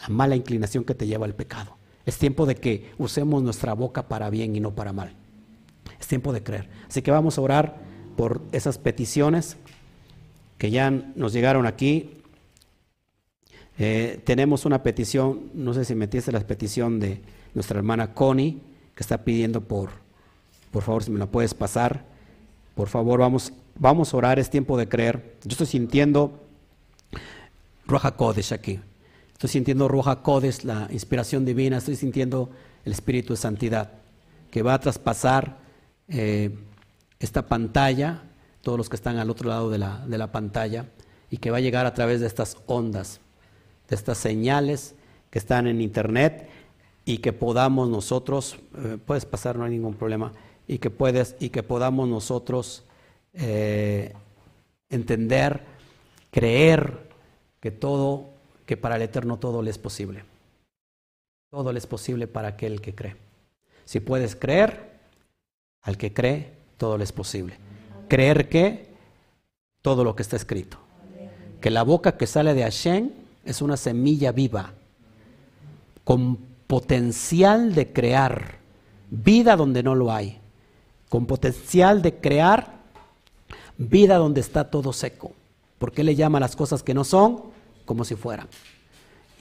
[0.00, 1.76] la mala inclinación que te lleva al pecado.
[2.06, 5.17] Es tiempo de que usemos nuestra boca para bien y no para mal.
[6.00, 6.68] Es tiempo de creer.
[6.88, 7.76] Así que vamos a orar
[8.16, 9.56] por esas peticiones
[10.58, 12.18] que ya nos llegaron aquí.
[13.78, 17.22] Eh, tenemos una petición, no sé si metiste la petición de
[17.54, 18.60] nuestra hermana Connie,
[18.94, 19.90] que está pidiendo por,
[20.72, 22.04] por favor, si me la puedes pasar.
[22.74, 25.36] Por favor, vamos, vamos a orar, es tiempo de creer.
[25.44, 26.44] Yo estoy sintiendo
[27.86, 28.80] Roja Kodesh aquí.
[29.32, 31.78] Estoy sintiendo Roja Kodesh, la inspiración divina.
[31.78, 32.50] Estoy sintiendo
[32.84, 33.92] el Espíritu de Santidad
[34.50, 35.58] que va a traspasar
[36.08, 36.56] eh,
[37.18, 38.22] esta pantalla
[38.62, 40.86] todos los que están al otro lado de la, de la pantalla,
[41.30, 43.20] y que va a llegar a través de estas ondas,
[43.88, 44.94] de estas señales
[45.30, 46.48] que están en internet
[47.04, 50.32] y que podamos nosotros, eh, puedes pasar, no hay ningún problema,
[50.66, 52.84] y que puedes, y que podamos nosotros
[53.32, 54.12] eh,
[54.90, 55.62] entender,
[56.30, 57.08] creer
[57.60, 58.26] que todo,
[58.66, 60.24] que para el Eterno todo le es posible.
[61.50, 63.16] Todo le es posible para aquel que cree.
[63.86, 64.87] Si puedes creer,
[65.88, 67.56] al que cree, todo le es posible
[68.08, 68.88] creer que
[69.82, 70.78] todo lo que está escrito.
[71.60, 73.10] Que la boca que sale de Hashem
[73.44, 74.72] es una semilla viva,
[76.04, 76.36] con
[76.66, 78.56] potencial de crear
[79.10, 80.38] vida donde no lo hay,
[81.08, 82.78] con potencial de crear
[83.76, 85.32] vida donde está todo seco.
[85.78, 87.40] porque le llama las cosas que no son
[87.84, 88.48] como si fueran?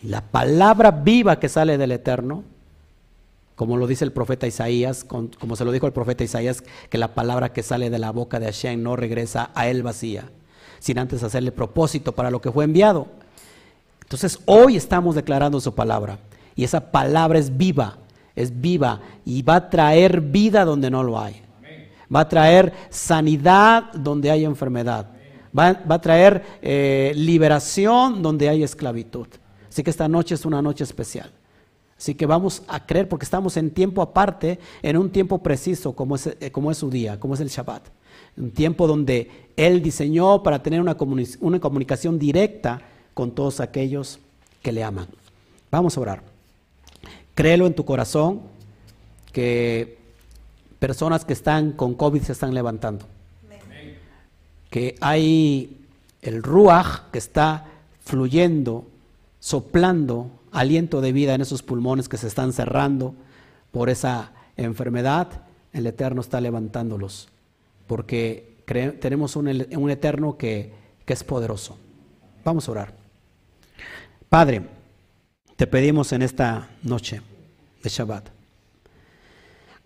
[0.04, 2.44] La palabra viva que sale del Eterno
[3.58, 7.16] como lo dice el profeta Isaías, como se lo dijo el profeta Isaías, que la
[7.16, 10.30] palabra que sale de la boca de Hashem no regresa a él vacía,
[10.78, 13.08] sin antes hacerle propósito para lo que fue enviado.
[14.04, 16.20] Entonces hoy estamos declarando su palabra
[16.56, 17.98] y esa palabra es viva,
[18.36, 21.42] es viva y va a traer vida donde no lo hay.
[22.16, 25.08] Va a traer sanidad donde hay enfermedad.
[25.58, 29.28] Va, a traer eh, liberación donde hay esclavitud.
[29.68, 31.32] Así que esta noche es una noche especial.
[31.98, 36.16] Así que vamos a creer porque estamos en tiempo aparte, en un tiempo preciso como
[36.16, 37.88] es, eh, como es su día, como es el Shabbat.
[38.38, 42.82] Un tiempo donde Él diseñó para tener una, comunicación directa
[43.16, 44.20] con todos aquellos
[44.62, 45.08] que le aman.
[45.72, 46.24] Vamos a orar.
[47.34, 48.42] Créelo en tu corazón
[49.32, 49.98] que
[50.78, 53.06] personas que están con COVID se están levantando.
[54.70, 55.78] Que hay
[56.22, 57.66] el ruaj que está
[58.04, 58.86] fluyendo,
[59.40, 63.14] soplando aliento de vida en esos pulmones que se están cerrando
[63.72, 65.28] por esa enfermedad,
[65.72, 67.30] el Eterno está levantándolos,
[67.86, 68.58] porque
[69.00, 69.48] tenemos un,
[69.90, 70.74] Eterno que,
[71.06, 71.78] que es poderoso.
[72.44, 72.94] Vamos a orar.
[74.30, 74.64] Padre,
[75.56, 77.22] te pedimos en esta noche
[77.84, 78.30] de Shabbat,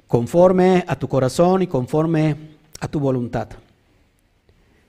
[0.07, 2.35] conforme a tu corazón y conforme
[2.80, 3.49] a tu voluntad,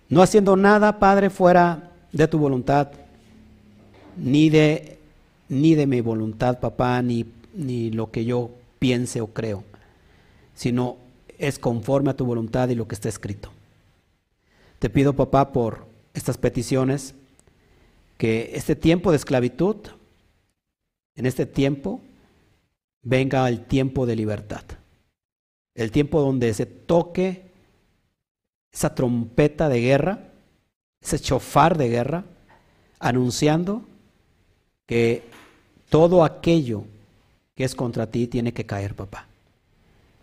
[0.09, 2.93] no haciendo nada, Padre, fuera de tu voluntad,
[4.17, 4.99] ni de,
[5.49, 9.65] ni de mi voluntad, papá, ni, ni lo que yo piense o creo,
[10.55, 10.97] sino
[11.39, 13.51] es conforme a tu voluntad y lo que está escrito.
[14.79, 17.15] Te pido, papá, por estas peticiones,
[18.19, 19.77] que este tiempo de esclavitud,
[21.15, 22.01] en este tiempo,
[23.03, 24.63] venga el tiempo de libertad.
[25.75, 27.51] El tiempo donde se toque
[28.73, 30.33] esa trompeta de guerra,
[31.01, 32.25] ese chofar de guerra,
[32.99, 33.83] anunciando
[34.87, 35.23] que
[35.93, 36.85] todo aquello
[37.55, 39.27] que es contra ti tiene que caer, papá.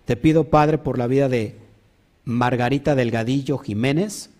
[0.05, 1.57] Te pido, Padre, por la vida de
[2.25, 4.31] Margarita Delgadillo Jiménez,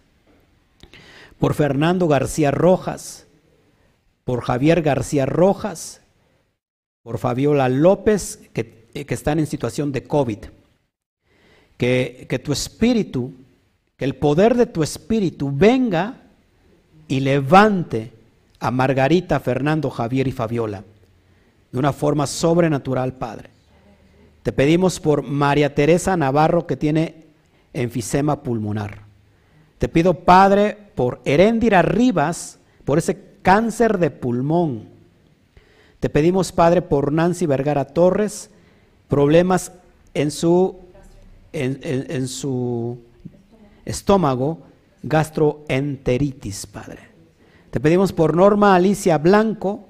[1.38, 3.28] por Fernando García Rojas,
[4.24, 6.02] por Javier García Rojas,
[7.04, 10.40] por Fabiola López, que, están en situación de COVID.
[11.78, 13.34] Que, que tu espíritu,
[13.98, 16.24] que el poder de tu espíritu venga
[17.08, 18.14] y levante
[18.60, 20.84] a Margarita, Fernando, Javier y Fabiola
[21.72, 23.50] de una forma sobrenatural, Padre.
[24.44, 27.28] Te pedimos por María Teresa Navarro que tiene
[27.74, 29.04] enfisema pulmonar.
[29.78, 34.90] Te pido, Padre, por Heréndira Rivas, por ese cáncer de pulmón.
[36.00, 38.50] Te pedimos, Padre, por Nancy Vergara Torres,
[39.08, 39.72] problemas
[40.14, 40.78] en su,
[41.52, 43.00] en su
[43.86, 44.60] estómago,
[45.04, 47.10] gastroenteritis, Padre.
[47.72, 49.89] Te pedimos por Norma Alicia Blanco,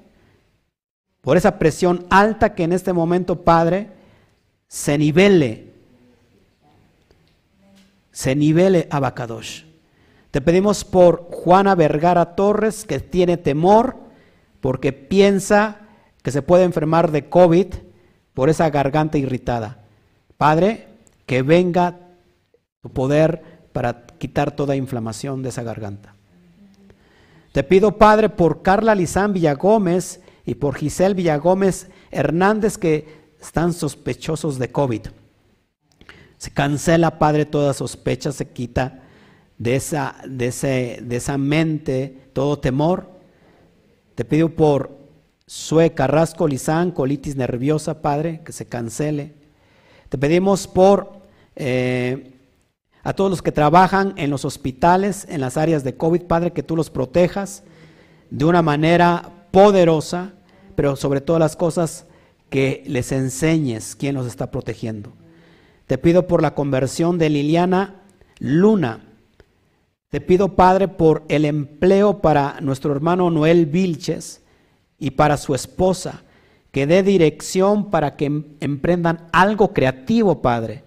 [1.20, 3.88] por esa presión alta que en este momento, Padre,
[4.68, 5.72] se nivele,
[8.10, 9.64] se nivele Abacadosh.
[10.30, 13.96] Te pedimos por Juana Vergara Torres, que tiene temor
[14.60, 15.78] porque piensa
[16.22, 17.66] que se puede enfermar de COVID
[18.34, 19.78] por esa garganta irritada.
[20.36, 20.86] Padre,
[21.26, 21.98] que venga
[22.82, 23.42] tu poder
[23.72, 26.14] para quitar toda inflamación de esa garganta.
[27.52, 34.58] Te pido, Padre, por Carla Lizán Villagómez y por Giselle Villagómez Hernández que están sospechosos
[34.58, 35.02] de COVID.
[36.38, 39.02] Se cancela, Padre, toda sospecha, se quita
[39.58, 43.10] de esa, de, ese, de esa mente todo temor.
[44.14, 44.98] Te pido por
[45.46, 49.34] Sue Carrasco Lizán, colitis nerviosa, Padre, que se cancele.
[50.08, 51.20] Te pedimos por
[51.56, 52.38] eh,
[53.02, 56.62] a todos los que trabajan en los hospitales, en las áreas de COVID, Padre, que
[56.62, 57.62] tú los protejas
[58.30, 60.32] de una manera poderosa,
[60.74, 62.06] pero sobre todas las cosas
[62.48, 65.12] que les enseñes quién los está protegiendo.
[65.86, 68.02] Te pido por la conversión de Liliana
[68.38, 69.00] Luna.
[70.08, 74.42] Te pido, Padre, por el empleo para nuestro hermano Noel Vilches
[74.98, 76.24] y para su esposa,
[76.72, 80.84] que dé dirección para que em-, emprendan algo creativo, Padre.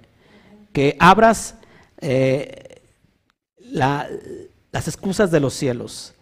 [0.71, 1.55] Que abras
[1.99, 2.81] eh,
[3.71, 6.13] las excusas de los cielos,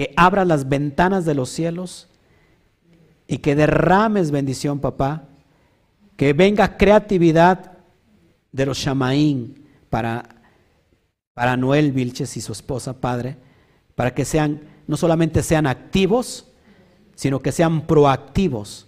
[0.00, 2.08] que abras las ventanas de los cielos
[3.28, 5.24] y que derrames bendición, papá,
[6.16, 7.72] que venga creatividad
[8.50, 10.26] de los Shamaín para,
[11.34, 13.36] para Noel Vilches y su esposa, Padre,
[13.94, 16.46] para que sean, no solamente sean activos,
[17.14, 18.86] sino que sean proactivos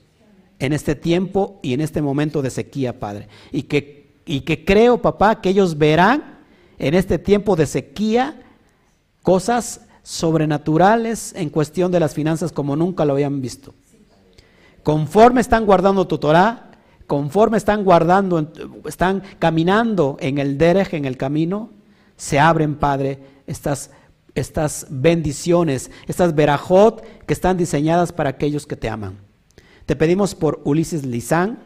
[0.60, 5.02] en este tiempo y en este momento de sequía, Padre, y que y que creo,
[5.02, 6.38] papá, que ellos verán
[6.78, 8.40] en este tiempo de sequía
[9.22, 13.74] cosas sobrenaturales en cuestión de las finanzas como nunca lo habían visto.
[14.82, 16.72] Conforme están guardando tu Torah,
[17.06, 18.50] conforme están guardando,
[18.86, 21.70] están caminando en el derech, en el camino,
[22.16, 23.90] se abren, Padre, estas,
[24.34, 29.18] estas bendiciones, estas verajot que están diseñadas para aquellos que te aman.
[29.86, 31.58] Te pedimos por Ulises Lizán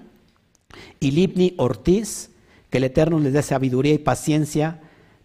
[1.00, 2.30] y Libni Ortiz,
[2.70, 4.80] que el Eterno les dé sabiduría y paciencia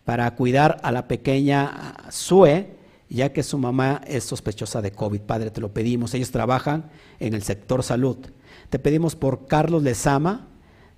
[0.05, 2.75] para cuidar a la pequeña Sue,
[3.15, 5.21] ya que su mamá es sospechosa de COVID.
[5.21, 6.13] Padre, te lo pedimos.
[6.13, 6.85] Ellos trabajan
[7.19, 8.17] en el sector salud.
[8.69, 10.47] Te pedimos por Carlos Lezama,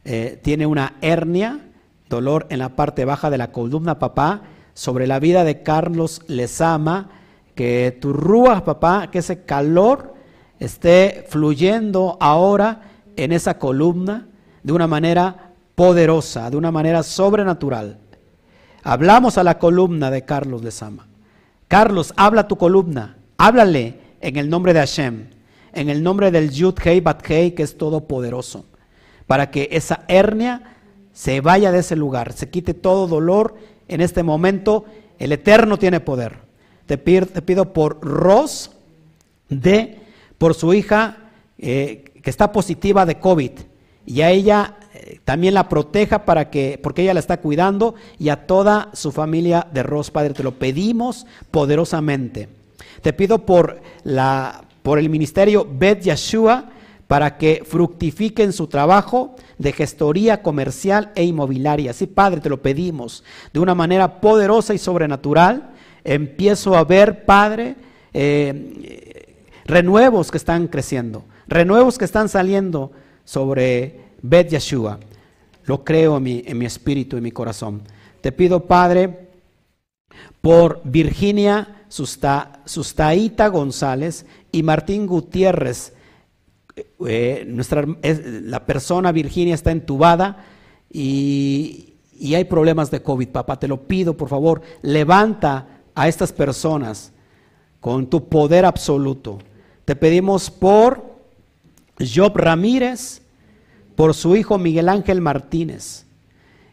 [0.05, 1.71] eh, tiene una hernia,
[2.09, 4.43] dolor en la parte baja de la columna, papá,
[4.75, 7.09] sobre la vida de Carlos Lezama,
[7.55, 10.13] que tu rúa, papá, que ese calor
[10.59, 12.81] esté fluyendo ahora
[13.15, 14.27] en esa columna
[14.61, 17.97] de una manera poderosa, de una manera sobrenatural.
[18.83, 21.07] Hablamos a la columna de Carlos Lezama.
[21.73, 25.25] Carlos, habla tu columna, háblale en el nombre de Hashem,
[25.73, 28.65] en el nombre del Yud Hei Bat que es todopoderoso,
[29.25, 30.75] para que esa hernia
[31.13, 33.55] se vaya de ese lugar, se quite todo dolor
[33.87, 34.85] en este momento.
[35.17, 36.41] El Eterno tiene poder.
[36.85, 38.69] Te pido, por Ros,
[39.49, 39.97] de,
[40.37, 43.51] por su hija eh, que está positiva de COVID,
[44.05, 44.75] y a ella
[45.25, 49.67] también la proteja para que, porque ella la está cuidando, y a toda su familia
[49.73, 52.49] de Ros, Padre, te lo pedimos poderosamente.
[53.01, 56.69] Te pido por, la, por el ministerio Bet Yeshua,
[57.07, 61.93] para que fructifiquen su trabajo de gestoría comercial e inmobiliaria.
[61.93, 65.71] Sí, Padre, te lo pedimos de una manera poderosa y sobrenatural.
[66.03, 67.75] Empiezo a ver, Padre,
[68.13, 69.35] eh,
[69.65, 72.91] renuevos que están creciendo, renuevos que están saliendo
[73.25, 74.99] sobre Bet Yeshua.
[75.65, 77.83] Lo creo en mi, en mi espíritu y mi corazón.
[78.21, 79.29] Te pido, Padre,
[80.41, 85.93] por Virginia Sustaita González y Martín Gutiérrez,
[87.07, 90.45] eh, nuestra, la persona Virginia está entubada
[90.91, 93.59] y, y hay problemas de COVID, papá.
[93.59, 97.11] Te lo pido, por favor, levanta a estas personas
[97.79, 99.39] con tu poder absoluto.
[99.85, 101.03] Te pedimos por
[101.99, 103.21] Job Ramírez,
[103.95, 106.05] por su hijo Miguel Ángel Martínez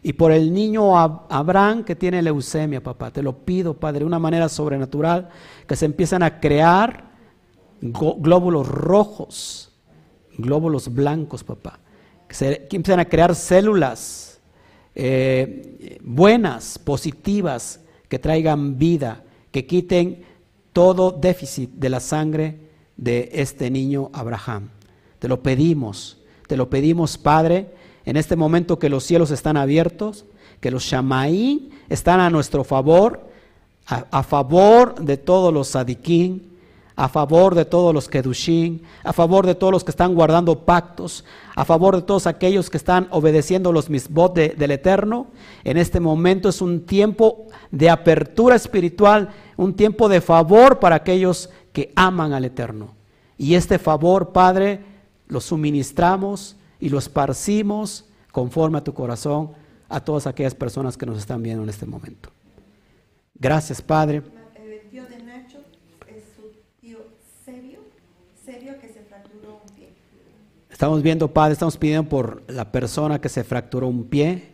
[0.03, 3.11] y por el niño Abraham que tiene leucemia, papá.
[3.11, 5.29] Te lo pido, Padre, de una manera sobrenatural,
[5.67, 7.11] que se empiezan a crear
[7.81, 9.71] glóbulos rojos
[10.37, 11.79] glóbulos blancos, papá.
[12.27, 14.39] Que, se, empiezan a crear células
[14.95, 17.79] eh, buenas, positivas,
[18.09, 20.23] que traigan vida, que quiten
[20.73, 22.59] todo déficit de la sangre
[22.97, 24.69] de este niño Abraham.
[25.19, 26.20] Te lo pedimos,
[26.51, 27.69] te lo pedimos, Padre,
[28.03, 30.25] en este momento que los cielos están abiertos,
[30.59, 33.21] que los Shamaí están a nuestro favor,
[33.85, 36.51] a, favor de todos los Sadiquín,
[36.97, 41.23] a favor de todos los Kedushim, a favor de todos los que están guardando pactos,
[41.55, 45.27] a favor de todos aquellos que están obedeciendo los misbot del Eterno.
[45.63, 51.49] En este momento es un tiempo de apertura espiritual, un tiempo de favor para aquellos
[51.71, 52.93] que aman al Eterno.
[53.37, 54.90] Y este favor, Padre,
[55.31, 58.03] lo suministramos y lo esparcimos
[58.33, 59.51] conforme a tu corazón
[59.87, 62.29] a todas aquellas personas que nos están viendo en este momento.
[63.35, 64.23] Gracias, Padre.
[70.69, 74.51] Estamos viendo, Padre, estamos pidiendo por la persona que se fracturó un pie,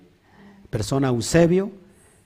[0.69, 1.71] persona Eusebio,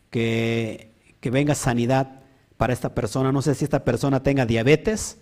[0.10, 0.92] que,
[1.22, 2.20] que venga sanidad
[2.58, 3.32] para esta persona.
[3.32, 5.21] No sé si esta persona tenga diabetes,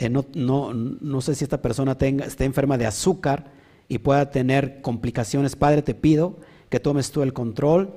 [0.00, 3.52] eh, no, no, no, sé si esta persona tenga, esté enferma de azúcar
[3.86, 5.56] y pueda tener complicaciones.
[5.56, 6.38] Padre, te pido
[6.70, 7.92] que tomes tú el control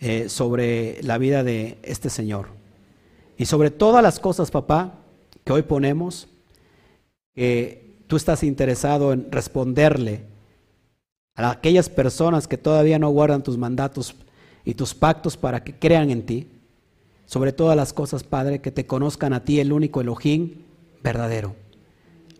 [0.00, 2.48] eh, sobre la vida de este Señor.
[3.38, 4.98] Y sobre todas las cosas, papá,
[5.44, 6.28] que hoy ponemos,
[7.34, 10.26] que tú estás interesado en responderle
[11.36, 14.14] a aquellas personas que todavía no guardan tus mandatos
[14.62, 16.48] y tus pactos para que crean en ti.
[17.24, 20.67] Sobre todas las cosas, Padre, que te conozcan a ti, el único Elohim
[21.02, 21.54] verdadero.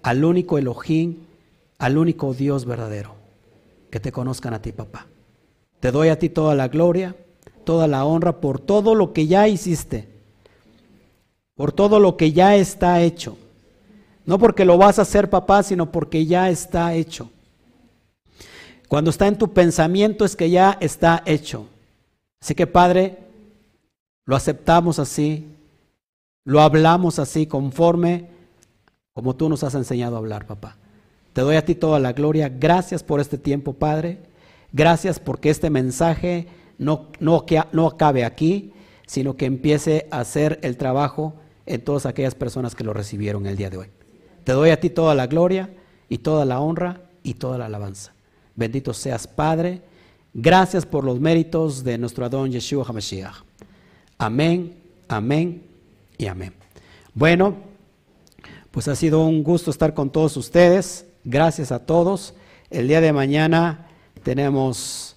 [0.02, 1.18] Al único Elohim,
[1.78, 3.14] al único Dios verdadero.
[3.90, 5.06] Que te conozcan a ti, papá.
[5.80, 7.16] Te doy a ti toda la gloria,
[7.64, 10.08] toda la honra por todo lo que ya hiciste,
[11.54, 13.36] por todo lo que ya está hecho
[14.28, 17.30] no porque lo vas a hacer, papá, sino porque ya está hecho.
[18.86, 21.64] Cuando está en tu pensamiento es que ya está hecho.
[22.38, 23.16] Así que, Padre,
[24.26, 25.46] lo aceptamos así,
[26.44, 28.28] lo hablamos así, conforme
[29.18, 30.76] como tú nos has enseñado a hablar, papá.
[31.32, 32.48] Te doy a ti toda la gloria.
[32.48, 34.20] Gracias por este tiempo, Padre.
[34.72, 36.46] Gracias porque este mensaje
[36.78, 38.72] no, no, no acabe aquí,
[39.08, 41.34] sino que empiece a hacer el trabajo
[41.66, 43.86] en todas aquellas personas que lo recibieron el día de hoy.
[44.44, 45.68] Te doy a ti toda la gloria
[46.08, 48.12] y toda la honra y toda la alabanza.
[48.54, 49.82] Bendito seas, Padre.
[50.32, 53.42] Gracias por los méritos de nuestro Adón Yeshua HaMashiach.
[54.16, 54.76] Amén,
[55.08, 55.64] amén
[56.16, 56.54] y amén.
[57.14, 57.66] Bueno,
[58.70, 61.06] pues ha sido un gusto estar con todos ustedes.
[61.24, 62.34] Gracias a todos.
[62.70, 63.88] El día de mañana
[64.22, 65.16] tenemos,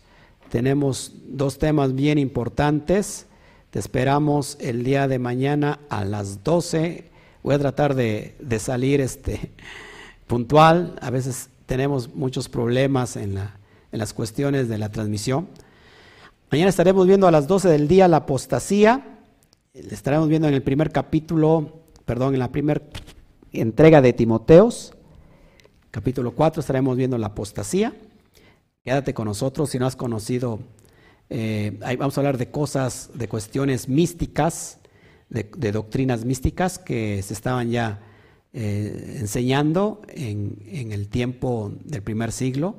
[0.50, 3.28] tenemos dos temas bien importantes.
[3.70, 7.12] Te esperamos el día de mañana a las 12
[7.44, 9.52] Voy a tratar de, salir este,
[10.28, 10.96] puntual.
[11.02, 13.58] A veces tenemos muchos problemas en, la,
[13.92, 15.48] en las cuestiones de la transmisión.
[16.52, 19.20] Mañana estaremos viendo a las 12 del día la apostasía.
[19.74, 22.82] Estaremos viendo en el primer capítulo, perdón, en la primera
[23.54, 24.94] entrega de Timoteos,
[25.92, 27.94] capítulo 4, estaremos viendo la apostasía.
[28.84, 30.60] Quédate con nosotros si no has conocido,
[31.30, 34.80] eh, vamos a hablar de cosas, de cuestiones místicas,
[35.30, 38.00] de, doctrinas místicas que se estaban ya
[38.54, 42.78] eh, enseñando en, el tiempo del primer siglo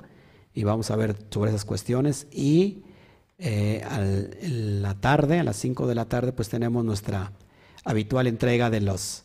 [0.55, 2.83] y vamos a ver sobre esas cuestiones y
[3.39, 3.83] eh,
[4.43, 7.33] en la tarde, a las 5 de la tarde, pues tenemos nuestra
[7.85, 9.23] habitual entrega de los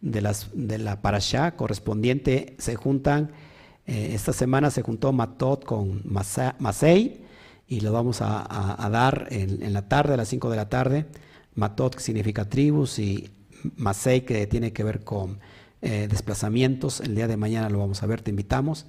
[0.00, 2.56] de, las, de la parashá correspondiente.
[2.58, 3.32] Se juntan,
[3.86, 7.24] eh, esta semana se juntó Matot con Masei
[7.66, 11.06] y lo vamos a, dar en, la tarde, a las 5 de la tarde.
[11.54, 13.30] Matot que significa tribus y
[13.76, 15.38] Masei que tiene que ver con
[15.82, 17.00] eh, desplazamientos.
[17.00, 18.86] El día de mañana lo vamos a ver, te invitamos.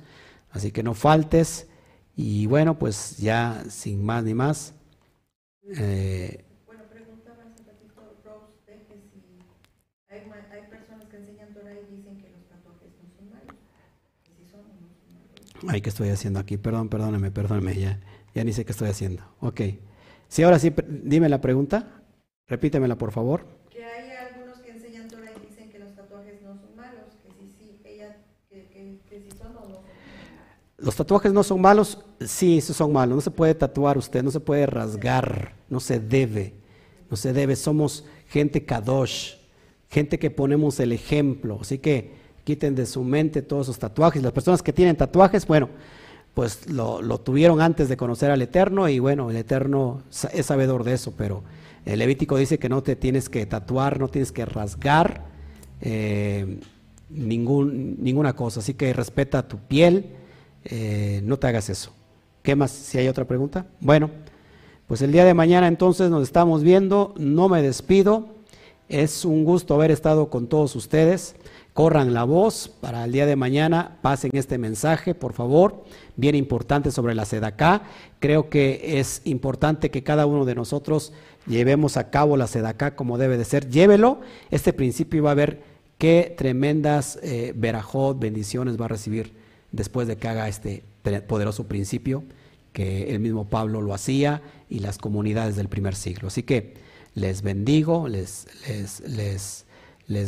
[0.52, 1.68] Así que no faltes.
[2.16, 4.74] Y bueno, pues ya sin más ni más.
[5.78, 9.40] Eh, bueno, preguntaba hace ratito Rose de que si
[10.10, 13.56] hay, hay, personas que enseñan Torah y dicen que los tatuajes no son malos.
[14.24, 15.49] Que si son o no son malos.
[15.68, 16.58] Ay, ¿qué estoy haciendo aquí?
[16.58, 18.00] Perdón, perdóname, perdóname, ya,
[18.34, 19.24] ya ni sé qué estoy haciendo.
[19.42, 19.62] Ok.
[20.28, 22.02] Sí, ahora sí, dime la pregunta.
[22.48, 23.46] Repítemela, por favor.
[23.70, 27.32] Que hay algunos que enseñan Torah y dicen que los tatuajes no son malos, que
[27.34, 28.18] si sí, ella,
[28.50, 29.86] que, que, que si son o no son malos.
[30.78, 33.16] Los tatuajes no son malos, sí, son malos.
[33.16, 36.54] No se puede tatuar usted, no se puede rasgar, no se debe,
[37.10, 37.56] no se debe.
[37.56, 39.36] Somos gente kadosh,
[39.90, 41.60] gente que ponemos el ejemplo.
[41.62, 42.19] Así que
[42.50, 44.24] quiten de su mente todos esos tatuajes.
[44.24, 45.70] Las personas que tienen tatuajes, bueno,
[46.34, 50.02] pues lo, tuvieron antes de conocer al Eterno y bueno, el Eterno
[50.34, 51.44] es sabedor de eso, pero
[51.86, 55.26] el Levítico dice que no te tienes que tatuar, no tienes que rasgar
[55.80, 56.60] eh,
[57.12, 58.62] ninguna cosa.
[58.62, 60.16] Así que respeta tu piel
[60.66, 61.92] eh, no te hagas eso.
[62.42, 62.72] ¿Qué más?
[62.72, 63.68] Si hay otra pregunta.
[63.80, 64.10] Bueno,
[64.88, 67.14] pues el día de mañana entonces nos estamos viendo.
[67.16, 68.40] No me despido.
[68.88, 71.36] Es un gusto haber estado con todos ustedes.
[71.80, 74.00] Corran la voz para el día de mañana.
[74.02, 75.86] Pasen este mensaje, por favor.
[76.18, 77.84] Bien importante sobre la SEDACA.
[78.20, 81.14] Creo que es importante que cada uno de nosotros
[81.48, 83.70] llevemos a cabo la SEDACA como debe de ser.
[83.70, 84.20] Llévelo.
[84.52, 85.62] Este principio va a ver
[85.98, 89.32] qué tremendas eh, verajot, bendiciones va a recibir
[89.72, 90.84] después de que haga este
[91.30, 92.26] poderoso principio
[92.74, 96.28] que el mismo Pablo lo hacía y las comunidades del primer siglo.
[96.28, 96.74] Así que
[97.16, 99.66] les bendigo, les, les, les,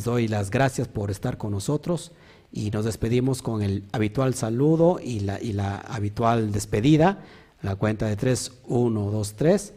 [0.03, 2.11] doy las gracias por estar con nosotros
[2.53, 7.19] y nos despedimos con el habitual saludo y la, y la habitual despedida.
[7.61, 9.73] La cuenta de tres, uno, dos, tres.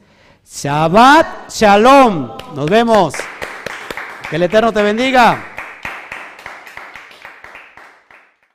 [0.46, 2.30] Shabbat Shalom.
[2.54, 3.14] Nos vemos.
[4.28, 5.53] Que el Eterno te bendiga.